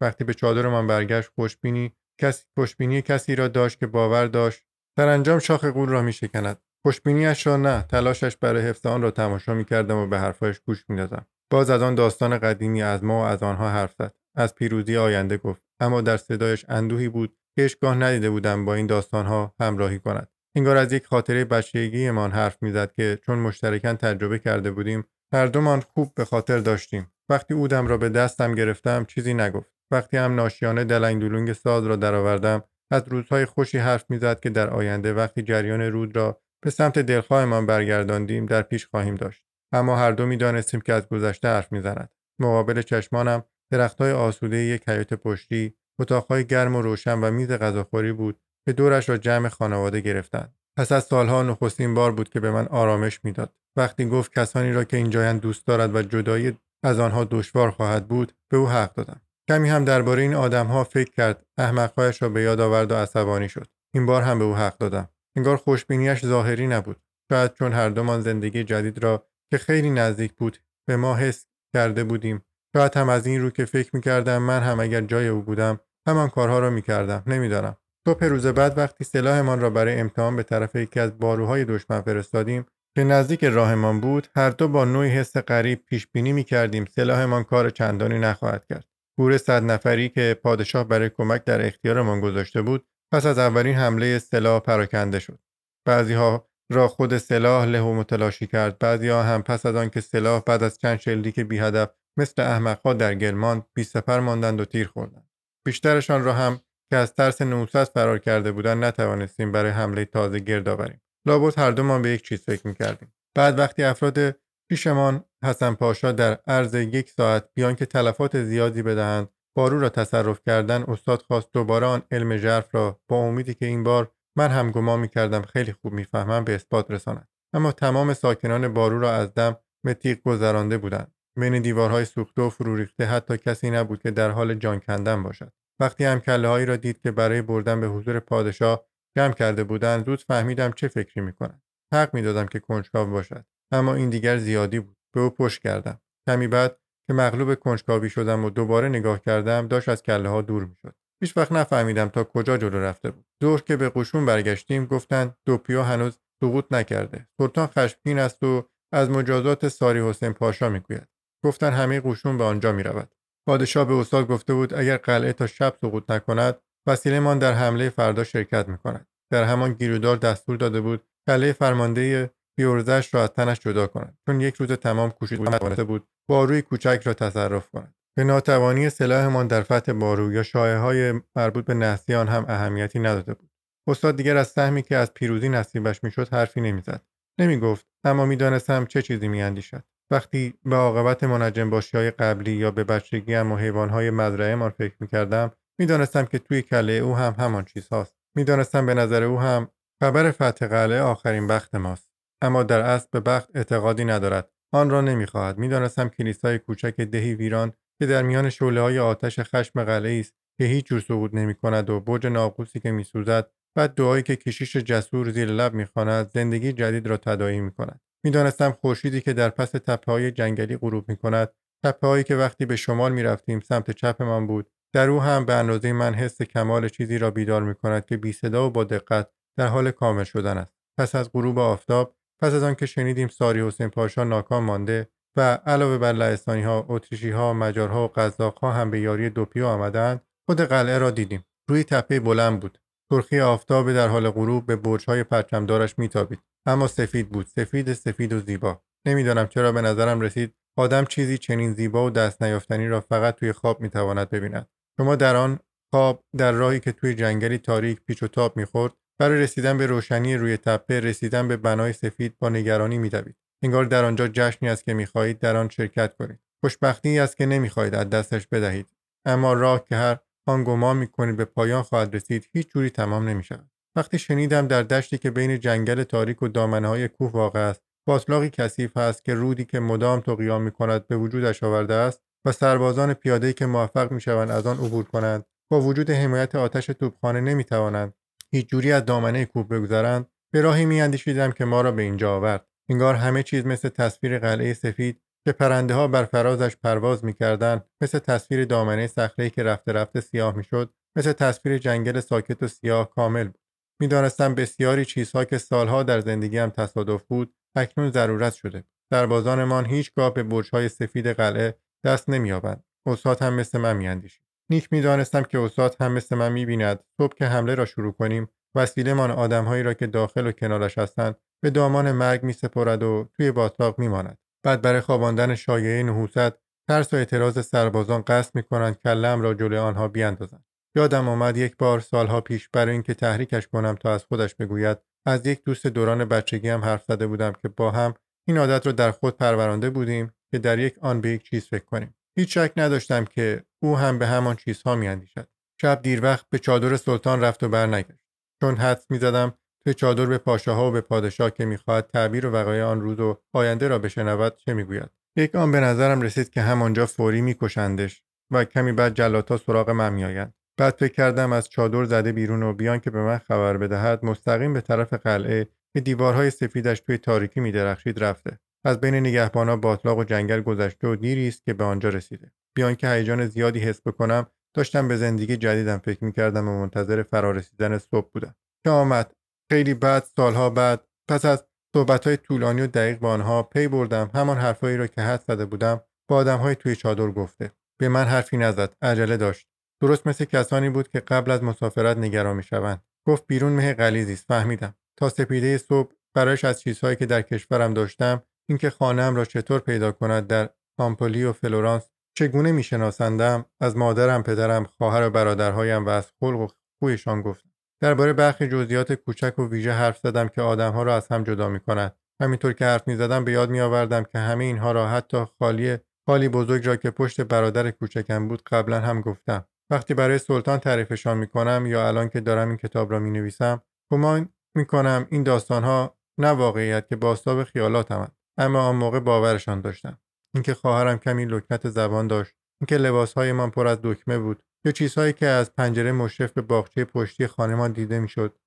وقتی 0.00 0.24
به 0.24 0.34
چادرمان 0.34 0.86
برگشت 0.86 1.30
خوشبینی 1.34 1.96
کسی 2.20 2.44
خوشبینی 2.54 3.02
کسی 3.02 3.36
را 3.36 3.48
داشت 3.48 3.78
که 3.80 3.86
باور 3.86 4.26
داشت. 4.26 4.62
انجام 4.98 5.38
شاخ 5.38 5.64
قول 5.64 5.88
را 5.88 6.02
میشکند. 6.02 6.58
خوشبینیاش 6.86 7.46
را 7.46 7.56
نه 7.56 7.82
تلاشش 7.82 8.36
برای 8.36 8.62
حفظ 8.62 8.86
آن 8.86 9.02
را 9.02 9.10
تماشا 9.10 9.54
می‌کردم 9.54 9.96
و 9.96 10.06
به 10.06 10.18
حرفهایش 10.18 10.60
گوش 10.60 10.84
می‌دادم. 10.88 11.26
باز 11.50 11.70
از 11.70 11.82
آن 11.82 11.94
داستان 11.94 12.38
قدیمی 12.38 12.82
از 12.82 13.04
ما 13.04 13.22
و 13.22 13.24
از 13.24 13.42
آنها 13.42 13.70
حرف 13.70 13.94
زد. 13.98 14.14
از 14.36 14.54
پیروزی 14.54 14.96
آینده 14.96 15.36
گفت. 15.36 15.62
اما 15.80 16.00
در 16.00 16.16
صدایش 16.16 16.64
اندوهی 16.68 17.08
بود 17.08 17.36
که 17.56 17.62
هیچگاه 17.62 17.94
ندیده 17.94 18.30
بودم 18.30 18.64
با 18.64 18.74
این 18.74 18.86
داستانها 18.86 19.54
همراهی 19.60 19.98
کند. 19.98 20.28
انگار 20.56 20.76
از 20.76 20.92
یک 20.92 21.06
خاطره 21.06 21.44
بچگیمان 21.44 22.30
حرف 22.30 22.62
می‌زد 22.62 22.92
که 22.92 23.18
چون 23.22 23.38
مشترکاً 23.38 23.94
تجربه 23.94 24.38
کرده 24.38 24.70
بودیم 24.70 25.04
هر 25.34 25.46
دومان 25.46 25.80
خوب 25.80 26.14
به 26.14 26.24
خاطر 26.24 26.58
داشتیم. 26.58 27.12
وقتی 27.28 27.54
اودم 27.54 27.86
را 27.86 27.96
به 27.96 28.08
دستم 28.08 28.54
گرفتم 28.54 29.04
چیزی 29.04 29.34
نگفت. 29.34 29.71
وقتی 29.92 30.16
هم 30.16 30.34
ناشیانه 30.34 30.84
دلنگ 30.84 31.20
دولونگ 31.20 31.52
ساز 31.52 31.86
را 31.86 31.96
درآوردم 31.96 32.62
از 32.90 33.02
روزهای 33.08 33.44
خوشی 33.44 33.78
حرف 33.78 34.04
می‌زد 34.08 34.40
که 34.40 34.50
در 34.50 34.70
آینده 34.70 35.12
وقتی 35.12 35.42
جریان 35.42 35.80
رود 35.80 36.16
را 36.16 36.40
به 36.64 36.70
سمت 36.70 36.98
دلخواهمان 36.98 37.66
برگرداندیم 37.66 38.46
در 38.46 38.62
پیش 38.62 38.86
خواهیم 38.86 39.14
داشت. 39.14 39.46
اما 39.72 39.96
هر 39.96 40.12
دو 40.12 40.26
می‌دانستیم 40.26 40.80
که 40.80 40.92
از 40.92 41.08
گذشته 41.08 41.48
حرف 41.48 41.72
می‌زند. 41.72 42.10
مقابل 42.40 42.82
چشمانم 42.82 43.44
درختهای 43.72 44.12
آسوده 44.12 44.56
یک 44.56 44.88
حیات 44.88 45.14
پشتی 45.14 45.74
اتاقهای 46.00 46.44
گرم 46.44 46.76
و 46.76 46.82
روشن 46.82 47.18
و 47.18 47.30
میز 47.30 47.50
غذاخوری 47.50 48.12
بود 48.12 48.40
که 48.66 48.72
دورش 48.72 49.08
را 49.08 49.16
جمع 49.16 49.48
خانواده 49.48 50.00
گرفتند. 50.00 50.54
پس 50.78 50.92
از 50.92 51.04
سالها 51.04 51.42
نخستین 51.42 51.94
بار 51.94 52.12
بود 52.12 52.28
که 52.28 52.40
به 52.40 52.50
من 52.50 52.66
آرامش 52.66 53.24
می‌داد. 53.24 53.54
وقتی 53.76 54.06
گفت 54.06 54.38
کسانی 54.38 54.72
را 54.72 54.84
که 54.84 54.96
اینجایند 54.96 55.40
دوست 55.40 55.66
دارد 55.66 55.94
و 55.94 56.02
جدایی 56.02 56.58
از 56.84 57.00
آنها 57.00 57.24
دشوار 57.24 57.70
خواهد 57.70 58.08
بود 58.08 58.32
به 58.50 58.56
او 58.56 58.68
حق 58.68 58.94
دادم. 58.94 59.20
کمی 59.48 59.68
هم 59.68 59.84
درباره 59.84 60.22
این 60.22 60.34
آدمها 60.34 60.84
فکر 60.84 61.10
کرد. 61.10 61.46
احمقهایش 61.58 62.22
را 62.22 62.28
به 62.28 62.42
یاد 62.42 62.60
آورد 62.60 62.92
و 62.92 62.94
عصبانی 62.94 63.48
شد. 63.48 63.66
این 63.94 64.06
بار 64.06 64.22
هم 64.22 64.38
به 64.38 64.44
او 64.44 64.54
حق 64.56 64.78
دادم. 64.78 65.08
انگار 65.36 65.56
خوشبینیش 65.56 66.26
ظاهری 66.26 66.66
نبود. 66.66 66.96
شاید 67.32 67.52
چون 67.52 67.72
هر 67.72 67.88
دومان 67.88 68.20
زندگی 68.20 68.64
جدید 68.64 69.02
را 69.02 69.26
که 69.50 69.58
خیلی 69.58 69.90
نزدیک 69.90 70.32
بود 70.32 70.58
به 70.88 70.96
ما 70.96 71.16
حس 71.16 71.46
کرده 71.74 72.04
بودیم. 72.04 72.44
شاید 72.76 72.96
هم 72.96 73.08
از 73.08 73.26
این 73.26 73.42
رو 73.42 73.50
که 73.50 73.64
فکر 73.64 73.90
می‌کردم 73.92 74.42
من 74.42 74.60
هم 74.60 74.80
اگر 74.80 75.00
جای 75.00 75.28
او 75.28 75.42
بودم 75.42 75.80
همان 76.08 76.28
کارها 76.28 76.58
را 76.58 76.70
می‌کردم. 76.70 77.22
نمی‌دانم. 77.26 77.76
صبح 78.08 78.24
روز 78.24 78.46
بعد 78.46 78.78
وقتی 78.78 79.04
سلاحمان 79.04 79.60
را 79.60 79.70
برای 79.70 80.00
امتحان 80.00 80.36
به 80.36 80.42
طرف 80.42 80.74
یکی 80.74 81.00
از 81.00 81.18
باروهای 81.18 81.64
دشمن 81.64 82.00
فرستادیم 82.00 82.66
که 82.96 83.04
نزدیک 83.04 83.44
راهمان 83.44 84.00
بود 84.00 84.28
هر 84.36 84.50
دو 84.50 84.68
با 84.68 84.84
نوعی 84.84 85.10
حس 85.10 85.36
غریب 85.36 85.84
پیش 85.86 86.06
بینی 86.06 86.32
می 86.32 86.44
کردیم 86.44 86.84
سلاحمان 86.84 87.44
کار 87.44 87.70
چندانی 87.70 88.18
نخواهد 88.18 88.66
کرد. 88.66 88.91
گور 89.18 89.38
صد 89.38 89.62
نفری 89.62 90.08
که 90.08 90.40
پادشاه 90.42 90.84
برای 90.84 91.10
کمک 91.10 91.44
در 91.44 91.66
اختیارمان 91.66 92.20
گذاشته 92.20 92.62
بود 92.62 92.86
پس 93.12 93.26
از 93.26 93.38
اولین 93.38 93.74
حمله 93.74 94.18
سلاح 94.18 94.60
پراکنده 94.60 95.18
شد. 95.18 95.38
بعضیها 95.86 96.48
را 96.72 96.88
خود 96.88 97.18
سلاح 97.18 97.64
له 97.64 97.80
و 97.80 97.94
متلاشی 97.94 98.46
کرد 98.46 98.78
بعضیها 98.78 99.22
هم 99.22 99.42
پس 99.42 99.66
از 99.66 99.76
آنکه 99.76 100.00
سلاح 100.00 100.42
بعد 100.46 100.62
از 100.62 100.78
چند 100.78 100.96
شلیک 100.96 101.40
بی 101.40 101.58
هدف 101.58 101.90
مثل 102.18 102.42
احمقها 102.42 102.92
در 102.92 103.14
گلمان 103.14 103.66
بی 103.74 103.84
سپر 103.84 104.20
ماندند 104.20 104.60
و 104.60 104.64
تیر 104.64 104.86
خوردند. 104.86 105.28
بیشترشان 105.66 106.24
را 106.24 106.32
هم 106.32 106.60
که 106.90 106.96
از 106.96 107.14
ترس 107.14 107.42
نوست 107.42 107.84
فرار 107.84 108.18
کرده 108.18 108.52
بودند 108.52 108.84
نتوانستیم 108.84 109.52
برای 109.52 109.70
حمله 109.70 110.04
تازه 110.04 110.38
گرد 110.38 110.68
آوریم 110.68 111.02
لابد 111.26 111.58
هر 111.58 111.70
دومان 111.70 112.02
به 112.02 112.10
یک 112.10 112.22
چیز 112.22 112.44
فکر 112.44 112.66
می‌کردیم. 112.66 113.14
بعد 113.34 113.58
وقتی 113.58 113.82
افراد 113.82 114.36
پیشمان 114.70 115.24
حسن 115.44 115.74
پاشا 115.74 116.12
در 116.12 116.38
عرض 116.46 116.74
یک 116.74 117.10
ساعت 117.10 117.48
بیان 117.54 117.74
که 117.74 117.86
تلفات 117.86 118.42
زیادی 118.42 118.82
بدهند 118.82 119.28
بارو 119.56 119.80
را 119.80 119.88
تصرف 119.88 120.40
کردن 120.46 120.82
استاد 120.82 121.22
خواست 121.22 121.48
دوباره 121.52 121.86
آن 121.86 122.02
علم 122.10 122.36
ژرف 122.36 122.74
را 122.74 123.00
با 123.08 123.16
امیدی 123.16 123.54
که 123.54 123.66
این 123.66 123.82
بار 123.82 124.10
من 124.38 124.48
هم 124.48 124.70
گمان 124.70 125.00
می‌کردم 125.00 125.42
خیلی 125.42 125.72
خوب 125.72 125.92
می‌فهمم 125.92 126.44
به 126.44 126.54
اثبات 126.54 126.90
رساند. 126.90 127.28
اما 127.54 127.72
تمام 127.72 128.14
ساکنان 128.14 128.74
بارو 128.74 129.00
را 129.00 129.12
از 129.12 129.34
دم 129.34 129.56
به 129.84 129.94
تیغ 129.94 130.18
گذرانده 130.22 130.78
بودند. 130.78 131.14
بین 131.38 131.62
دیوارهای 131.62 132.04
سوخته 132.04 132.42
و 132.42 132.50
فرو 132.50 132.76
ریخته 132.76 133.04
حتی 133.04 133.38
کسی 133.38 133.70
نبود 133.70 134.02
که 134.02 134.10
در 134.10 134.30
حال 134.30 134.54
جان 134.54 134.80
کندن 134.80 135.22
باشد. 135.22 135.52
وقتی 135.80 136.04
هم 136.04 136.20
کله 136.20 136.48
هایی 136.48 136.66
را 136.66 136.76
دید 136.76 137.00
که 137.00 137.10
برای 137.10 137.42
بردن 137.42 137.80
به 137.80 137.86
حضور 137.86 138.20
پادشاه 138.20 138.84
جمع 139.16 139.32
کرده 139.32 139.64
بودند 139.64 140.06
زود 140.06 140.20
فهمیدم 140.20 140.72
چه 140.72 140.88
فکری 140.88 141.20
می‌کنند. 141.20 141.62
حق 141.94 142.14
می‌دادم 142.14 142.46
که 142.46 142.60
کنجکاو 142.60 143.10
باشد. 143.10 143.44
اما 143.72 143.94
این 143.94 144.10
دیگر 144.10 144.38
زیادی 144.38 144.80
بود. 144.80 144.96
به 145.14 145.20
او 145.20 145.30
پشت 145.30 145.62
کردم. 145.62 146.00
کمی 146.28 146.48
بعد 146.48 146.78
که 147.06 147.12
مغلوب 147.12 147.54
کنجکاوی 147.54 148.10
شدم 148.10 148.44
و 148.44 148.50
دوباره 148.50 148.88
نگاه 148.88 149.20
کردم 149.20 149.68
داشت 149.68 149.88
از 149.88 150.02
کله 150.02 150.28
ها 150.28 150.42
دور 150.42 150.64
می‌شد. 150.64 150.94
هیچ 151.22 151.36
وقت 151.36 151.52
نفهمیدم 151.52 152.08
تا 152.08 152.24
کجا 152.24 152.56
جلو 152.56 152.78
رفته 152.78 153.10
بود. 153.10 153.24
دور 153.40 153.60
که 153.60 153.76
به 153.76 153.88
قشون 153.94 154.26
برگشتیم 154.26 154.86
گفتند 154.86 155.36
دوپیو 155.46 155.82
هنوز 155.82 156.18
سقوط 156.42 156.64
نکرده. 156.70 157.26
سلطان 157.38 157.66
خشمگین 157.66 158.18
است 158.18 158.42
و 158.42 158.68
از 158.92 159.10
مجازات 159.10 159.68
ساری 159.68 160.00
حسین 160.00 160.32
پاشا 160.32 160.68
می‌گوید. 160.68 161.08
گفتن 161.44 161.72
همه 161.72 162.00
قشون 162.00 162.38
به 162.38 162.44
آنجا 162.44 162.72
می‌رود. 162.72 163.08
پادشاه 163.48 163.84
به 163.84 163.94
استاد 163.94 164.26
گفته 164.28 164.54
بود 164.54 164.74
اگر 164.74 164.96
قلعه 164.96 165.32
تا 165.32 165.46
شب 165.46 165.76
سقوط 165.80 166.10
نکند 166.10 166.58
وسیله 166.86 167.34
در 167.34 167.52
حمله 167.52 167.88
فردا 167.88 168.24
شرکت 168.24 168.68
می‌کند. 168.68 169.06
در 169.32 169.44
همان 169.44 169.72
گیرودار 169.72 170.16
دستور 170.16 170.56
داده 170.56 170.80
بود 170.80 171.04
کله 171.28 171.52
فرمانده 171.52 172.30
بیورزش 172.58 173.14
را 173.14 173.22
از 173.22 173.28
تنش 173.28 173.60
جدا 173.60 173.86
کند. 173.86 174.18
چون 174.26 174.40
یک 174.40 174.54
روز 174.54 174.72
تمام 174.72 175.10
کوشید 175.10 175.42
نتوانسته 175.42 175.84
بود 175.84 176.08
باروی 176.28 176.62
کوچک 176.62 177.00
را 177.04 177.14
تصرف 177.14 177.70
کند. 177.70 177.94
به 178.16 178.24
ناتوانی 178.24 178.90
سلاحمان 178.90 179.46
در 179.46 179.62
فتح 179.62 179.92
بارو 179.92 180.32
یا 180.32 180.42
شایه 180.42 180.76
های 180.76 181.20
مربوط 181.36 181.64
به 181.64 181.74
نسیان 181.74 182.28
هم 182.28 182.44
اهمیتی 182.48 182.98
نداده 182.98 183.34
بود. 183.34 183.50
استاد 183.88 184.16
دیگر 184.16 184.36
از 184.36 184.48
سهمی 184.48 184.82
که 184.82 184.96
از 184.96 185.14
پیروزی 185.14 185.48
نصیبش 185.48 186.04
می‌شد 186.04 186.28
حرفی 186.28 186.60
نمی‌زد. 186.60 187.02
نمی‌گفت 187.40 187.86
اما 188.04 188.26
می‌دانستم 188.26 188.86
چه 188.86 189.02
چیزی 189.02 189.28
میاندیشد. 189.28 189.84
وقتی 190.10 190.54
به 190.64 190.76
عاقبت 190.76 191.24
منجم 191.24 191.70
باشی 191.70 191.96
های 191.96 192.10
قبلی 192.10 192.52
یا 192.52 192.70
به 192.70 192.84
بچگی 192.84 193.34
و 193.34 193.56
حیوان 193.56 193.90
های 193.90 194.10
مزرعه 194.10 194.54
ما 194.54 194.70
فکر 194.70 194.94
می‌کردم 195.00 195.52
می‌دانستم 195.80 196.24
که 196.24 196.38
توی 196.38 196.62
کله 196.62 196.92
او 196.92 197.16
هم 197.16 197.34
همان 197.38 197.64
چیز 197.64 197.88
هاست 197.88 198.16
می‌دانستم 198.36 198.86
به 198.86 198.94
نظر 198.94 199.22
او 199.22 199.40
هم 199.40 199.68
خبر 200.02 200.30
فتح 200.30 200.66
قلعه 200.66 201.00
آخرین 201.00 201.46
بخت 201.46 201.74
ماست. 201.74 202.11
اما 202.42 202.62
در 202.62 202.80
اصل 202.80 203.06
به 203.12 203.20
بخت 203.20 203.50
اعتقادی 203.54 204.04
ندارد. 204.04 204.50
آن 204.74 204.90
را 204.90 205.00
نمی‌خواهد. 205.00 205.58
می‌دانستم 205.58 206.08
کلیسای 206.08 206.58
کوچک 206.58 207.00
دهی 207.00 207.34
ویران 207.34 207.72
که 207.98 208.06
در 208.06 208.22
میان 208.22 208.50
شعله 208.50 208.80
های 208.80 208.98
آتش 208.98 209.40
خشم 209.40 209.84
قلعه 209.84 210.20
است 210.20 210.34
که 210.58 210.64
هیچ 210.64 210.86
جور 210.86 211.00
سقوط 211.00 211.34
نمی 211.34 211.54
کند 211.54 211.90
و 211.90 212.00
برج 212.00 212.26
ناقوسی 212.26 212.80
که 212.80 212.90
میسوزد 212.90 213.50
و 213.76 213.88
دعایی 213.88 214.22
که 214.22 214.36
کشیش 214.36 214.76
جسور 214.76 215.30
زیر 215.30 215.48
لب 215.48 215.74
می‌خواند 215.74 216.30
زندگی 216.30 216.72
جدید 216.72 217.06
را 217.06 217.16
تداعی 217.16 217.60
می 217.60 217.72
کند. 217.72 218.00
می‌دانستم 218.24 218.72
خورشیدی 218.72 219.20
که 219.20 219.32
در 219.32 219.48
پس 219.48 219.70
تپه 219.70 220.12
های 220.12 220.30
جنگلی 220.30 220.76
غروب 220.76 221.08
می 221.08 221.16
کند 221.16 221.52
تپه 221.84 222.06
هایی 222.06 222.24
که 222.24 222.36
وقتی 222.36 222.66
به 222.66 222.76
شمال 222.76 223.12
می 223.12 223.22
رفتیم 223.22 223.60
سمت 223.60 223.90
چپمان 223.90 224.46
بود 224.46 224.70
در 224.94 225.08
او 225.08 225.20
هم 225.20 225.44
به 225.44 225.54
اندازه 225.54 225.92
من 225.92 226.14
حس 226.14 226.42
کمال 226.42 226.88
چیزی 226.88 227.18
را 227.18 227.30
بیدار 227.30 227.62
می 227.62 227.74
کند 227.74 228.06
که 228.06 228.16
بی 228.16 228.32
صدا 228.32 228.66
و 228.66 228.70
با 228.70 228.84
دقت 228.84 229.30
در 229.58 229.66
حال 229.66 229.90
کامل 229.90 230.24
شدن 230.24 230.58
است. 230.58 230.74
پس 230.98 231.14
از 231.14 231.32
غروب 231.32 231.58
آفتاب 231.58 232.16
پس 232.42 232.54
از 232.54 232.62
آنکه 232.62 232.86
شنیدیم 232.86 233.28
ساری 233.28 233.60
حسین 233.60 233.88
پاشا 233.88 234.24
ناکام 234.24 234.64
مانده 234.64 235.08
و 235.36 235.58
علاوه 235.66 235.98
بر 235.98 236.12
لهستانی 236.12 236.62
ها 236.62 236.86
اتریشی 236.88 237.30
ها 237.30 237.52
مجارها 237.52 238.04
و 238.04 238.08
قزاق 238.08 238.58
ها 238.58 238.72
هم 238.72 238.90
به 238.90 239.00
یاری 239.00 239.30
دوپیو 239.30 239.66
آمدند 239.66 240.22
خود 240.48 240.60
قلعه 240.60 240.98
را 240.98 241.10
دیدیم. 241.10 241.44
روی 241.68 241.84
تپه 241.84 242.20
بلند 242.20 242.60
بود. 242.60 242.78
سرخی 243.12 243.40
آفتاب 243.40 243.92
در 243.92 244.08
حال 244.08 244.30
غروب 244.30 244.66
به 244.66 244.76
برج 244.76 245.04
های 245.08 245.24
پرچمدارش 245.24 245.98
میتابید. 245.98 246.38
اما 246.66 246.86
سفید 246.86 247.28
بود. 247.28 247.46
سفید 247.46 247.92
سفید 247.92 248.32
و 248.32 248.40
زیبا. 248.40 248.82
نمی‌دانم 249.06 249.46
چرا 249.46 249.72
به 249.72 249.82
نظرم 249.82 250.20
رسید 250.20 250.54
آدم 250.78 251.04
چیزی 251.04 251.38
چنین 251.38 251.74
زیبا 251.74 252.06
و 252.06 252.10
دست 252.10 252.42
نیافتنی 252.42 252.88
را 252.88 253.00
فقط 253.00 253.34
توی 253.34 253.52
خواب 253.52 253.80
می‌تواند 253.80 254.30
ببیند. 254.30 254.68
شما 254.96 255.16
در 255.16 255.36
آن 255.36 255.58
خواب 255.90 256.24
در 256.36 256.52
راهی 256.52 256.80
که 256.80 256.92
توی 256.92 257.14
جنگلی 257.14 257.58
تاریک 257.58 258.00
پیچ 258.00 258.22
و 258.22 258.28
تاب 258.28 258.56
می‌خورد 258.56 258.92
برای 259.22 259.40
رسیدن 259.40 259.78
به 259.78 259.86
روشنی 259.86 260.36
روی 260.36 260.56
تپه 260.56 261.00
رسیدن 261.00 261.48
به 261.48 261.56
بنای 261.56 261.92
سفید 261.92 262.34
با 262.38 262.48
نگرانی 262.48 262.98
میدوید 262.98 263.36
انگار 263.62 263.84
در 263.84 264.04
آنجا 264.04 264.28
جشنی 264.28 264.68
است 264.68 264.84
که 264.84 264.94
می‌خواهید 264.94 265.38
در 265.38 265.56
آن 265.56 265.68
شرکت 265.68 266.16
کنید. 266.16 266.38
خوشبختی 266.60 267.18
است 267.18 267.36
که 267.36 267.46
نمی‌خواهید 267.46 267.94
از 267.94 268.10
دستش 268.10 268.46
بدهید. 268.46 268.86
اما 269.26 269.52
راه 269.52 269.84
که 269.84 269.96
هر 269.96 270.18
آن 270.46 270.64
گمان 270.64 270.96
می‌کنید 270.96 271.36
به 271.36 271.44
پایان 271.44 271.82
خواهد 271.82 272.14
رسید 272.14 272.48
هیچ 272.52 272.68
جوری 272.68 272.90
تمام 272.90 273.28
نمی‌شود. 273.28 273.70
وقتی 273.96 274.18
شنیدم 274.18 274.66
در 274.66 274.82
دشتی 274.82 275.18
که 275.18 275.30
بین 275.30 275.60
جنگل 275.60 276.02
تاریک 276.02 276.42
و 276.42 276.48
دامنهای 276.48 277.08
کوه 277.08 277.32
واقع 277.32 277.60
است 277.60 277.82
باطلاقی 278.08 278.50
کثیف 278.50 278.96
هست 278.96 279.24
که 279.24 279.34
رودی 279.34 279.64
که 279.64 279.80
مدام 279.80 280.20
تو 280.20 280.34
قیام 280.34 280.62
می‌کند 280.62 281.06
به 281.06 281.16
وجودش 281.16 281.62
آورده 281.62 281.94
است 281.94 282.22
و 282.46 282.52
سربازان 282.52 283.14
پیاده 283.14 283.52
که 283.52 283.66
موفق 283.66 284.12
می‌شوند 284.12 284.50
از 284.50 284.66
آن 284.66 284.76
عبور 284.76 285.04
کنند 285.04 285.44
با 285.70 285.80
وجود 285.80 286.10
حمایت 286.10 286.54
آتش 286.54 286.86
توپخانه 286.86 287.40
نمی‌توانند 287.40 288.14
هیچ 288.54 288.68
جوری 288.68 288.92
از 288.92 289.04
دامنه 289.04 289.44
کوه 289.44 289.68
بگذرند 289.68 290.26
به 290.52 290.60
راهی 290.60 290.84
میاندیشیدم 290.84 291.52
که 291.52 291.64
ما 291.64 291.80
را 291.80 291.92
به 291.92 292.02
اینجا 292.02 292.36
آورد. 292.36 292.66
انگار 292.90 293.14
همه 293.14 293.42
چیز 293.42 293.66
مثل 293.66 293.88
تصویر 293.88 294.38
قلعه 294.38 294.74
سفید 294.74 295.22
که 295.44 295.52
پرنده 295.52 295.94
ها 295.94 296.08
بر 296.08 296.24
فرازش 296.24 296.76
پرواز 296.76 297.24
می‌کردند 297.24 297.84
مثل 298.02 298.18
تصویر 298.18 298.64
دامنه 298.64 299.06
صخره‌ای 299.06 299.50
که 299.50 299.62
رفته 299.62 299.92
رفته 299.92 300.20
سیاه 300.20 300.56
می‌شد 300.56 300.94
مثل 301.18 301.32
تصویر 301.32 301.78
جنگل 301.78 302.20
ساکت 302.20 302.62
و 302.62 302.68
سیاه 302.68 303.10
کامل 303.10 303.44
بود. 303.44 303.60
می‌دانستم 304.00 304.54
بسیاری 304.54 305.04
چیزها 305.04 305.44
که 305.44 305.58
سالها 305.58 306.02
در 306.02 306.20
زندگیم 306.20 306.68
تصادف 306.68 307.22
بود 307.22 307.54
اکنون 307.76 308.10
ضرورت 308.10 308.54
شده 308.54 308.84
سربازانمان 309.12 309.86
هیچگاه 309.86 310.34
به 310.34 310.42
برجهای 310.42 310.88
سفید 310.88 311.26
قلعه 311.26 311.76
دست 312.04 312.28
نمییابند. 312.28 312.84
استاد 313.06 313.42
هم 313.42 313.54
مثل 313.54 313.78
من 313.78 313.96
میاندیشید. 313.96 314.41
نیک 314.70 314.92
می‌دانستم 314.92 315.42
که 315.42 315.58
استاد 315.58 315.96
هم 316.00 316.12
مثل 316.12 316.36
من 316.36 316.52
می‌بیند 316.52 317.04
صبح 317.20 317.34
که 317.34 317.46
حمله 317.46 317.74
را 317.74 317.84
شروع 317.84 318.12
کنیم 318.12 318.48
وسیلهمان 318.74 319.30
آدمهایی 319.30 319.82
را 319.82 319.94
که 319.94 320.06
داخل 320.06 320.46
و 320.46 320.52
کنارش 320.52 320.98
هستند 320.98 321.36
به 321.62 321.70
دامان 321.70 322.12
مرگ 322.12 322.42
می 322.42 322.52
سپرد 322.52 323.02
و 323.02 323.28
توی 323.36 323.52
باطلاق 323.52 323.98
می 323.98 324.08
ماند. 324.08 324.38
بعد 324.64 324.82
برای 324.82 325.00
خواباندن 325.00 325.54
شایعه 325.54 326.02
نحوست 326.02 326.52
ترس 326.88 327.12
و 327.12 327.16
اعتراض 327.16 327.66
سربازان 327.66 328.22
قصد 328.22 328.54
می 328.54 328.62
کنند 328.62 328.98
کلم 329.04 329.42
را 329.42 329.54
جلوی 329.54 329.78
آنها 329.78 330.08
بیاندازند. 330.08 330.64
یادم 330.96 331.28
آمد 331.28 331.56
یک 331.56 331.76
بار 331.76 332.00
سالها 332.00 332.40
پیش 332.40 332.68
برای 332.68 332.92
اینکه 332.92 333.14
تحریکش 333.14 333.68
کنم 333.68 333.94
تا 333.94 334.14
از 334.14 334.24
خودش 334.24 334.54
بگوید 334.54 334.98
از 335.26 335.46
یک 335.46 335.64
دوست 335.64 335.86
دوران 335.86 336.24
بچگی 336.24 336.68
هم 336.68 336.84
حرف 336.84 337.04
زده 337.04 337.26
بودم 337.26 337.52
که 337.52 337.68
با 337.68 337.90
هم 337.90 338.14
این 338.48 338.58
عادت 338.58 338.86
را 338.86 338.92
در 338.92 339.10
خود 339.10 339.36
پرورانده 339.36 339.90
بودیم 339.90 340.32
که 340.50 340.58
در 340.58 340.78
یک 340.78 340.98
آن 341.00 341.20
به 341.20 341.28
یک 341.28 341.42
چیز 341.42 341.66
فکر 341.66 341.84
کنیم 341.84 342.14
هیچ 342.38 342.58
شک 342.58 342.72
نداشتم 342.76 343.24
که 343.24 343.64
او 343.82 343.98
هم 343.98 344.18
به 344.18 344.26
همان 344.26 344.56
چیزها 344.56 344.94
میاندیشد. 344.94 345.48
شب 345.80 346.02
دیر 346.02 346.22
وقت 346.22 346.46
به 346.50 346.58
چادر 346.58 346.96
سلطان 346.96 347.40
رفت 347.40 347.62
و 347.62 347.68
برنگشت. 347.68 348.20
چون 348.60 348.76
حدس 348.76 349.10
می‌زدم 349.10 349.54
توی 349.84 349.94
چادر 349.94 350.26
به 350.26 350.38
پاشاها 350.38 350.88
و 350.88 350.90
به 350.90 351.00
پادشاه 351.00 351.50
که 351.50 351.64
می‌خواهد 351.64 352.06
تعبیر 352.06 352.46
و 352.46 352.50
وقایع 352.50 352.84
آن 352.84 353.00
روز 353.00 353.20
و 353.20 353.38
آینده 353.52 353.88
را 353.88 353.98
بشنود 353.98 354.56
چه 354.56 354.74
می‌گوید؟ 354.74 355.10
یک 355.36 355.54
آن 355.54 355.72
به 355.72 355.80
نظرم 355.80 356.20
رسید 356.20 356.50
که 356.50 356.62
همانجا 356.62 357.06
فوری 357.06 357.40
میکشندش 357.40 358.22
و 358.50 358.64
کمی 358.64 358.92
بعد 358.92 359.14
جلاتا 359.14 359.56
سراغ 359.56 359.90
من 359.90 360.12
میآیند. 360.12 360.54
بعد 360.76 360.94
فکر 360.94 361.12
کردم 361.12 361.52
از 361.52 361.68
چادر 361.68 362.04
زده 362.04 362.32
بیرون 362.32 362.62
و 362.62 362.72
بیان 362.72 362.98
که 363.00 363.10
به 363.10 363.22
من 363.22 363.38
خبر 363.38 363.76
بدهد 363.76 364.24
مستقیم 364.24 364.72
به 364.72 364.80
طرف 364.80 365.14
قلعه 365.14 365.68
که 365.92 366.00
دیوارهای 366.00 366.50
سفیدش 366.50 367.00
توی 367.00 367.18
تاریکی 367.18 367.60
میدرخشید 367.60 368.24
رفته. 368.24 368.58
از 368.84 369.00
بین 369.00 369.14
نگهبانا 369.14 369.76
باطلاق 369.76 370.18
و 370.18 370.24
جنگل 370.24 370.60
گذشته 370.60 371.08
و 371.08 371.16
دیری 371.16 371.48
است 371.48 371.64
که 371.64 371.74
به 371.74 371.84
آنجا 371.84 372.08
رسیده. 372.08 372.52
بیان 372.76 372.94
که 372.94 373.10
هیجان 373.10 373.46
زیادی 373.46 373.80
حس 373.80 374.00
بکنم 374.06 374.46
داشتم 374.76 375.08
به 375.08 375.16
زندگی 375.16 375.56
جدیدم 375.56 375.98
فکر 375.98 376.24
می‌کردم 376.24 376.68
و 376.68 376.80
منتظر 376.80 377.22
فرارسیدن 377.22 377.98
صبح 377.98 378.30
بودم. 378.32 378.54
که 378.84 378.90
آمد؟ 378.90 379.32
خیلی 379.72 379.94
بعد 379.94 380.24
سالها 380.36 380.70
بعد. 380.70 381.04
پس 381.30 381.44
از 381.44 381.64
صحبتهای 381.96 382.36
طولانی 382.36 382.80
و 382.80 382.86
دقیق 382.86 383.18
با 383.18 383.32
آنها 383.32 383.62
پی 383.62 383.88
بردم. 383.88 384.30
همان 384.34 384.56
حرفهایی 384.56 384.96
را 384.96 385.06
که 385.06 385.20
حد 385.20 385.44
زده 385.48 385.64
بودم 385.64 386.00
با 386.30 386.36
آدمهای 386.36 386.74
توی 386.74 386.96
چادر 386.96 387.30
گفته. 387.30 387.72
به 388.00 388.08
من 388.08 388.24
حرفی 388.24 388.56
نزد. 388.56 388.94
عجله 389.02 389.36
داشت. 389.36 389.68
درست 390.02 390.26
مثل 390.26 390.44
کسانی 390.44 390.90
بود 390.90 391.08
که 391.08 391.20
قبل 391.20 391.50
از 391.50 391.64
مسافرت 391.64 392.16
نگران 392.16 392.56
می‌شوند. 392.56 393.02
گفت 393.26 393.46
بیرون 393.46 393.72
مه 393.72 393.94
غلیظی 393.94 394.32
است. 394.32 394.46
فهمیدم. 394.48 394.94
تا 395.18 395.28
سپیده 395.28 395.78
صبح 395.78 396.12
برایش 396.34 396.64
از 396.64 396.80
چیزهایی 396.80 397.16
که 397.16 397.26
در 397.26 397.42
کشورم 397.42 397.94
داشتم 397.94 398.42
اینکه 398.68 398.90
خانهام 398.90 399.36
را 399.36 399.44
چطور 399.44 399.80
پیدا 399.80 400.12
کند 400.12 400.46
در 400.46 400.70
پامپولی 400.98 401.44
و 401.44 401.52
فلورانس 401.52 402.08
چگونه 402.34 402.72
میشناسندم 402.72 403.64
از 403.80 403.96
مادرم 403.96 404.42
پدرم 404.42 404.84
خواهر 404.84 405.26
و 405.26 405.30
برادرهایم 405.30 406.06
و 406.06 406.08
از 406.08 406.32
خلق 406.40 406.60
و 406.60 406.68
خویشان 406.98 407.42
گفتم 407.42 407.72
درباره 408.02 408.32
برخی 408.32 408.68
جزئیات 408.68 409.12
کوچک 409.12 409.58
و 409.58 409.68
ویژه 409.68 409.92
حرف 409.92 410.18
زدم 410.18 410.48
که 410.48 410.62
آدمها 410.62 411.02
را 411.02 411.16
از 411.16 411.28
هم 411.28 411.44
جدا 411.44 411.68
می 411.68 411.80
کند. 411.80 412.16
همینطور 412.42 412.72
که 412.72 412.84
حرف 412.84 413.08
می 413.08 413.16
زدم 413.16 413.44
به 413.44 413.52
یاد 413.52 413.70
می 413.70 413.80
آوردم 413.80 414.24
که 414.24 414.38
همه 414.38 414.64
اینها 414.64 414.92
را 414.92 415.08
حتی 415.08 415.44
خالی 415.58 415.98
خالی 416.26 416.48
بزرگ 416.48 416.86
را 416.86 416.96
که 416.96 417.10
پشت 417.10 417.40
برادر 417.40 417.90
کوچکم 417.90 418.48
بود 418.48 418.62
قبلا 418.62 419.00
هم 419.00 419.20
گفتم. 419.20 419.64
وقتی 419.90 420.14
برای 420.14 420.38
سلطان 420.38 420.78
تعریفشان 420.78 421.38
می 421.38 421.46
کنم 421.46 421.86
یا 421.86 422.08
الان 422.08 422.28
که 422.28 422.40
دارم 422.40 422.68
این 422.68 422.76
کتاب 422.76 423.12
را 423.12 423.18
می 423.18 423.30
نویسم 423.30 423.82
گمان 424.12 424.48
می 424.74 424.86
کنم 424.86 425.26
این 425.30 425.42
داستانها 425.42 426.16
نه 426.38 426.48
واقعیت 426.48 427.08
که 427.08 427.16
باستاب 427.16 427.64
خیالاتم 427.64 428.32
اما 428.58 428.80
آن 428.88 428.96
موقع 428.96 429.20
باورشان 429.20 429.80
داشتم. 429.80 430.18
اینکه 430.54 430.74
خواهرم 430.74 431.18
کمی 431.18 431.44
لکنت 431.44 431.88
زبان 431.88 432.26
داشت 432.26 432.54
اینکه 432.80 432.96
لباسهایمان 432.96 433.70
پر 433.70 433.86
از 433.86 433.98
دکمه 434.02 434.38
بود 434.38 434.62
یا 434.84 434.92
چیزهایی 434.92 435.32
که 435.32 435.46
از 435.46 435.74
پنجره 435.74 436.12
مشرف 436.12 436.52
به 436.52 436.62
باغچه 436.62 437.04
پشتی 437.04 437.46
خانمان 437.46 437.92
دیده 437.92 438.20
می‌شد. 438.20 438.58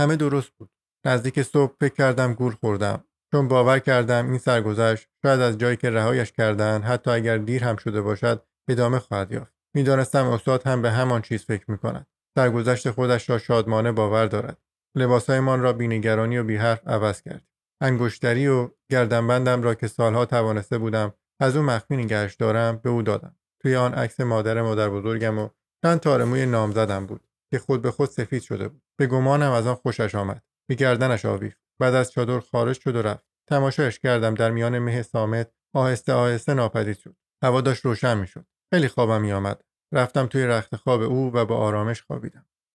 همه 0.00 0.16
درست 0.16 0.50
بود. 0.50 0.70
نزدیک 1.06 1.42
صبح 1.42 1.74
فکر 1.80 1.94
کردم 1.94 2.34
گول 2.34 2.52
خوردم. 2.52 3.04
چون 3.32 3.48
باور 3.48 3.78
کردم 3.78 4.26
این 4.26 4.38
سرگذشت 4.38 5.08
شاید 5.22 5.40
از 5.40 5.58
جایی 5.58 5.76
که 5.76 5.90
رهایش 5.90 6.32
کردن 6.32 6.82
حتی 6.82 7.10
اگر 7.10 7.38
دیر 7.38 7.64
هم 7.64 7.76
شده 7.76 8.00
باشد 8.00 8.42
ادامه 8.68 8.98
خواهد 8.98 9.32
یافت. 9.32 9.54
می‌دانستم 9.74 10.26
استاد 10.26 10.66
هم 10.66 10.82
به 10.82 10.90
همان 10.90 11.22
چیز 11.22 11.44
فکر 11.44 11.70
می‌کند. 11.70 12.06
سرگذشت 12.38 12.90
خودش 12.90 13.30
را 13.30 13.38
شادمانه 13.38 13.92
باور 13.92 14.26
دارد. 14.26 14.58
لباسهایمان 14.96 15.60
را 15.60 15.72
بینگرانی 15.72 16.38
و 16.38 16.44
بیحرف 16.44 16.88
عوض 16.88 17.22
کرد. 17.22 17.44
انگشتری 17.80 18.48
و 18.48 18.70
گردنبندم 18.90 19.62
را 19.62 19.74
که 19.74 19.86
سالها 19.88 20.24
توانسته 20.24 20.78
بودم 20.78 21.14
از 21.40 21.56
او 21.56 21.62
مخفی 21.62 21.96
نگهش 21.96 22.34
دارم 22.34 22.76
به 22.76 22.90
او 22.90 23.02
دادم. 23.02 23.36
توی 23.62 23.76
آن 23.76 23.94
عکس 23.94 24.20
مادر 24.20 24.62
مادر 24.62 24.90
بزرگم 24.90 25.38
و 25.38 25.48
چند 25.82 26.00
تار 26.00 26.24
موی 26.24 26.46
نامزدم 26.46 27.06
بود 27.06 27.28
که 27.50 27.58
خود 27.58 27.82
به 27.82 27.90
خود 27.90 28.08
سفید 28.08 28.42
شده 28.42 28.68
بود. 28.68 28.82
به 28.98 29.06
گمانم 29.06 29.50
از 29.50 29.66
آن 29.66 29.74
خوشش 29.74 30.14
آمد. 30.14 30.42
به 30.68 30.74
گردنش 30.74 31.24
آویخت. 31.24 31.60
بعد 31.80 31.94
از 31.94 32.12
چادر 32.12 32.40
خارج 32.40 32.80
شد 32.80 32.96
و 32.96 33.02
رفت. 33.02 33.24
تماشایش 33.48 33.98
کردم 33.98 34.34
در 34.34 34.50
میان 34.50 34.78
مه 34.78 35.02
سامت 35.02 35.50
آهسته 35.74 36.12
آهسته 36.12 36.54
ناپدید 36.54 36.98
شد. 36.98 37.16
هوا 37.42 37.60
داشت 37.60 37.84
روشن 37.84 38.18
می‌شد. 38.18 38.46
خیلی 38.74 38.88
خوابم 38.88 39.20
میآمد. 39.20 39.64
رفتم 39.92 40.26
توی 40.26 40.46
رخت 40.46 40.76
خواب 40.76 41.02
او 41.02 41.32
و 41.34 41.44
با 41.44 41.56
آرامش 41.56 42.02
خوابیدم. 42.02 42.46